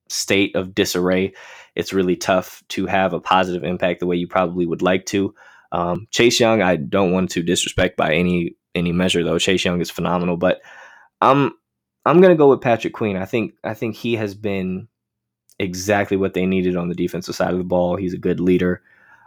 state 0.09 0.57
of 0.57 0.75
disarray. 0.75 1.35
It's 1.75 1.93
really 1.93 2.17
tough 2.17 2.63
to 2.69 2.87
have 2.87 3.13
a 3.13 3.21
positive 3.21 3.63
impact 3.63 4.01
the 4.01 4.07
way 4.07 4.17
you 4.17 4.27
probably 4.27 4.65
would 4.65 4.81
like 4.81 5.05
to. 5.07 5.35
Um, 5.71 6.07
Chase 6.11 6.41
Young, 6.41 6.63
I 6.63 6.77
don't 6.77 7.13
want 7.13 7.31
to 7.33 7.43
disrespect 7.43 7.99
by 7.99 8.15
any 8.15 8.57
any 8.75 8.91
measure 8.91 9.23
though. 9.23 9.39
Chase 9.39 9.67
Young 9.67 9.83
is 9.83 9.91
phenomenal, 9.91 10.39
but 10.39 10.63
I'm 11.21 11.53
I'm 12.07 12.23
gonna 12.23 12.35
go 12.35 12.49
with 12.49 12.63
Patrick 12.63 12.95
Queen. 12.95 13.19
I 13.19 13.27
think 13.27 13.53
I 13.63 13.75
think 13.75 13.97
he 13.97 14.17
has 14.17 14.35
been 14.35 14.89
exactly 15.59 16.17
what 16.17 16.33
they 16.33 16.47
needed 16.47 16.75
on 16.75 16.89
the 16.89 16.95
defensive 16.95 17.35
side 17.35 17.53
of 17.53 17.59
the 17.59 17.65
ball. 17.65 17.97
He's 17.97 18.15
a 18.15 18.19
good 18.19 18.41
leader, 18.41 18.83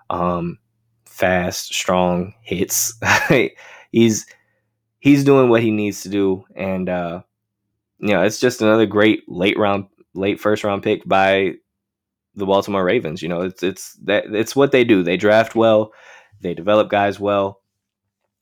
um, 0.10 0.58
fast, 1.06 1.76
strong, 1.76 2.34
hits. 2.42 3.00
he's 3.92 4.26
he's 5.06 5.24
doing 5.24 5.50
what 5.50 5.62
he 5.62 5.70
needs 5.70 6.02
to 6.02 6.10
do, 6.10 6.44
and 6.56 6.90
uh, 6.90 7.22
you 8.00 8.10
know 8.10 8.24
it's 8.24 8.40
just 8.40 8.62
another 8.62 8.88
great 8.88 9.24
late 9.30 9.58
round, 9.58 9.86
late 10.16 10.42
first 10.42 10.66
round 10.66 10.84
pick 10.84 11.08
by 11.08 11.54
the 12.34 12.46
Baltimore 12.46 12.84
Ravens. 12.84 13.22
You 13.22 13.30
know 13.30 13.42
it's 13.42 13.64
it's 13.64 13.94
that 14.04 14.26
it's 14.34 14.56
what 14.56 14.74
they 14.74 14.84
do. 14.84 15.04
They 15.04 15.16
draft 15.16 15.56
well, 15.56 15.94
they 16.42 16.54
develop 16.54 16.90
guys 16.90 17.20
well, 17.20 17.62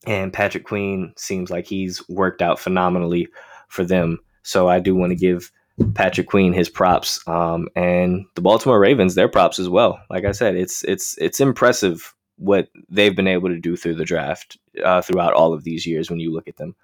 and 0.06 0.32
Patrick 0.32 0.64
Queen 0.64 1.12
seems 1.16 1.50
like 1.50 1.66
he's 1.66 2.06
worked 2.08 2.42
out 2.42 2.58
phenomenally 2.58 3.28
for 3.68 3.84
them. 3.84 4.18
So 4.42 4.68
I 4.68 4.80
do 4.80 4.94
want 4.96 5.10
to 5.10 5.16
give 5.16 5.52
Patrick 5.94 6.28
Queen 6.28 6.54
his 6.54 6.70
props, 6.70 7.20
um, 7.28 7.68
and 7.76 8.24
the 8.36 8.42
Baltimore 8.42 8.80
Ravens 8.80 9.14
their 9.14 9.28
props 9.28 9.58
as 9.58 9.68
well. 9.68 10.00
Like 10.08 10.24
I 10.24 10.32
said, 10.32 10.56
it's 10.56 10.82
it's 10.84 11.16
it's 11.18 11.40
impressive 11.40 12.14
what 12.36 12.68
they've 12.88 13.14
been 13.14 13.28
able 13.28 13.48
to 13.48 13.58
do 13.58 13.76
through 13.76 13.94
the 13.94 14.04
draft 14.04 14.58
uh, 14.82 15.00
throughout 15.02 15.34
all 15.34 15.52
of 15.52 15.64
these 15.64 15.86
years 15.86 16.10
when 16.10 16.20
you 16.20 16.32
look 16.32 16.48
at 16.48 16.56
them. 16.56 16.74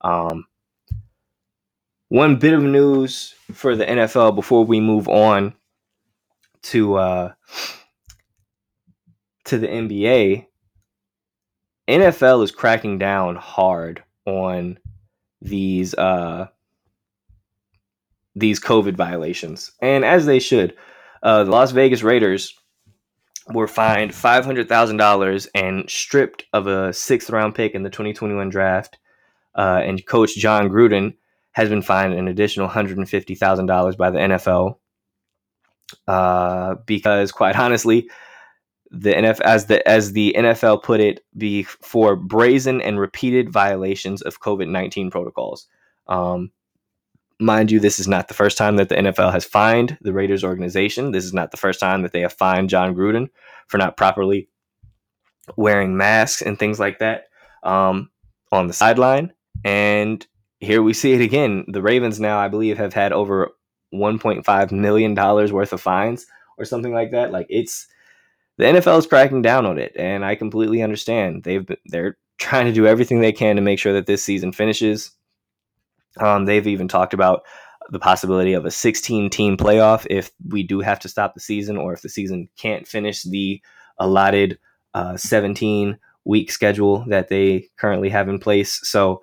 Um, 0.00 0.46
one 2.08 2.36
bit 2.36 2.54
of 2.54 2.62
news 2.62 3.34
for 3.52 3.74
the 3.74 3.84
NFL 3.84 4.34
before 4.34 4.64
we 4.64 4.80
move 4.80 5.08
on 5.08 5.54
to 6.62 6.96
uh, 6.96 7.32
to 9.44 9.58
the 9.58 9.66
NBA. 9.66 10.46
NFL 11.88 12.42
is 12.42 12.50
cracking 12.50 12.98
down 12.98 13.36
hard 13.36 14.02
on 14.24 14.78
these 15.40 15.94
uh, 15.94 16.48
these 18.34 18.60
COVID 18.60 18.96
violations, 18.96 19.72
and 19.80 20.04
as 20.04 20.26
they 20.26 20.38
should. 20.38 20.76
Uh, 21.22 21.44
the 21.44 21.50
Las 21.50 21.72
Vegas 21.72 22.02
Raiders 22.02 22.54
were 23.48 23.68
fined 23.68 24.14
five 24.14 24.44
hundred 24.44 24.68
thousand 24.68 24.96
dollars 24.96 25.46
and 25.54 25.88
stripped 25.88 26.44
of 26.52 26.66
a 26.66 26.92
sixth 26.92 27.30
round 27.30 27.54
pick 27.54 27.74
in 27.74 27.82
the 27.82 27.90
2021 27.90 28.48
draft. 28.48 28.98
Uh, 29.54 29.80
and 29.82 30.04
Coach 30.06 30.36
Jon 30.36 30.68
Gruden 30.68 31.14
has 31.52 31.68
been 31.68 31.82
fined 31.82 32.12
an 32.14 32.28
additional 32.28 32.68
hundred 32.68 32.98
and 32.98 33.08
fifty 33.08 33.34
thousand 33.34 33.66
dollars 33.66 33.96
by 33.96 34.10
the 34.10 34.18
NFL 34.18 34.76
uh, 36.06 36.74
because, 36.86 37.32
quite 37.32 37.56
honestly, 37.56 38.10
the 38.90 39.12
NFL, 39.12 39.40
as 39.40 39.66
the 39.66 39.88
as 39.88 40.12
the 40.12 40.34
NFL 40.36 40.82
put 40.82 41.00
it, 41.00 41.24
be 41.36 41.62
for 41.62 42.16
brazen 42.16 42.80
and 42.80 43.00
repeated 43.00 43.50
violations 43.50 44.22
of 44.22 44.40
COVID 44.40 44.68
nineteen 44.68 45.10
protocols. 45.10 45.66
Um, 46.08 46.50
mind 47.38 47.70
you, 47.70 47.80
this 47.80 47.98
is 47.98 48.08
not 48.08 48.28
the 48.28 48.34
first 48.34 48.56
time 48.56 48.76
that 48.76 48.88
the 48.88 48.96
NFL 48.96 49.32
has 49.32 49.44
fined 49.44 49.98
the 50.00 50.12
Raiders 50.12 50.44
organization. 50.44 51.12
This 51.12 51.24
is 51.24 51.34
not 51.34 51.50
the 51.50 51.56
first 51.56 51.80
time 51.80 52.02
that 52.02 52.12
they 52.12 52.20
have 52.20 52.32
fined 52.32 52.70
Jon 52.70 52.94
Gruden 52.94 53.28
for 53.68 53.78
not 53.78 53.96
properly 53.96 54.48
wearing 55.56 55.96
masks 55.96 56.42
and 56.42 56.58
things 56.58 56.80
like 56.80 56.98
that 56.98 57.26
um, 57.62 58.10
on 58.52 58.66
the 58.66 58.72
sideline. 58.72 59.32
And 59.64 60.26
here 60.60 60.82
we 60.82 60.92
see 60.92 61.12
it 61.12 61.20
again. 61.20 61.64
The 61.68 61.82
Ravens 61.82 62.18
now, 62.18 62.38
I 62.38 62.48
believe, 62.48 62.78
have 62.78 62.94
had 62.94 63.12
over 63.12 63.50
1.5 63.94 64.72
million 64.72 65.14
dollars 65.14 65.52
worth 65.52 65.72
of 65.72 65.80
fines 65.80 66.26
or 66.58 66.64
something 66.64 66.92
like 66.92 67.10
that. 67.12 67.32
Like 67.32 67.46
it's 67.48 67.86
the 68.58 68.64
NFL 68.64 68.98
is 68.98 69.06
cracking 69.06 69.42
down 69.42 69.66
on 69.66 69.78
it, 69.78 69.92
and 69.96 70.24
I 70.24 70.34
completely 70.34 70.82
understand. 70.82 71.44
They've 71.44 71.64
been, 71.64 71.76
they're 71.86 72.16
trying 72.38 72.66
to 72.66 72.72
do 72.72 72.86
everything 72.86 73.20
they 73.20 73.32
can 73.32 73.56
to 73.56 73.62
make 73.62 73.78
sure 73.78 73.92
that 73.92 74.06
this 74.06 74.24
season 74.24 74.52
finishes. 74.52 75.10
Um, 76.18 76.44
they've 76.44 76.66
even 76.66 76.88
talked 76.88 77.14
about 77.14 77.44
the 77.90 77.98
possibility 77.98 78.52
of 78.52 78.64
a 78.64 78.70
16 78.70 79.30
team 79.30 79.56
playoff 79.56 80.06
if 80.10 80.30
we 80.48 80.62
do 80.62 80.80
have 80.80 80.98
to 81.00 81.08
stop 81.08 81.34
the 81.34 81.40
season 81.40 81.76
or 81.76 81.92
if 81.92 82.02
the 82.02 82.08
season 82.08 82.48
can't 82.56 82.86
finish 82.86 83.22
the 83.22 83.60
allotted 83.98 84.58
uh, 84.94 85.16
17 85.16 85.98
week 86.24 86.50
schedule 86.50 87.04
that 87.08 87.28
they 87.28 87.68
currently 87.76 88.08
have 88.08 88.28
in 88.28 88.38
place. 88.38 88.80
So 88.88 89.22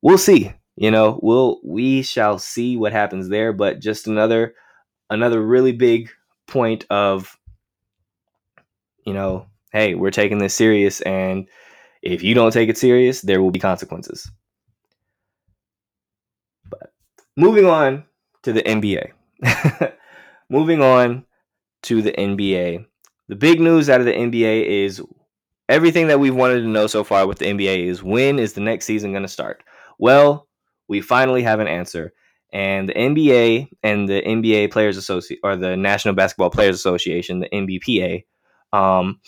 we'll 0.00 0.18
see. 0.18 0.52
You 0.76 0.90
know, 0.90 1.20
we'll 1.22 1.60
we 1.62 2.02
shall 2.02 2.38
see 2.38 2.76
what 2.76 2.92
happens 2.92 3.28
there. 3.28 3.52
But 3.52 3.80
just 3.80 4.06
another 4.06 4.54
another 5.10 5.40
really 5.40 5.72
big 5.72 6.10
point 6.46 6.86
of 6.90 7.38
you 9.04 9.12
know, 9.12 9.46
hey, 9.72 9.94
we're 9.94 10.10
taking 10.10 10.38
this 10.38 10.54
serious, 10.54 11.00
and 11.02 11.48
if 12.02 12.22
you 12.22 12.34
don't 12.34 12.52
take 12.52 12.68
it 12.68 12.78
serious, 12.78 13.20
there 13.20 13.42
will 13.42 13.50
be 13.50 13.58
consequences. 13.58 14.30
Moving 17.36 17.66
on 17.66 18.04
to 18.42 18.52
the 18.52 18.62
NBA. 18.62 19.12
moving 20.50 20.82
on 20.82 21.24
to 21.84 22.02
the 22.02 22.12
NBA. 22.12 22.86
The 23.28 23.36
big 23.36 23.60
news 23.60 23.88
out 23.88 24.00
of 24.00 24.06
the 24.06 24.12
NBA 24.12 24.84
is 24.84 25.02
everything 25.68 26.08
that 26.08 26.20
we've 26.20 26.34
wanted 26.34 26.60
to 26.60 26.68
know 26.68 26.86
so 26.86 27.04
far 27.04 27.26
with 27.26 27.38
the 27.38 27.46
NBA 27.46 27.86
is 27.86 28.02
when 28.02 28.38
is 28.38 28.52
the 28.52 28.60
next 28.60 28.84
season 28.84 29.12
going 29.12 29.22
to 29.22 29.28
start? 29.28 29.62
Well, 29.98 30.46
we 30.88 31.00
finally 31.00 31.42
have 31.42 31.60
an 31.60 31.68
answer. 31.68 32.12
And 32.52 32.90
the 32.90 32.94
NBA 32.94 33.68
and 33.82 34.06
the 34.06 34.20
NBA 34.20 34.70
Players 34.70 34.98
Association 34.98 35.40
or 35.42 35.56
the 35.56 35.74
National 35.74 36.14
Basketball 36.14 36.50
Players 36.50 36.76
Association, 36.76 37.40
the 37.40 37.48
NBPA, 37.48 38.24
um, 38.74 39.20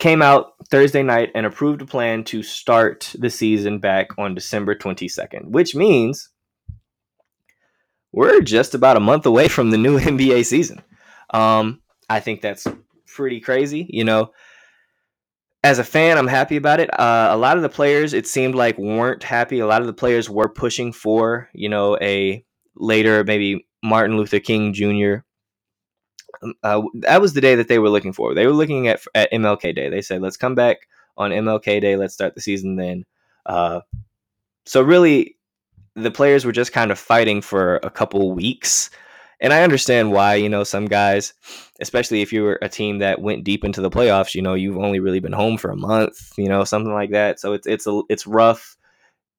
came 0.00 0.22
out 0.22 0.54
Thursday 0.68 1.04
night 1.04 1.30
and 1.36 1.46
approved 1.46 1.82
a 1.82 1.86
plan 1.86 2.24
to 2.24 2.42
start 2.42 3.14
the 3.16 3.30
season 3.30 3.78
back 3.78 4.18
on 4.18 4.34
December 4.34 4.74
22nd, 4.74 5.50
which 5.50 5.76
means 5.76 6.30
we're 8.16 8.40
just 8.40 8.74
about 8.74 8.96
a 8.96 9.00
month 9.00 9.26
away 9.26 9.46
from 9.46 9.70
the 9.70 9.76
new 9.76 10.00
NBA 10.00 10.46
season. 10.46 10.82
Um, 11.30 11.82
I 12.08 12.18
think 12.18 12.40
that's 12.40 12.66
pretty 13.06 13.40
crazy. 13.40 13.86
You 13.90 14.04
know, 14.04 14.32
as 15.62 15.78
a 15.78 15.84
fan, 15.84 16.16
I'm 16.16 16.26
happy 16.26 16.56
about 16.56 16.80
it. 16.80 16.88
Uh, 16.98 17.28
a 17.30 17.36
lot 17.36 17.58
of 17.58 17.62
the 17.62 17.68
players, 17.68 18.14
it 18.14 18.26
seemed 18.26 18.54
like, 18.54 18.78
weren't 18.78 19.22
happy. 19.22 19.58
A 19.58 19.66
lot 19.66 19.82
of 19.82 19.86
the 19.86 19.92
players 19.92 20.30
were 20.30 20.48
pushing 20.48 20.92
for, 20.92 21.50
you 21.52 21.68
know, 21.68 21.98
a 22.00 22.42
later 22.74 23.22
maybe 23.22 23.66
Martin 23.82 24.16
Luther 24.16 24.40
King 24.40 24.72
Jr. 24.72 25.16
Um, 26.42 26.54
uh, 26.62 26.82
that 26.94 27.20
was 27.20 27.34
the 27.34 27.40
day 27.42 27.54
that 27.54 27.68
they 27.68 27.78
were 27.78 27.90
looking 27.90 28.14
for. 28.14 28.34
They 28.34 28.46
were 28.46 28.52
looking 28.52 28.88
at 28.88 29.00
at 29.14 29.32
MLK 29.32 29.74
Day. 29.74 29.88
They 29.88 30.02
said, 30.02 30.22
"Let's 30.22 30.36
come 30.36 30.54
back 30.54 30.78
on 31.16 31.30
MLK 31.30 31.80
Day. 31.80 31.96
Let's 31.96 32.14
start 32.14 32.34
the 32.34 32.42
season 32.42 32.76
then." 32.76 33.04
Uh, 33.46 33.80
so 34.66 34.82
really, 34.82 35.36
the 35.96 36.10
players 36.10 36.44
were 36.44 36.52
just 36.52 36.72
kind 36.72 36.90
of 36.90 36.98
fighting 36.98 37.40
for 37.40 37.76
a 37.82 37.90
couple 37.90 38.32
weeks, 38.32 38.90
and 39.40 39.52
I 39.52 39.62
understand 39.62 40.12
why. 40.12 40.34
You 40.34 40.48
know, 40.48 40.62
some 40.62 40.86
guys, 40.86 41.34
especially 41.80 42.22
if 42.22 42.32
you 42.32 42.42
were 42.42 42.58
a 42.62 42.68
team 42.68 42.98
that 42.98 43.20
went 43.20 43.44
deep 43.44 43.64
into 43.64 43.80
the 43.80 43.90
playoffs, 43.90 44.34
you 44.34 44.42
know, 44.42 44.54
you've 44.54 44.78
only 44.78 45.00
really 45.00 45.20
been 45.20 45.32
home 45.32 45.56
for 45.56 45.70
a 45.70 45.76
month. 45.76 46.32
You 46.36 46.48
know, 46.48 46.64
something 46.64 46.92
like 46.92 47.10
that. 47.10 47.40
So 47.40 47.54
it's 47.54 47.66
it's 47.66 47.86
a, 47.86 48.02
it's 48.08 48.26
rough, 48.26 48.76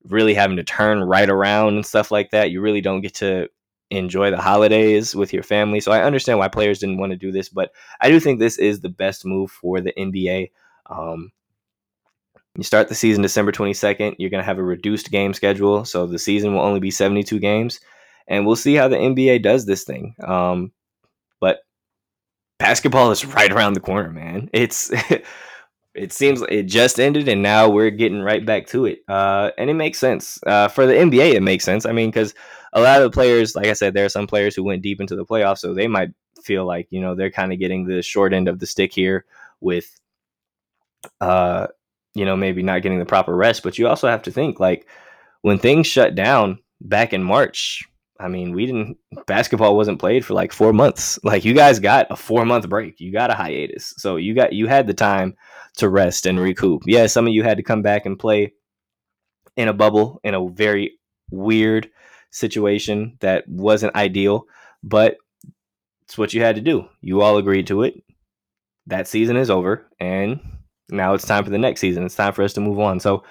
really 0.05 0.33
having 0.33 0.57
to 0.57 0.63
turn 0.63 1.03
right 1.03 1.29
around 1.29 1.75
and 1.75 1.85
stuff 1.85 2.11
like 2.11 2.31
that. 2.31 2.51
You 2.51 2.61
really 2.61 2.81
don't 2.81 3.01
get 3.01 3.13
to 3.15 3.49
enjoy 3.89 4.31
the 4.31 4.41
holidays 4.41 5.15
with 5.15 5.31
your 5.31 5.43
family. 5.43 5.79
So 5.79 5.91
I 5.91 6.03
understand 6.03 6.39
why 6.39 6.49
players 6.49 6.79
didn't 6.79 6.97
want 6.97 7.11
to 7.11 7.17
do 7.17 7.31
this, 7.31 7.49
but 7.49 7.71
I 8.01 8.09
do 8.09 8.19
think 8.19 8.39
this 8.39 8.57
is 8.57 8.81
the 8.81 8.89
best 8.89 9.25
move 9.25 9.51
for 9.51 9.79
the 9.79 9.93
NBA. 9.97 10.51
Um, 10.87 11.31
you 12.57 12.63
start 12.63 12.89
the 12.89 12.95
season 12.95 13.21
December 13.21 13.51
22nd. 13.51 14.15
You're 14.17 14.31
going 14.31 14.41
to 14.41 14.45
have 14.45 14.57
a 14.57 14.63
reduced 14.63 15.11
game 15.11 15.33
schedule. 15.33 15.85
So 15.85 16.07
the 16.07 16.19
season 16.19 16.53
will 16.53 16.61
only 16.61 16.79
be 16.79 16.91
72 16.91 17.39
games. 17.39 17.79
And 18.27 18.45
we'll 18.45 18.55
see 18.55 18.73
how 18.73 18.87
the 18.87 18.97
NBA 18.97 19.43
does 19.43 19.65
this 19.65 19.83
thing. 19.83 20.15
Um, 20.27 20.71
but 21.39 21.59
basketball 22.57 23.11
is 23.11 23.23
right 23.35 23.51
around 23.51 23.73
the 23.73 23.79
corner, 23.79 24.11
man. 24.11 24.49
It's. 24.51 24.91
it 25.97 26.13
seems 26.13 26.43
it 26.43 26.67
just 26.67 26.99
ended 26.99 27.27
and 27.27 27.41
now 27.41 27.67
we're 27.67 27.89
getting 27.89 28.21
right 28.21 28.45
back 28.45 28.67
to 28.67 28.85
it. 28.85 28.99
Uh, 29.07 29.49
and 29.57 29.67
it 29.69 29.73
makes 29.73 29.97
sense. 29.97 30.39
Uh, 30.45 30.67
for 30.67 30.85
the 30.85 30.93
NBA, 30.93 31.33
it 31.33 31.41
makes 31.41 31.63
sense. 31.63 31.87
I 31.87 31.91
mean, 31.91 32.09
because 32.09 32.35
a 32.73 32.81
lot 32.81 33.01
of 33.01 33.03
the 33.03 33.15
players, 33.15 33.55
like 33.55 33.65
I 33.65 33.73
said, 33.73 33.93
there 33.93 34.05
are 34.05 34.09
some 34.09 34.27
players 34.27 34.55
who 34.55 34.63
went 34.63 34.83
deep 34.83 35.01
into 35.01 35.15
the 35.15 35.25
playoffs, 35.25 35.59
so 35.59 35.73
they 35.73 35.87
might 35.87 36.09
feel 36.43 36.65
like 36.65 36.87
you 36.91 37.01
know 37.01 37.15
they're 37.15 37.31
kind 37.31 37.51
of 37.51 37.59
getting 37.59 37.85
the 37.85 38.03
short 38.03 38.31
end 38.31 38.47
of 38.47 38.59
the 38.59 38.67
stick 38.67 38.93
here 38.93 39.25
with, 39.59 39.99
uh, 41.19 41.67
you 42.17 42.25
know, 42.25 42.35
maybe 42.35 42.63
not 42.63 42.81
getting 42.81 42.99
the 42.99 43.05
proper 43.05 43.35
rest. 43.35 43.63
But 43.63 43.77
you 43.77 43.87
also 43.87 44.07
have 44.07 44.23
to 44.23 44.31
think 44.31 44.59
like 44.59 44.87
when 45.41 45.59
things 45.59 45.87
shut 45.87 46.15
down 46.15 46.59
back 46.81 47.13
in 47.13 47.23
March. 47.23 47.83
I 48.19 48.27
mean, 48.29 48.53
we 48.53 48.65
didn't 48.65 48.97
basketball 49.27 49.77
wasn't 49.77 49.99
played 49.99 50.25
for 50.25 50.33
like 50.33 50.51
four 50.51 50.73
months. 50.73 51.19
Like 51.23 51.45
you 51.45 51.53
guys 51.53 51.79
got 51.79 52.07
a 52.09 52.15
four 52.15 52.45
month 52.45 52.67
break. 52.67 52.99
You 52.99 53.11
got 53.11 53.29
a 53.29 53.35
hiatus. 53.35 53.93
So 53.97 54.15
you 54.15 54.33
got 54.33 54.53
you 54.53 54.67
had 54.67 54.87
the 54.87 54.93
time 54.93 55.35
to 55.77 55.87
rest 55.87 56.25
and 56.25 56.39
recoup. 56.39 56.81
Yeah, 56.85 57.05
some 57.05 57.27
of 57.27 57.33
you 57.33 57.43
had 57.43 57.57
to 57.57 57.63
come 57.63 57.83
back 57.83 58.05
and 58.05 58.17
play 58.17 58.53
in 59.55 59.67
a 59.67 59.73
bubble 59.73 60.19
in 60.23 60.33
a 60.33 60.49
very 60.49 60.97
weird 61.29 61.89
situation 62.31 63.17
that 63.19 63.47
wasn't 63.47 63.95
ideal, 63.95 64.45
but 64.83 65.17
it's 66.03 66.17
what 66.17 66.33
you 66.33 66.41
had 66.41 66.55
to 66.55 66.61
do. 66.61 66.87
You 67.01 67.21
all 67.21 67.37
agreed 67.37 67.67
to 67.67 67.83
it. 67.83 67.95
That 68.87 69.07
season 69.07 69.35
is 69.35 69.49
over, 69.49 69.85
and 69.99 70.39
now 70.89 71.13
it's 71.13 71.25
time 71.25 71.43
for 71.43 71.49
the 71.49 71.57
next 71.57 71.81
season. 71.81 72.05
It's 72.05 72.15
time 72.15 72.33
for 72.33 72.43
us 72.43 72.53
to 72.53 72.61
move 72.61 72.79
on. 72.79 72.99
So 72.99 73.23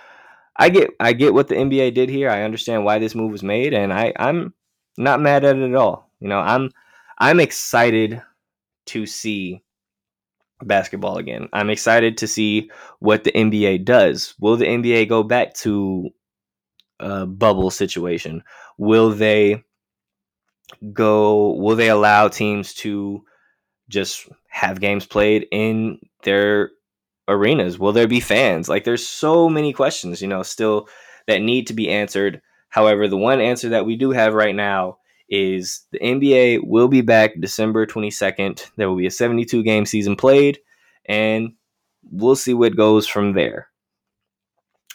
I 0.57 0.68
get 0.68 0.90
I 1.00 1.12
get 1.12 1.34
what 1.34 1.48
the 1.48 1.54
NBA 1.54 1.94
did 1.94 2.09
here. 2.09 2.30
I 2.30 2.42
understand 2.42 2.84
why 2.84 2.98
this 2.98 3.14
move 3.14 3.32
was 3.32 3.42
made, 3.42 3.74
and 3.74 3.92
I 3.92 4.12
I'm 4.16 4.54
not 4.96 5.20
mad 5.20 5.44
at 5.44 5.57
it 5.57 5.70
at 5.70 5.74
all. 5.74 6.11
You 6.20 6.28
know, 6.28 6.38
I'm 6.38 6.70
I'm 7.18 7.40
excited 7.40 8.22
to 8.86 9.07
see 9.07 9.62
basketball 10.62 11.18
again. 11.18 11.48
I'm 11.52 11.70
excited 11.70 12.18
to 12.18 12.26
see 12.26 12.70
what 13.00 13.24
the 13.24 13.32
NBA 13.32 13.84
does. 13.84 14.34
Will 14.40 14.57
the 14.57 14.66
NBA 14.66 15.09
go 15.09 15.22
back 15.22 15.54
to 15.54 16.11
a 17.00 17.26
bubble 17.26 17.70
situation? 17.70 18.42
Will 18.78 19.11
they 19.11 19.64
go? 20.92 21.52
Will 21.52 21.76
they 21.76 21.90
allow 21.90 22.28
teams 22.28 22.74
to 22.74 23.24
just 23.88 24.28
have 24.48 24.80
games 24.80 25.07
played 25.07 25.46
in 25.52 25.98
their 26.22 26.70
arenas? 27.29 27.79
Will 27.79 27.93
there 27.93 28.09
be 28.09 28.20
fans? 28.20 28.68
Like, 28.68 28.85
there's 28.85 29.07
so 29.07 29.49
many 29.49 29.72
questions, 29.72 30.22
you 30.22 30.29
know, 30.29 30.43
still 30.43 30.89
that 31.27 31.43
need 31.43 31.66
to 31.68 31.74
be 31.74 31.91
answered. 31.91 32.41
However, 32.68 33.09
the 33.09 33.16
one 33.16 33.41
answer 33.41 33.70
that 33.70 33.87
we 33.87 33.97
do 33.97 34.11
have 34.11 34.35
right 34.35 34.55
now 34.55 34.99
is 35.29 35.87
the 35.91 35.99
NBA 35.99 36.61
will 36.64 36.89
be 36.89 37.01
back 37.01 37.33
December 37.41 37.87
22nd. 37.87 38.70
There 38.77 38.89
will 38.89 38.97
be 38.97 39.07
a 39.07 39.11
72 39.11 39.62
game 39.62 39.87
season 39.87 40.16
played, 40.16 40.59
and 41.07 41.55
we'll 42.11 42.37
see 42.37 42.55
what 42.55 42.77
goes 42.77 43.07
from 43.07 43.33
there. 43.33 43.68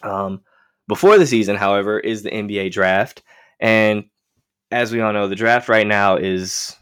Um, 0.03 0.41
before 0.87 1.17
the 1.17 1.27
season, 1.27 1.55
however, 1.55 1.99
is 1.99 2.23
the 2.23 2.31
NBA 2.31 2.71
draft. 2.71 3.23
And 3.59 4.05
as 4.71 4.91
we 4.91 5.01
all 5.01 5.13
know, 5.13 5.27
the 5.27 5.35
draft 5.35 5.69
right 5.69 5.85
now 5.85 6.15
is 6.15 6.75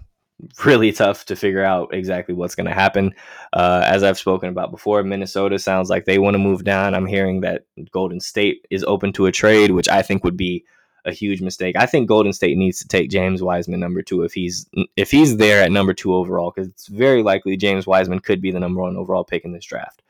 really 0.65 0.91
tough 0.91 1.25
to 1.25 1.35
figure 1.35 1.63
out 1.63 1.93
exactly 1.93 2.33
what's 2.33 2.55
going 2.55 2.67
to 2.67 2.73
happen. 2.73 3.13
Uh, 3.53 3.83
as 3.85 4.03
I've 4.03 4.17
spoken 4.17 4.49
about 4.49 4.71
before, 4.71 5.03
Minnesota 5.03 5.59
sounds 5.59 5.89
like 5.89 6.05
they 6.05 6.19
want 6.19 6.35
to 6.35 6.39
move 6.39 6.63
down. 6.63 6.95
I'm 6.95 7.05
hearing 7.05 7.41
that 7.41 7.65
Golden 7.91 8.19
State 8.19 8.65
is 8.69 8.83
open 8.83 9.13
to 9.13 9.25
a 9.25 9.31
trade, 9.31 9.71
which 9.71 9.89
I 9.89 10.01
think 10.01 10.23
would 10.23 10.37
be 10.37 10.65
a 11.05 11.11
huge 11.11 11.41
mistake. 11.41 11.75
I 11.77 11.85
think 11.85 12.07
Golden 12.07 12.33
State 12.33 12.57
needs 12.57 12.79
to 12.79 12.87
take 12.87 13.09
James 13.09 13.41
Wiseman 13.41 13.79
number 13.79 14.01
two 14.01 14.23
if 14.23 14.33
he's 14.33 14.67
if 14.95 15.11
he's 15.11 15.37
there 15.37 15.63
at 15.63 15.71
number 15.71 15.93
two 15.93 16.13
overall, 16.13 16.51
because 16.51 16.67
it's 16.67 16.87
very 16.87 17.23
likely 17.23 17.57
James 17.57 17.87
Wiseman 17.87 18.19
could 18.19 18.41
be 18.41 18.51
the 18.51 18.59
number 18.59 18.81
one 18.81 18.97
overall 18.97 19.23
pick 19.23 19.45
in 19.45 19.51
this 19.51 19.65
draft. 19.65 20.01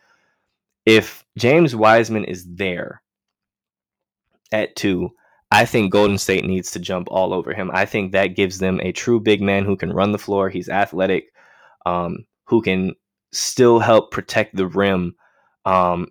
If 0.85 1.23
James 1.37 1.75
Wiseman 1.75 2.25
is 2.25 2.45
there 2.45 3.01
at 4.51 4.75
two, 4.75 5.11
I 5.51 5.65
think 5.65 5.91
Golden 5.91 6.17
State 6.17 6.45
needs 6.45 6.71
to 6.71 6.79
jump 6.79 7.07
all 7.09 7.33
over 7.33 7.53
him. 7.53 7.71
I 7.73 7.85
think 7.85 8.11
that 8.11 8.35
gives 8.35 8.59
them 8.59 8.79
a 8.81 8.91
true 8.91 9.19
big 9.19 9.41
man 9.41 9.65
who 9.65 9.75
can 9.75 9.91
run 9.91 10.11
the 10.11 10.19
floor. 10.19 10.49
He's 10.49 10.69
athletic, 10.69 11.33
um, 11.85 12.25
who 12.45 12.61
can 12.61 12.93
still 13.31 13.79
help 13.79 14.11
protect 14.11 14.55
the 14.55 14.67
rim, 14.67 15.15
um, 15.65 16.07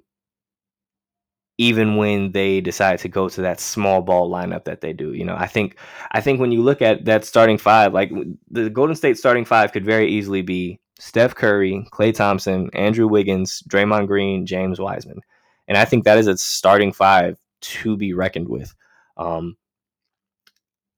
even 1.56 1.96
when 1.96 2.32
they 2.32 2.60
decide 2.60 2.98
to 3.00 3.08
go 3.08 3.28
to 3.28 3.42
that 3.42 3.60
small 3.60 4.00
ball 4.02 4.30
lineup 4.30 4.64
that 4.64 4.80
they 4.80 4.92
do. 4.92 5.12
You 5.12 5.24
know, 5.24 5.36
I 5.36 5.46
think 5.46 5.78
I 6.12 6.20
think 6.20 6.40
when 6.40 6.52
you 6.52 6.62
look 6.62 6.82
at 6.82 7.04
that 7.04 7.24
starting 7.24 7.58
five, 7.58 7.92
like 7.92 8.12
the 8.50 8.70
Golden 8.70 8.96
State 8.96 9.18
starting 9.18 9.44
five 9.44 9.72
could 9.72 9.84
very 9.84 10.08
easily 10.08 10.42
be 10.42 10.80
Steph 10.98 11.34
Curry, 11.34 11.86
Klay 11.92 12.12
Thompson, 12.14 12.70
Andrew 12.74 13.06
Wiggins, 13.06 13.62
Draymond 13.68 14.08
Green, 14.08 14.46
James 14.46 14.80
Wiseman, 14.80 15.20
and 15.68 15.78
I 15.78 15.84
think 15.84 16.04
that 16.04 16.18
is 16.18 16.26
a 16.26 16.36
starting 16.36 16.92
five 16.92 17.38
to 17.60 17.96
be 17.96 18.14
reckoned 18.14 18.48
with. 18.48 18.74
Um, 19.18 19.56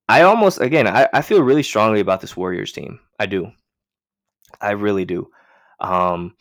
I 0.08 0.22
almost 0.22 0.60
again, 0.60 0.86
I, 0.86 1.08
I 1.12 1.22
feel 1.22 1.42
really 1.42 1.62
strongly 1.62 2.00
about 2.00 2.20
this 2.20 2.36
Warriors 2.36 2.72
team. 2.72 3.00
I 3.18 3.26
do. 3.26 3.52
I 4.60 4.72
really 4.72 5.04
do. 5.04 5.30
Um, 5.78 6.34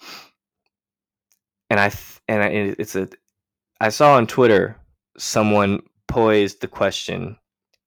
and 1.69 1.80
I 1.80 1.91
and 2.27 2.43
I, 2.43 2.47
it's 2.77 2.95
a. 2.95 3.09
I 3.80 3.89
saw 3.89 4.15
on 4.15 4.27
Twitter 4.27 4.75
someone 5.17 5.82
posed 6.07 6.61
the 6.61 6.67
question 6.67 7.38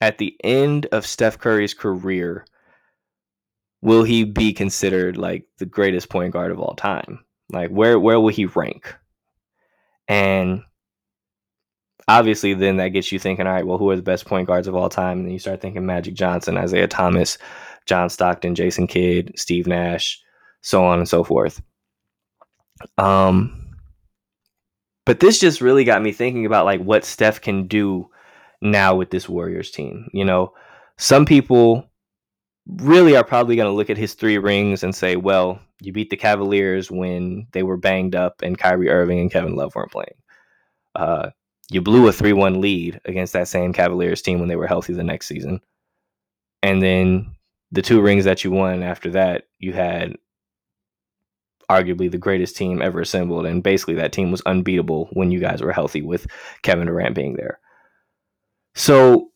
at 0.01 0.19
the 0.19 0.37
end 0.43 0.87
of 0.87 1.07
Steph 1.07 1.39
Curry's 1.39 1.75
career, 1.75 2.45
will 3.83 4.03
he 4.03 4.25
be 4.25 4.53
considered 4.53 5.17
like 5.17 5.47
the 5.59 5.67
greatest 5.67 6.09
point 6.09 6.33
guard 6.33 6.51
of 6.51 6.59
all 6.59 6.75
time? 6.75 7.25
Like 7.51 7.71
where 7.71 7.99
where 8.01 8.21
will 8.21 8.29
he 8.29 8.47
rank? 8.47 8.95
And 10.09 10.63
obviously 12.09 12.55
then 12.55 12.77
that 12.77 12.89
gets 12.89 13.13
you 13.13 13.19
thinking, 13.19 13.47
all 13.47 13.53
right, 13.53 13.67
well, 13.67 13.79
who 13.79 13.91
are 13.91 13.97
the 13.97 14.03
best 14.03 14.27
point 14.27 14.47
guards 14.47 14.69
of 14.69 14.75
all 14.75 14.89
time? 14.89 15.19
And 15.19 15.27
then 15.27 15.33
you 15.33 15.39
start 15.39 15.61
thinking 15.61 15.87
Magic 15.87 16.15
Johnson, 16.15 16.57
Isiah 16.57 16.89
Thomas, 16.89 17.39
John 17.87 18.09
Stockton, 18.09 18.55
Jason 18.55 18.87
Kidd, 18.87 19.33
Steve 19.37 19.67
Nash, 19.67 20.21
so 20.61 20.85
on 20.85 20.99
and 20.99 21.09
so 21.09 21.25
forth. 21.25 21.61
Um, 22.99 23.77
but 25.05 25.21
this 25.21 25.41
just 25.41 25.61
really 25.61 25.85
got 25.85 26.03
me 26.03 26.13
thinking 26.13 26.47
about 26.47 26.65
like 26.65 26.81
what 26.81 27.05
Steph 27.05 27.41
can 27.41 27.67
do 27.67 28.09
now 28.61 28.95
with 28.95 29.11
this 29.11 29.29
Warriors 29.29 29.71
team. 29.71 30.09
You 30.13 30.25
know, 30.25 30.55
some 30.99 31.25
people 31.25 31.91
really 32.67 33.17
are 33.17 33.25
probably 33.25 33.57
going 33.57 33.69
to 33.69 33.75
look 33.75 33.91
at 33.91 33.99
his 33.99 34.15
three 34.15 34.39
rings 34.39 34.85
and 34.85 34.95
say, 34.95 35.17
well, 35.17 35.61
you 35.81 35.93
beat 35.93 36.11
the 36.11 36.17
Cavaliers 36.17 36.91
when 36.91 37.49
they 37.53 37.65
were 37.65 37.77
banged 37.77 38.15
up 38.15 38.43
and 38.43 38.59
Kyrie 38.59 38.89
Irving 38.89 39.19
and 39.19 39.31
Kevin 39.31 39.57
Love 39.57 39.75
weren't 39.75 39.91
playing. 39.91 40.15
Uh, 40.95 41.31
you 41.71 41.81
blew 41.81 42.09
a 42.09 42.13
3 42.13 42.33
1 42.33 42.61
lead 42.61 43.01
against 43.05 43.33
that 43.33 43.49
same 43.49 43.73
Cavaliers 43.73 44.23
team 44.23 44.39
when 44.39 44.49
they 44.49 44.57
were 44.57 44.67
healthy 44.67 44.93
the 44.93 45.03
next 45.03 45.27
season. 45.27 45.61
And 46.63 46.83
then 46.83 47.35
the 47.71 47.83
two 47.83 48.01
rings 48.01 48.25
that 48.25 48.45
you 48.45 48.51
won 48.51 48.83
after 48.83 49.11
that, 49.11 49.45
you 49.59 49.73
had 49.73 50.17
arguably 51.71 52.11
the 52.11 52.19
greatest 52.19 52.57
team 52.57 52.83
ever 52.83 53.01
assembled. 53.01 53.47
And 53.47 53.63
basically, 53.63 53.95
that 53.95 54.13
team 54.13 54.31
was 54.31 54.43
unbeatable 54.43 55.09
when 55.13 55.31
you 55.31 55.41
guys 55.41 55.63
were 55.63 55.73
healthy 55.73 56.03
with 56.03 56.27
Kevin 56.63 56.87
Durant 56.87 57.15
being 57.15 57.35
there. 57.35 57.59
So 58.75 59.31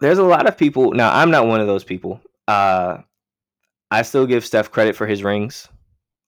there's 0.00 0.18
a 0.18 0.24
lot 0.24 0.46
of 0.46 0.56
people. 0.56 0.92
Now, 0.92 1.14
I'm 1.14 1.30
not 1.30 1.46
one 1.46 1.60
of 1.60 1.66
those 1.66 1.84
people. 1.84 2.20
Uh, 2.46 2.98
I 3.90 4.02
still 4.02 4.26
give 4.26 4.44
Steph 4.44 4.70
credit 4.70 4.96
for 4.96 5.06
his 5.06 5.22
rings. 5.22 5.68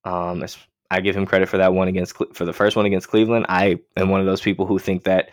Um, 0.04 0.44
I 0.90 1.00
give 1.00 1.16
him 1.16 1.26
credit 1.26 1.48
for 1.48 1.58
that 1.58 1.72
one 1.72 1.88
against 1.88 2.16
for 2.34 2.44
the 2.44 2.52
first 2.52 2.76
one 2.76 2.86
against 2.86 3.08
Cleveland. 3.08 3.46
I 3.48 3.78
am 3.96 4.08
one 4.08 4.20
of 4.20 4.26
those 4.26 4.40
people 4.40 4.66
who 4.66 4.78
think 4.78 5.04
that 5.04 5.30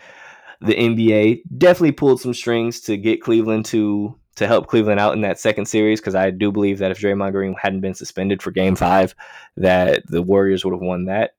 the 0.60 0.74
NBA 0.74 1.42
definitely 1.56 1.92
pulled 1.92 2.20
some 2.20 2.34
strings 2.34 2.80
to 2.82 2.96
get 2.96 3.22
Cleveland 3.22 3.64
to 3.66 4.16
to 4.36 4.46
help 4.46 4.68
Cleveland 4.68 5.00
out 5.00 5.14
in 5.14 5.20
that 5.22 5.40
second 5.40 5.66
series 5.66 6.00
because 6.00 6.14
I 6.14 6.30
do 6.30 6.52
believe 6.52 6.78
that 6.78 6.92
if 6.92 7.00
Draymond 7.00 7.32
Green 7.32 7.56
hadn't 7.60 7.80
been 7.80 7.94
suspended 7.94 8.40
for 8.40 8.52
Game 8.52 8.76
Five, 8.76 9.14
that 9.56 10.06
the 10.06 10.22
Warriors 10.22 10.64
would 10.64 10.74
have 10.74 10.80
won 10.80 11.06
that 11.06 11.32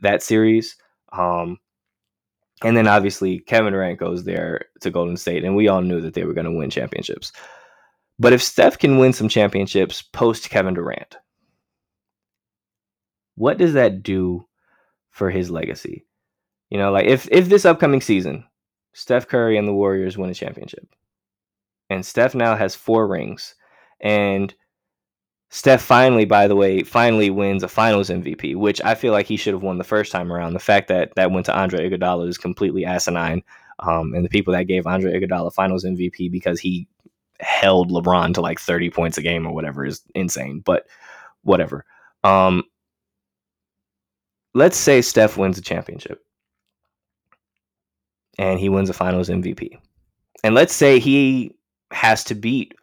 that 0.00 0.22
series. 0.22 0.76
Um, 1.12 1.58
and 2.62 2.76
then 2.76 2.86
obviously 2.86 3.40
Kevin 3.40 3.72
Durant 3.72 3.98
goes 3.98 4.24
there 4.24 4.66
to 4.80 4.90
Golden 4.90 5.16
State, 5.16 5.44
and 5.44 5.56
we 5.56 5.68
all 5.68 5.82
knew 5.82 6.00
that 6.00 6.14
they 6.14 6.24
were 6.24 6.32
going 6.32 6.46
to 6.46 6.56
win 6.56 6.70
championships. 6.70 7.32
But 8.18 8.32
if 8.32 8.42
Steph 8.42 8.78
can 8.78 8.98
win 8.98 9.12
some 9.12 9.28
championships 9.28 10.02
post 10.02 10.48
Kevin 10.48 10.74
Durant, 10.74 11.16
what 13.36 13.58
does 13.58 13.74
that 13.74 14.02
do 14.02 14.46
for 15.10 15.30
his 15.30 15.50
legacy? 15.50 16.04
You 16.70 16.78
know, 16.78 16.90
like 16.90 17.06
if 17.06 17.28
if 17.30 17.48
this 17.48 17.64
upcoming 17.64 18.00
season, 18.00 18.44
Steph 18.92 19.28
Curry 19.28 19.56
and 19.56 19.68
the 19.68 19.74
Warriors 19.74 20.18
win 20.18 20.30
a 20.30 20.34
championship, 20.34 20.88
and 21.88 22.04
Steph 22.04 22.34
now 22.34 22.56
has 22.56 22.74
four 22.74 23.06
rings, 23.06 23.54
and 24.00 24.52
Steph 25.50 25.82
finally, 25.82 26.24
by 26.24 26.48
the 26.48 26.56
way, 26.56 26.82
finally 26.82 27.30
wins 27.30 27.62
a 27.62 27.68
Finals 27.68 28.10
MVP, 28.10 28.56
which 28.56 28.80
I 28.84 28.94
feel 28.96 29.12
like 29.12 29.26
he 29.26 29.36
should 29.36 29.54
have 29.54 29.62
won 29.62 29.78
the 29.78 29.84
first 29.84 30.10
time 30.10 30.32
around. 30.32 30.54
The 30.54 30.58
fact 30.58 30.88
that 30.88 31.14
that 31.14 31.30
went 31.30 31.46
to 31.46 31.56
Andre 31.56 31.88
Iguodala 31.88 32.28
is 32.28 32.36
completely 32.36 32.84
asinine, 32.84 33.42
um, 33.78 34.12
and 34.14 34.24
the 34.24 34.28
people 34.28 34.52
that 34.54 34.64
gave 34.66 34.86
Andre 34.86 35.12
Iguodala 35.12 35.52
Finals 35.52 35.84
MVP 35.84 36.32
because 36.32 36.58
he 36.58 36.88
held 37.38 37.90
LeBron 37.90 38.34
to 38.34 38.40
like 38.40 38.58
30 38.58 38.90
points 38.90 39.18
a 39.18 39.22
game 39.22 39.46
or 39.46 39.54
whatever 39.54 39.84
is 39.84 40.02
insane. 40.14 40.60
But 40.64 40.86
whatever. 41.42 41.84
Um, 42.24 42.64
let's 44.56 44.78
say 44.78 45.02
Steph 45.02 45.36
wins 45.36 45.58
a 45.58 45.62
championship 45.62 46.24
and 48.38 48.58
he 48.58 48.70
wins 48.70 48.88
a 48.88 48.94
finals 48.94 49.28
MVP. 49.28 49.78
And 50.42 50.54
let's 50.54 50.74
say 50.74 50.98
he 50.98 51.54
has 51.90 52.24
to 52.24 52.34
beat 52.34 52.74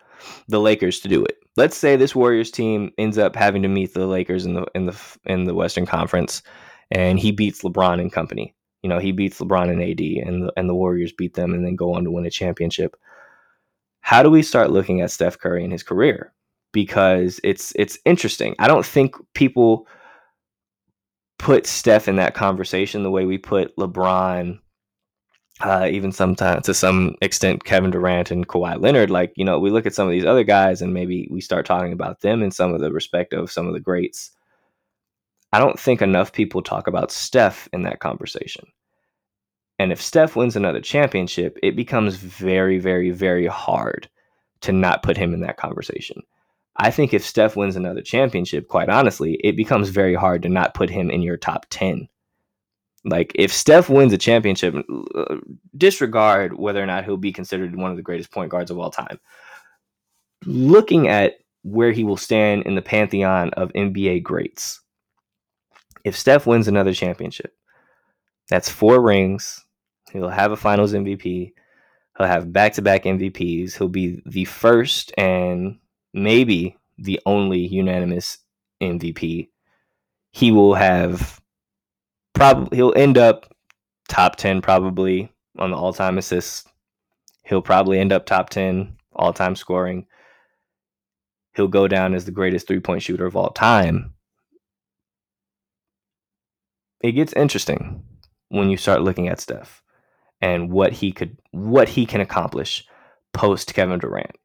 the 0.47 0.59
Lakers 0.59 0.99
to 0.99 1.07
do 1.07 1.24
it. 1.24 1.38
Let's 1.57 1.76
say 1.76 1.95
this 1.95 2.15
Warriors 2.15 2.51
team 2.51 2.91
ends 2.99 3.17
up 3.17 3.36
having 3.36 3.63
to 3.63 3.67
meet 3.67 3.93
the 3.93 4.05
Lakers 4.05 4.45
in 4.45 4.53
the 4.53 4.65
in 4.76 4.86
the 4.86 5.17
in 5.26 5.45
the 5.45 5.55
Western 5.55 5.86
Conference 5.86 6.43
and 6.91 7.19
he 7.19 7.32
beats 7.32 7.63
LeBron 7.63 7.99
and 7.99 8.11
company. 8.11 8.53
You 8.84 8.89
know, 8.89 8.99
he 8.99 9.11
beats 9.11 9.39
LeBron 9.39 9.71
and 9.71 9.82
AD 9.82 10.28
and 10.28 10.43
the, 10.43 10.53
and 10.55 10.69
the 10.69 10.76
Warriors 10.76 11.11
beat 11.11 11.34
them 11.34 11.53
and 11.53 11.65
then 11.65 11.76
go 11.76 11.93
on 11.95 12.03
to 12.03 12.11
win 12.11 12.26
a 12.26 12.30
championship. 12.30 12.95
How 14.01 14.21
do 14.21 14.30
we 14.30 14.43
start 14.43 14.69
looking 14.69 15.01
at 15.01 15.09
Steph 15.09 15.39
Curry 15.39 15.63
and 15.63 15.71
his 15.71 15.84
career? 15.84 16.34
Because 16.71 17.39
it's 17.43 17.74
it's 17.76 17.97
interesting. 18.05 18.55
I 18.59 18.67
don't 18.67 18.86
think 18.86 19.15
people 19.34 19.88
put 21.43 21.67
Steph 21.67 22.07
in 22.07 22.15
that 22.15 22.35
conversation 22.35 23.03
the 23.03 23.11
way 23.11 23.25
we 23.25 23.37
put 23.37 23.75
LeBron, 23.75 24.59
uh, 25.59 25.89
even 25.91 26.13
sometimes 26.13 26.65
to 26.65 26.73
some 26.73 27.15
extent 27.21 27.65
Kevin 27.65 27.91
Durant 27.91 28.31
and 28.31 28.47
Kawhi 28.47 28.81
Leonard. 28.81 29.09
Like 29.09 29.33
you 29.35 29.43
know, 29.43 29.59
we 29.59 29.69
look 29.69 29.85
at 29.85 29.93
some 29.93 30.07
of 30.07 30.11
these 30.11 30.23
other 30.23 30.45
guys 30.45 30.81
and 30.81 30.93
maybe 30.93 31.27
we 31.29 31.41
start 31.41 31.65
talking 31.65 31.91
about 31.91 32.21
them 32.21 32.41
in 32.41 32.49
some 32.49 32.73
of 32.73 32.79
the 32.79 32.93
respect 32.93 33.33
of 33.33 33.51
some 33.51 33.67
of 33.67 33.73
the 33.73 33.81
greats. 33.81 34.31
I 35.51 35.59
don't 35.59 35.77
think 35.77 36.01
enough 36.01 36.31
people 36.31 36.61
talk 36.61 36.87
about 36.87 37.11
Steph 37.11 37.67
in 37.73 37.83
that 37.83 37.99
conversation. 37.99 38.65
And 39.79 39.91
if 39.91 40.01
Steph 40.01 40.37
wins 40.37 40.55
another 40.55 40.79
championship, 40.79 41.57
it 41.61 41.75
becomes 41.75 42.15
very, 42.15 42.79
very, 42.79 43.11
very 43.11 43.47
hard 43.47 44.09
to 44.61 44.71
not 44.71 45.03
put 45.03 45.17
him 45.17 45.33
in 45.33 45.41
that 45.41 45.57
conversation. 45.57 46.21
I 46.78 46.89
think 46.89 47.13
if 47.13 47.26
Steph 47.26 47.55
wins 47.55 47.76
another 47.76 48.01
championship, 48.01 48.67
quite 48.67 48.89
honestly, 48.89 49.39
it 49.43 49.55
becomes 49.55 49.89
very 49.89 50.15
hard 50.15 50.41
to 50.43 50.49
not 50.49 50.74
put 50.74 50.89
him 50.89 51.11
in 51.11 51.21
your 51.21 51.38
top 51.38 51.67
10. 51.69 52.07
Like, 53.05 53.32
if 53.36 53.53
Steph 53.53 53.89
wins 53.89 54.13
a 54.13 54.17
championship, 54.17 54.76
uh, 55.15 55.36
disregard 55.78 56.57
whether 56.57 56.82
or 56.82 56.86
not 56.86 57.03
he'll 57.03 57.17
be 57.17 57.34
considered 57.34 57.76
one 57.76 57.91
of 57.91 57.97
the 57.97 58.03
greatest 58.03 58.32
point 58.32 58.49
guards 58.49 58.71
of 58.71 58.80
all 58.80 58.89
time. 58.89 59.19
Looking 60.45 61.07
at 61.07 61.36
where 61.63 61.91
he 61.91 62.03
will 62.03 62.17
stand 62.17 62.63
in 62.63 62.76
the 62.76 62.82
pantheon 62.82 63.49
of 63.51 63.71
NBA 63.74 64.24
greats, 64.24 64.82
if 66.03 66.17
Steph 66.17 66.47
wins 66.47 66.67
another 66.67 66.93
championship, 66.93 67.53
that's 68.49 68.69
four 68.69 69.01
rings. 69.01 69.63
He'll 70.11 70.30
have 70.30 70.51
a 70.51 70.57
finals 70.57 70.93
MVP. 70.93 71.53
He'll 72.17 72.28
have 72.28 72.53
back 72.53 72.74
to 72.74 72.82
back 72.82 73.03
MVPs. 73.03 73.78
He'll 73.78 73.89
be 73.89 74.21
the 74.26 74.45
first 74.45 75.13
and 75.17 75.80
maybe 76.14 76.78
the 76.97 77.20
only 77.26 77.59
unanimous 77.59 78.38
MVP. 78.82 79.49
he 80.32 80.51
will 80.51 80.74
have 80.74 81.39
probably 82.34 82.76
he'll 82.78 82.93
end 82.95 83.18
up 83.18 83.53
top 84.07 84.36
10 84.36 84.61
probably 84.61 85.32
on 85.57 85.72
the 85.72 85.78
all-time 85.78 86.18
assists. 86.18 86.66
He'll 87.43 87.61
probably 87.61 87.99
end 87.99 88.11
up 88.11 88.26
top 88.26 88.49
10 88.49 88.97
all-time 89.14 89.55
scoring. 89.55 90.05
He'll 91.55 91.68
go 91.68 91.88
down 91.88 92.16
as 92.16 92.26
the 92.26 92.32
greatest 92.32 92.68
three-point 92.68 93.03
shooter 93.03 93.26
of 93.26 93.36
all 93.36 93.51
time. 93.51 94.14
It 97.01 97.11
gets 97.11 97.34
interesting 97.34 98.03
when 98.49 98.70
you 98.70 98.78
start 98.78 99.01
looking 99.01 99.28
at 99.28 99.39
Steph 99.39 99.84
and 100.41 100.72
what 100.72 100.93
he 100.93 101.11
could 101.11 101.38
what 101.51 101.89
he 101.89 102.05
can 102.05 102.22
accomplish 102.22 102.86
post 103.34 103.74
Kevin 103.74 103.99
Durant. 103.99 104.36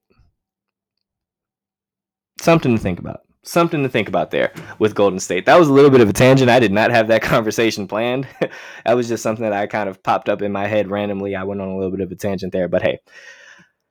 Something 2.40 2.76
to 2.76 2.82
think 2.82 2.98
about 2.98 3.22
something 3.48 3.82
to 3.82 3.88
think 3.88 4.08
about 4.08 4.30
there 4.30 4.52
with 4.78 4.94
Golden 4.94 5.18
State. 5.18 5.46
That 5.46 5.58
was 5.58 5.68
a 5.68 5.72
little 5.72 5.90
bit 5.90 6.00
of 6.00 6.08
a 6.08 6.12
tangent. 6.12 6.50
I 6.50 6.60
did 6.60 6.72
not 6.72 6.90
have 6.90 7.08
that 7.08 7.22
conversation 7.22 7.88
planned. 7.88 8.28
that 8.84 8.96
was 8.96 9.08
just 9.08 9.22
something 9.22 9.42
that 9.42 9.52
I 9.52 9.66
kind 9.66 9.88
of 9.88 10.02
popped 10.02 10.28
up 10.28 10.42
in 10.42 10.52
my 10.52 10.66
head 10.66 10.90
randomly. 10.90 11.34
I 11.34 11.44
went 11.44 11.60
on 11.60 11.68
a 11.68 11.76
little 11.76 11.90
bit 11.90 12.00
of 12.00 12.12
a 12.12 12.16
tangent 12.16 12.52
there, 12.52 12.68
but 12.68 12.82
hey, 12.82 12.98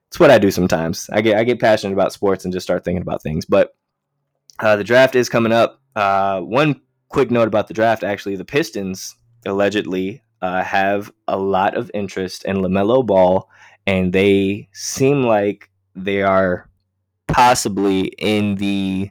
it's 0.08 0.20
what 0.20 0.30
I 0.30 0.38
do 0.38 0.50
sometimes. 0.50 1.10
I 1.12 1.20
get 1.20 1.36
I 1.36 1.44
get 1.44 1.60
passionate 1.60 1.92
about 1.92 2.12
sports 2.12 2.44
and 2.44 2.52
just 2.52 2.64
start 2.64 2.84
thinking 2.84 3.02
about 3.02 3.22
things. 3.22 3.44
But 3.44 3.74
uh, 4.58 4.76
the 4.76 4.84
draft 4.84 5.14
is 5.14 5.28
coming 5.28 5.52
up. 5.52 5.80
Uh, 5.94 6.40
one 6.40 6.80
quick 7.08 7.30
note 7.30 7.48
about 7.48 7.68
the 7.68 7.74
draft: 7.74 8.04
actually, 8.04 8.36
the 8.36 8.44
Pistons 8.44 9.16
allegedly 9.44 10.22
uh, 10.40 10.62
have 10.62 11.12
a 11.26 11.38
lot 11.38 11.76
of 11.76 11.90
interest 11.92 12.44
in 12.44 12.58
LaMelo 12.58 13.04
Ball, 13.04 13.48
and 13.86 14.12
they 14.12 14.68
seem 14.72 15.24
like 15.24 15.68
they 15.94 16.22
are 16.22 16.67
possibly 17.28 18.06
in 18.18 18.56
the 18.56 19.10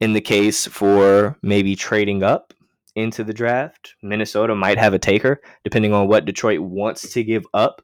in 0.00 0.12
the 0.12 0.20
case 0.20 0.66
for 0.66 1.36
maybe 1.42 1.74
trading 1.74 2.22
up 2.22 2.54
into 2.94 3.24
the 3.24 3.32
draft. 3.32 3.94
Minnesota 4.02 4.54
might 4.54 4.78
have 4.78 4.94
a 4.94 4.98
taker, 4.98 5.40
depending 5.64 5.92
on 5.92 6.08
what 6.08 6.24
Detroit 6.24 6.60
wants 6.60 7.12
to 7.12 7.24
give 7.24 7.46
up 7.54 7.82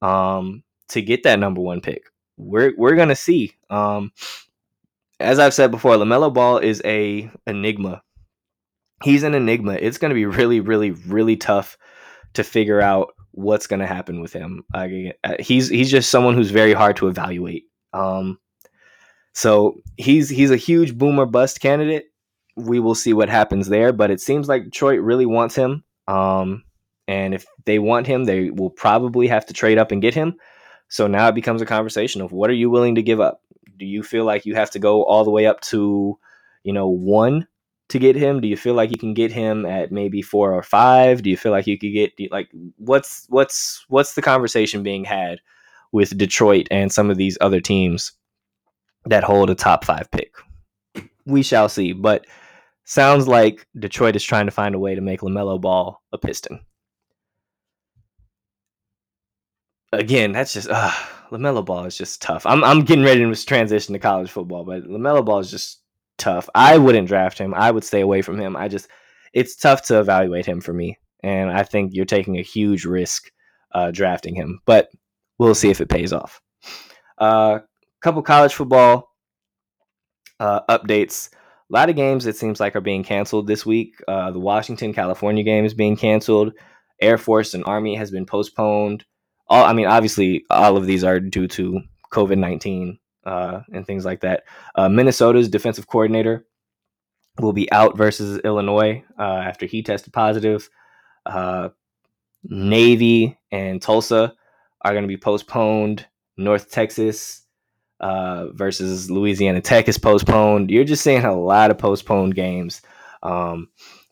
um, 0.00 0.62
to 0.88 1.02
get 1.02 1.22
that 1.22 1.38
number 1.38 1.60
one 1.60 1.80
pick. 1.80 2.04
We're 2.36 2.72
we're 2.76 2.96
gonna 2.96 3.16
see. 3.16 3.54
Um, 3.70 4.12
as 5.20 5.38
I've 5.38 5.54
said 5.54 5.70
before, 5.70 5.94
LaMelo 5.96 6.32
Ball 6.32 6.58
is 6.58 6.82
a 6.84 7.30
enigma. 7.46 8.02
He's 9.02 9.22
an 9.22 9.34
enigma. 9.34 9.74
It's 9.74 9.98
gonna 9.98 10.14
be 10.14 10.26
really, 10.26 10.60
really, 10.60 10.90
really 10.90 11.36
tough 11.36 11.76
to 12.34 12.44
figure 12.44 12.80
out 12.80 13.14
what's 13.32 13.66
gonna 13.66 13.86
happen 13.86 14.20
with 14.20 14.32
him. 14.32 14.64
Uh, 14.74 14.88
he's 15.38 15.68
he's 15.68 15.90
just 15.90 16.10
someone 16.10 16.34
who's 16.34 16.50
very 16.50 16.72
hard 16.72 16.96
to 16.96 17.08
evaluate. 17.08 17.64
Um, 17.92 18.38
so 19.32 19.80
he's 19.96 20.28
he's 20.28 20.50
a 20.50 20.56
huge 20.56 20.96
boomer 20.96 21.26
bust 21.26 21.60
candidate. 21.60 22.06
We 22.56 22.80
will 22.80 22.94
see 22.94 23.14
what 23.14 23.28
happens 23.28 23.68
there, 23.68 23.92
but 23.92 24.10
it 24.10 24.20
seems 24.20 24.48
like 24.48 24.64
Detroit 24.64 25.00
really 25.00 25.26
wants 25.26 25.54
him. 25.54 25.84
Um, 26.06 26.64
and 27.08 27.34
if 27.34 27.46
they 27.64 27.78
want 27.78 28.06
him, 28.06 28.24
they 28.24 28.50
will 28.50 28.70
probably 28.70 29.26
have 29.28 29.46
to 29.46 29.54
trade 29.54 29.78
up 29.78 29.90
and 29.90 30.02
get 30.02 30.14
him. 30.14 30.34
So 30.88 31.06
now 31.06 31.28
it 31.28 31.34
becomes 31.34 31.62
a 31.62 31.66
conversation 31.66 32.20
of 32.20 32.32
what 32.32 32.50
are 32.50 32.54
you 32.54 32.68
willing 32.68 32.96
to 32.96 33.02
give 33.02 33.20
up? 33.20 33.40
Do 33.78 33.86
you 33.86 34.02
feel 34.02 34.24
like 34.24 34.44
you 34.44 34.54
have 34.54 34.70
to 34.72 34.78
go 34.78 35.04
all 35.04 35.24
the 35.24 35.30
way 35.30 35.46
up 35.46 35.60
to, 35.62 36.18
you 36.64 36.72
know, 36.72 36.88
one 36.88 37.48
to 37.88 37.98
get 37.98 38.14
him? 38.14 38.40
Do 38.40 38.48
you 38.48 38.56
feel 38.58 38.74
like 38.74 38.90
you 38.90 38.98
can 38.98 39.14
get 39.14 39.32
him 39.32 39.64
at 39.64 39.90
maybe 39.90 40.20
four 40.20 40.52
or 40.52 40.62
five? 40.62 41.22
Do 41.22 41.30
you 41.30 41.38
feel 41.38 41.52
like 41.52 41.66
you 41.66 41.78
could 41.78 41.92
get 41.94 42.12
like 42.30 42.50
what's 42.76 43.26
what's 43.30 43.86
what's 43.88 44.14
the 44.14 44.22
conversation 44.22 44.82
being 44.82 45.04
had 45.04 45.40
with 45.92 46.16
Detroit 46.18 46.68
and 46.70 46.92
some 46.92 47.10
of 47.10 47.16
these 47.16 47.38
other 47.40 47.60
teams 47.60 48.12
that 49.06 49.24
hold 49.24 49.50
a 49.50 49.54
top 49.54 49.84
five 49.84 50.10
pick. 50.10 50.34
We 51.26 51.42
shall 51.42 51.68
see, 51.68 51.92
but 51.92 52.26
sounds 52.84 53.28
like 53.28 53.66
Detroit 53.78 54.16
is 54.16 54.24
trying 54.24 54.46
to 54.46 54.52
find 54.52 54.74
a 54.74 54.78
way 54.78 54.94
to 54.94 55.00
make 55.00 55.20
LaMelo 55.20 55.60
Ball 55.60 56.00
a 56.12 56.18
Piston. 56.18 56.60
Again, 59.92 60.32
that's 60.32 60.54
just 60.54 60.68
uh, 60.70 60.90
LaMelo 61.30 61.64
Ball 61.64 61.84
is 61.84 61.96
just 61.96 62.22
tough. 62.22 62.46
I'm 62.46 62.64
I'm 62.64 62.82
getting 62.82 63.04
ready 63.04 63.20
to 63.20 63.46
transition 63.46 63.92
to 63.92 63.98
college 63.98 64.30
football, 64.30 64.64
but 64.64 64.84
LaMelo 64.84 65.24
Ball 65.24 65.40
is 65.40 65.50
just 65.50 65.82
tough. 66.18 66.48
I 66.54 66.78
wouldn't 66.78 67.08
draft 67.08 67.38
him. 67.38 67.54
I 67.54 67.70
would 67.70 67.84
stay 67.84 68.00
away 68.00 68.22
from 68.22 68.40
him. 68.40 68.56
I 68.56 68.68
just 68.68 68.88
it's 69.32 69.56
tough 69.56 69.82
to 69.86 70.00
evaluate 70.00 70.46
him 70.46 70.60
for 70.60 70.72
me, 70.72 70.98
and 71.22 71.50
I 71.50 71.62
think 71.62 71.94
you're 71.94 72.04
taking 72.04 72.38
a 72.38 72.42
huge 72.42 72.84
risk 72.84 73.30
uh, 73.72 73.90
drafting 73.90 74.34
him. 74.34 74.60
But 74.66 74.88
we'll 75.38 75.54
see 75.54 75.70
if 75.70 75.80
it 75.80 75.88
pays 75.88 76.12
off. 76.12 76.40
Uh, 77.18 77.60
couple 78.02 78.22
college 78.22 78.54
football 78.54 79.14
uh, 80.40 80.60
updates. 80.68 81.30
A 81.32 81.72
lot 81.72 81.88
of 81.88 81.96
games 81.96 82.26
it 82.26 82.36
seems 82.36 82.60
like 82.60 82.76
are 82.76 82.82
being 82.82 83.04
canceled 83.04 83.46
this 83.46 83.64
week. 83.64 83.94
Uh, 84.06 84.30
the 84.30 84.38
Washington 84.38 84.92
California 84.92 85.42
game 85.42 85.64
is 85.64 85.74
being 85.74 85.96
canceled. 85.96 86.52
Air 87.00 87.16
Force 87.16 87.54
and 87.54 87.64
Army 87.64 87.94
has 87.94 88.10
been 88.10 88.26
postponed. 88.26 89.04
All 89.48 89.64
I 89.64 89.72
mean, 89.72 89.86
obviously, 89.86 90.44
all 90.50 90.76
of 90.76 90.86
these 90.86 91.04
are 91.04 91.20
due 91.20 91.48
to 91.48 91.80
COVID 92.12 92.38
nineteen 92.38 92.98
uh, 93.24 93.60
and 93.72 93.86
things 93.86 94.04
like 94.04 94.20
that. 94.20 94.44
Uh, 94.74 94.88
Minnesota's 94.88 95.48
defensive 95.48 95.86
coordinator 95.86 96.46
will 97.40 97.52
be 97.52 97.70
out 97.72 97.96
versus 97.96 98.38
Illinois 98.44 99.02
uh, 99.18 99.22
after 99.22 99.66
he 99.66 99.82
tested 99.82 100.12
positive. 100.12 100.68
Uh, 101.24 101.70
Navy 102.44 103.38
and 103.50 103.80
Tulsa 103.80 104.34
are 104.82 104.92
going 104.92 105.04
to 105.04 105.08
be 105.08 105.16
postponed. 105.16 106.06
North 106.36 106.70
Texas 106.70 107.46
uh, 108.02 108.48
versus 108.52 109.10
Louisiana 109.10 109.60
Tech 109.60 109.88
is 109.88 109.96
postponed. 109.96 110.70
You're 110.70 110.84
just 110.84 111.04
seeing 111.04 111.24
a 111.24 111.38
lot 111.38 111.70
of 111.70 111.78
postponed 111.78 112.34
games. 112.34 112.82
Um, 113.22 113.68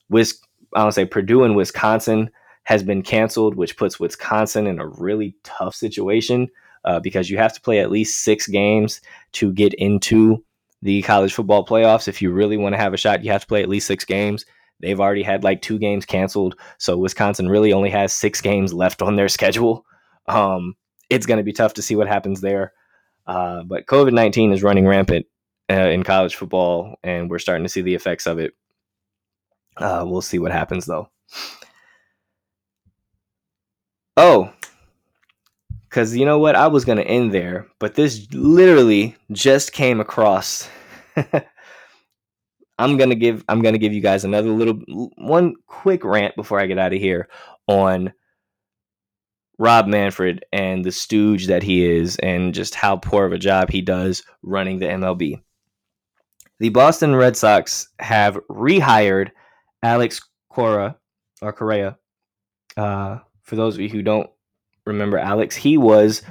Wis- 0.09 0.41
I 0.74 0.82
don't 0.82 0.93
say 0.93 1.05
Purdue 1.05 1.45
and 1.45 1.57
Wisconsin 1.57 2.30
has 2.64 2.82
been 2.82 3.03
canceled, 3.03 3.57
which 3.57 3.76
puts 3.76 3.99
Wisconsin 3.99 4.66
in 4.66 4.78
a 4.78 4.86
really 4.86 5.34
tough 5.43 5.74
situation 5.74 6.49
uh, 6.84 7.01
because 7.01 7.28
you 7.28 7.36
have 7.36 7.53
to 7.53 7.61
play 7.61 7.80
at 7.80 7.91
least 7.91 8.22
six 8.22 8.47
games 8.47 9.01
to 9.32 9.53
get 9.53 9.74
into 9.74 10.45
the 10.82 11.03
college 11.03 11.34
football 11.34 11.66
playoffs. 11.66 12.07
If 12.07 12.22
you 12.22 12.30
really 12.30 12.57
want 12.57 12.74
to 12.74 12.80
have 12.80 12.95
a 12.95 12.99
shot, 12.99 13.24
you 13.24 13.32
have 13.32 13.43
to 13.43 13.47
play 13.47 13.62
at 13.62 13.68
least 13.68 13.88
six 13.88 14.05
games. 14.05 14.47
They've 14.78 15.01
already 15.01 15.22
had 15.22 15.45
like 15.45 15.61
two 15.61 15.78
games 15.78 16.07
canceled, 16.07 16.55
so 16.78 16.97
Wisconsin 16.97 17.49
really 17.49 17.72
only 17.72 17.91
has 17.91 18.12
six 18.12 18.41
games 18.41 18.72
left 18.72 19.03
on 19.03 19.16
their 19.16 19.28
schedule. 19.28 19.84
Um, 20.26 20.74
it's 21.11 21.26
going 21.26 21.38
to 21.38 21.45
be 21.45 21.53
tough 21.53 21.74
to 21.74 21.82
see 21.82 21.97
what 21.97 22.09
happens 22.09 22.41
there. 22.41 22.72
Uh, 23.26 23.62
but 23.62 23.86
COVID 23.86 24.12
19 24.12 24.52
is 24.52 24.62
running 24.62 24.86
rampant 24.86 25.26
uh, 25.70 25.74
in 25.74 26.02
college 26.02 26.36
football, 26.36 26.96
and 27.02 27.30
we're 27.30 27.38
starting 27.38 27.64
to 27.64 27.68
see 27.68 27.82
the 27.82 27.94
effects 27.94 28.26
of 28.26 28.38
it. 28.38 28.54
Uh, 29.76 30.04
we'll 30.06 30.22
see 30.22 30.38
what 30.38 30.52
happens, 30.52 30.86
though. 30.86 31.08
Oh, 34.16 34.52
because 35.88 36.16
you 36.16 36.24
know 36.24 36.38
what? 36.38 36.54
I 36.54 36.66
was 36.68 36.84
going 36.84 36.98
to 36.98 37.06
end 37.06 37.32
there, 37.32 37.66
but 37.78 37.94
this 37.94 38.26
literally 38.32 39.16
just 39.32 39.72
came 39.72 40.00
across. 40.00 40.68
I'm 42.78 42.96
gonna 42.96 43.14
give 43.14 43.44
I'm 43.46 43.60
gonna 43.60 43.76
give 43.76 43.92
you 43.92 44.00
guys 44.00 44.24
another 44.24 44.48
little 44.48 44.80
one 45.18 45.54
quick 45.66 46.02
rant 46.02 46.34
before 46.34 46.58
I 46.58 46.64
get 46.64 46.78
out 46.78 46.94
of 46.94 46.98
here 46.98 47.28
on 47.66 48.14
Rob 49.61 49.86
Manfred 49.86 50.42
and 50.54 50.86
the 50.86 50.90
stooge 50.90 51.46
that 51.46 51.62
he 51.62 51.84
is, 51.84 52.16
and 52.16 52.54
just 52.54 52.74
how 52.74 52.96
poor 52.96 53.26
of 53.26 53.32
a 53.32 53.38
job 53.38 53.68
he 53.70 53.82
does 53.82 54.22
running 54.42 54.78
the 54.78 54.86
MLB. 54.86 55.42
The 56.61 56.70
Boston 56.70 57.14
Red 57.14 57.36
Sox 57.36 57.86
have 57.98 58.38
rehired 58.50 59.30
Alex 59.82 60.22
Cora 60.48 60.96
or 61.42 61.52
Correa. 61.52 61.98
Uh, 62.74 63.18
for 63.42 63.56
those 63.56 63.74
of 63.74 63.82
you 63.82 63.90
who 63.90 64.00
don't 64.00 64.30
remember 64.86 65.18
Alex, 65.18 65.56
he 65.56 65.76
was 65.76 66.22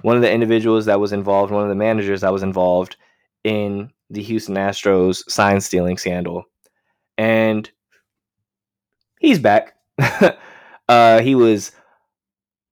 one 0.00 0.16
of 0.16 0.22
the 0.22 0.32
individuals 0.32 0.86
that 0.86 1.00
was 1.00 1.12
involved, 1.12 1.52
one 1.52 1.64
of 1.64 1.68
the 1.68 1.74
managers 1.74 2.22
that 2.22 2.32
was 2.32 2.42
involved 2.42 2.96
in 3.44 3.90
the 4.08 4.22
Houston 4.22 4.54
Astros 4.54 5.22
sign 5.28 5.60
stealing 5.60 5.98
scandal. 5.98 6.44
And 7.18 7.70
he's 9.20 9.38
back. 9.38 9.74
uh, 10.88 11.20
he 11.20 11.34
was 11.34 11.72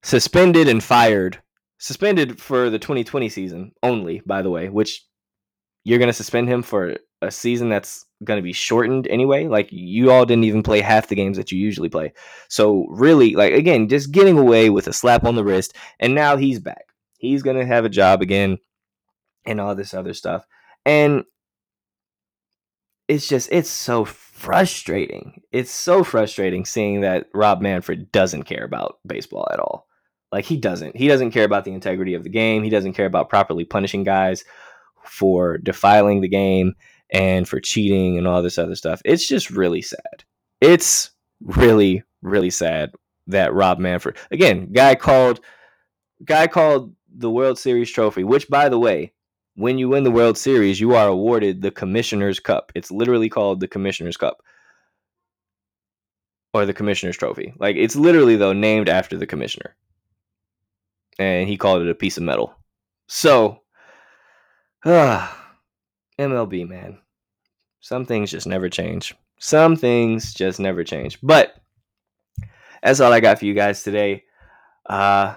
suspended 0.03 0.67
and 0.67 0.83
fired. 0.83 1.41
Suspended 1.79 2.41
for 2.41 2.71
the 2.71 2.79
2020 2.79 3.29
season 3.29 3.71
only, 3.83 4.21
by 4.25 4.41
the 4.41 4.49
way, 4.49 4.67
which 4.67 5.05
you're 5.83 5.99
going 5.99 6.09
to 6.09 6.13
suspend 6.13 6.49
him 6.49 6.63
for 6.63 6.97
a 7.21 7.31
season 7.31 7.69
that's 7.69 8.05
going 8.23 8.37
to 8.37 8.43
be 8.43 8.53
shortened 8.53 9.07
anyway. 9.07 9.47
Like 9.47 9.69
you 9.71 10.11
all 10.11 10.25
didn't 10.25 10.43
even 10.45 10.63
play 10.63 10.81
half 10.81 11.07
the 11.07 11.15
games 11.15 11.37
that 11.37 11.51
you 11.51 11.59
usually 11.59 11.89
play. 11.89 12.13
So 12.49 12.85
really, 12.89 13.35
like 13.35 13.53
again, 13.53 13.87
just 13.87 14.11
getting 14.11 14.37
away 14.37 14.69
with 14.69 14.87
a 14.87 14.93
slap 14.93 15.23
on 15.23 15.35
the 15.35 15.43
wrist 15.43 15.75
and 15.99 16.15
now 16.15 16.35
he's 16.35 16.59
back. 16.59 16.93
He's 17.19 17.43
going 17.43 17.57
to 17.57 17.65
have 17.65 17.85
a 17.85 17.89
job 17.89 18.21
again 18.21 18.57
and 19.45 19.61
all 19.61 19.75
this 19.75 19.93
other 19.93 20.13
stuff. 20.13 20.45
And 20.85 21.23
it's 23.07 23.27
just 23.27 23.49
it's 23.51 23.69
so 23.69 24.05
frustrating. 24.05 25.41
It's 25.51 25.71
so 25.71 26.03
frustrating 26.03 26.65
seeing 26.65 27.01
that 27.01 27.27
Rob 27.33 27.61
Manfred 27.61 28.11
doesn't 28.11 28.43
care 28.43 28.65
about 28.65 28.99
baseball 29.05 29.47
at 29.51 29.59
all. 29.59 29.86
Like 30.31 30.45
he 30.45 30.57
doesn't. 30.57 30.95
He 30.95 31.07
doesn't 31.07 31.31
care 31.31 31.45
about 31.45 31.65
the 31.65 31.73
integrity 31.73 32.13
of 32.13 32.23
the 32.23 32.29
game. 32.29 32.63
He 32.63 32.69
doesn't 32.69 32.93
care 32.93 33.05
about 33.05 33.29
properly 33.29 33.65
punishing 33.65 34.03
guys 34.03 34.43
for 35.03 35.57
defiling 35.57 36.21
the 36.21 36.27
game. 36.27 36.75
and 37.09 37.47
for 37.47 37.59
cheating 37.59 38.17
and 38.17 38.27
all 38.27 38.41
this 38.41 38.57
other 38.57 38.75
stuff. 38.75 39.01
It's 39.05 39.27
just 39.27 39.49
really 39.49 39.81
sad. 39.81 40.23
It's 40.61 41.11
really, 41.41 42.03
really 42.21 42.49
sad 42.49 42.91
that 43.27 43.53
Rob 43.53 43.79
Manfred, 43.79 44.17
again, 44.31 44.71
guy 44.71 44.95
called, 44.95 45.39
guy 46.23 46.47
called 46.47 46.93
the 47.09 47.29
World 47.29 47.57
Series 47.57 47.91
trophy, 47.91 48.23
which 48.23 48.47
by 48.49 48.69
the 48.69 48.79
way, 48.79 49.13
when 49.55 49.77
you 49.77 49.89
win 49.89 50.03
the 50.03 50.11
World 50.11 50.37
Series, 50.37 50.79
you 50.79 50.93
are 50.93 51.07
awarded 51.07 51.61
the 51.61 51.71
Commissioner's 51.71 52.39
Cup. 52.39 52.71
It's 52.75 52.91
literally 52.91 53.29
called 53.29 53.59
the 53.59 53.67
Commissioner's 53.67 54.17
Cup 54.17 54.41
or 56.53 56.65
the 56.65 56.73
Commissioner's 56.73 57.17
Trophy. 57.17 57.53
Like 57.57 57.75
it's 57.75 57.95
literally 57.95 58.35
though 58.35 58.53
named 58.53 58.87
after 58.87 59.17
the 59.17 59.27
commissioner. 59.27 59.75
And 61.19 61.49
he 61.49 61.57
called 61.57 61.81
it 61.81 61.89
a 61.89 61.95
piece 61.95 62.17
of 62.17 62.23
metal. 62.23 62.55
So, 63.07 63.61
uh, 64.85 65.27
MLB, 66.19 66.67
man. 66.67 66.99
Some 67.79 68.05
things 68.05 68.31
just 68.31 68.47
never 68.47 68.69
change. 68.69 69.15
Some 69.39 69.75
things 69.75 70.33
just 70.33 70.59
never 70.59 70.83
change. 70.83 71.19
But 71.21 71.55
that's 72.81 72.99
all 72.99 73.13
I 73.13 73.19
got 73.19 73.39
for 73.39 73.45
you 73.45 73.53
guys 73.53 73.83
today. 73.83 74.23
Uh 74.85 75.35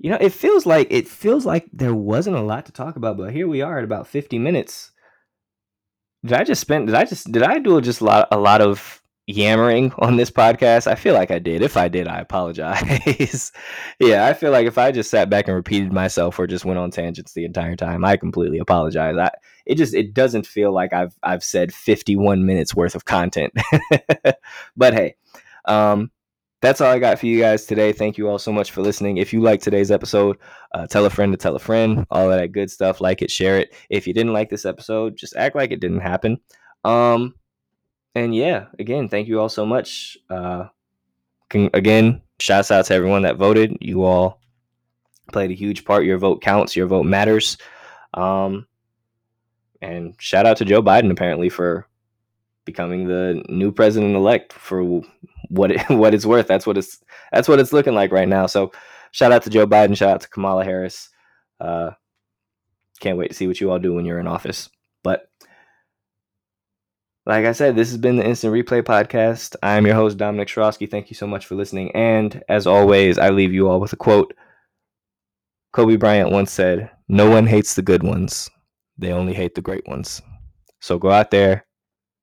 you 0.00 0.10
know, 0.10 0.18
it 0.20 0.32
feels 0.32 0.64
like 0.64 0.88
it 0.90 1.08
feels 1.08 1.44
like 1.44 1.66
there 1.72 1.94
wasn't 1.94 2.36
a 2.36 2.42
lot 2.42 2.66
to 2.66 2.72
talk 2.72 2.96
about, 2.96 3.16
but 3.16 3.32
here 3.32 3.48
we 3.48 3.62
are 3.62 3.78
at 3.78 3.84
about 3.84 4.06
50 4.06 4.38
minutes. 4.38 4.92
Did 6.24 6.34
I 6.34 6.44
just 6.44 6.60
spend 6.60 6.86
did 6.86 6.94
I 6.94 7.04
just 7.04 7.30
did 7.30 7.42
I 7.42 7.58
do 7.58 7.80
just 7.80 8.00
a 8.00 8.04
lot 8.04 8.28
a 8.30 8.38
lot 8.38 8.60
of 8.60 9.02
yammering 9.28 9.92
on 9.98 10.16
this 10.16 10.30
podcast? 10.30 10.86
I 10.86 10.94
feel 10.94 11.14
like 11.14 11.30
I 11.30 11.38
did. 11.38 11.62
If 11.62 11.76
I 11.76 11.88
did, 11.88 12.08
I 12.08 12.18
apologize. 12.18 13.52
yeah, 14.00 14.26
I 14.26 14.32
feel 14.32 14.50
like 14.50 14.66
if 14.66 14.78
I 14.78 14.90
just 14.90 15.10
sat 15.10 15.30
back 15.30 15.46
and 15.46 15.54
repeated 15.54 15.92
myself 15.92 16.38
or 16.38 16.46
just 16.46 16.64
went 16.64 16.78
on 16.78 16.90
tangents 16.90 17.34
the 17.34 17.44
entire 17.44 17.76
time, 17.76 18.04
I 18.04 18.16
completely 18.16 18.58
apologize. 18.58 19.16
I 19.16 19.30
it 19.66 19.76
just 19.76 19.94
it 19.94 20.14
doesn't 20.14 20.46
feel 20.46 20.72
like 20.72 20.92
I've 20.92 21.14
I've 21.22 21.44
said 21.44 21.72
51 21.72 22.44
minutes 22.44 22.74
worth 22.74 22.94
of 22.94 23.04
content. 23.04 23.52
but 24.76 24.94
hey, 24.94 25.14
um 25.66 26.10
that's 26.60 26.80
all 26.80 26.90
I 26.90 26.98
got 26.98 27.20
for 27.20 27.26
you 27.26 27.38
guys 27.38 27.66
today. 27.66 27.92
Thank 27.92 28.18
you 28.18 28.28
all 28.28 28.38
so 28.38 28.50
much 28.50 28.72
for 28.72 28.82
listening. 28.82 29.18
If 29.18 29.32
you 29.32 29.40
like 29.40 29.60
today's 29.60 29.92
episode, 29.92 30.38
uh, 30.74 30.88
tell 30.88 31.06
a 31.06 31.10
friend 31.10 31.32
to 31.32 31.36
tell 31.36 31.54
a 31.54 31.60
friend, 31.60 32.04
all 32.10 32.32
of 32.32 32.36
that 32.36 32.50
good 32.50 32.68
stuff. 32.68 33.00
Like 33.00 33.22
it, 33.22 33.30
share 33.30 33.58
it. 33.58 33.72
If 33.90 34.08
you 34.08 34.12
didn't 34.12 34.32
like 34.32 34.50
this 34.50 34.64
episode, 34.64 35.16
just 35.16 35.36
act 35.36 35.54
like 35.54 35.70
it 35.70 35.78
didn't 35.78 36.00
happen. 36.00 36.38
Um, 36.84 37.34
and 38.14 38.34
yeah, 38.34 38.66
again, 38.78 39.08
thank 39.08 39.28
you 39.28 39.40
all 39.40 39.48
so 39.48 39.64
much. 39.66 40.18
Uh, 40.30 40.66
can, 41.48 41.70
again, 41.74 42.22
shouts 42.40 42.70
out 42.70 42.86
to 42.86 42.94
everyone 42.94 43.22
that 43.22 43.36
voted. 43.36 43.76
You 43.80 44.04
all 44.04 44.40
played 45.32 45.50
a 45.50 45.54
huge 45.54 45.84
part. 45.84 46.04
Your 46.04 46.18
vote 46.18 46.42
counts. 46.42 46.76
Your 46.76 46.86
vote 46.86 47.04
matters. 47.04 47.58
Um, 48.14 48.66
and 49.80 50.14
shout 50.18 50.46
out 50.46 50.56
to 50.58 50.64
Joe 50.64 50.82
Biden 50.82 51.10
apparently 51.10 51.48
for 51.48 51.86
becoming 52.64 53.06
the 53.06 53.42
new 53.48 53.72
president 53.72 54.14
elect 54.14 54.52
for 54.52 55.02
what 55.48 55.70
it, 55.70 55.80
what 55.88 56.14
it's 56.14 56.26
worth. 56.26 56.46
That's 56.46 56.66
what 56.66 56.76
it's 56.76 57.02
that's 57.32 57.48
what 57.48 57.60
it's 57.60 57.72
looking 57.72 57.94
like 57.94 58.12
right 58.12 58.28
now. 58.28 58.46
So 58.46 58.72
shout 59.12 59.32
out 59.32 59.42
to 59.44 59.50
Joe 59.50 59.66
Biden. 59.66 59.96
Shout 59.96 60.10
out 60.10 60.20
to 60.22 60.28
Kamala 60.28 60.64
Harris. 60.64 61.10
Uh, 61.60 61.90
can't 63.00 63.18
wait 63.18 63.28
to 63.28 63.34
see 63.34 63.46
what 63.46 63.60
you 63.60 63.70
all 63.70 63.78
do 63.78 63.94
when 63.94 64.04
you're 64.04 64.18
in 64.18 64.26
office. 64.26 64.68
Like 67.28 67.44
I 67.44 67.52
said, 67.52 67.76
this 67.76 67.90
has 67.90 67.98
been 67.98 68.16
the 68.16 68.24
Instant 68.24 68.54
Replay 68.54 68.82
Podcast. 68.82 69.54
I'm 69.62 69.84
your 69.84 69.94
host, 69.94 70.16
Dominic 70.16 70.48
Shrosky. 70.48 70.90
Thank 70.90 71.10
you 71.10 71.14
so 71.14 71.26
much 71.26 71.44
for 71.44 71.56
listening. 71.56 71.94
And 71.94 72.42
as 72.48 72.66
always, 72.66 73.18
I 73.18 73.28
leave 73.28 73.52
you 73.52 73.68
all 73.68 73.80
with 73.80 73.92
a 73.92 73.96
quote. 73.96 74.32
Kobe 75.74 75.96
Bryant 75.96 76.30
once 76.30 76.50
said, 76.50 76.90
No 77.06 77.28
one 77.28 77.46
hates 77.46 77.74
the 77.74 77.82
good 77.82 78.02
ones, 78.02 78.48
they 78.96 79.12
only 79.12 79.34
hate 79.34 79.54
the 79.54 79.60
great 79.60 79.86
ones. 79.86 80.22
So 80.80 80.98
go 80.98 81.10
out 81.10 81.30
there 81.30 81.66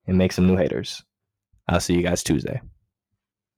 and 0.08 0.18
make 0.18 0.32
some 0.32 0.48
new 0.48 0.58
haters. 0.58 1.04
I'll 1.70 1.80
see 1.80 1.94
you 1.94 2.02
guys 2.02 2.24
Tuesday. 2.24 2.60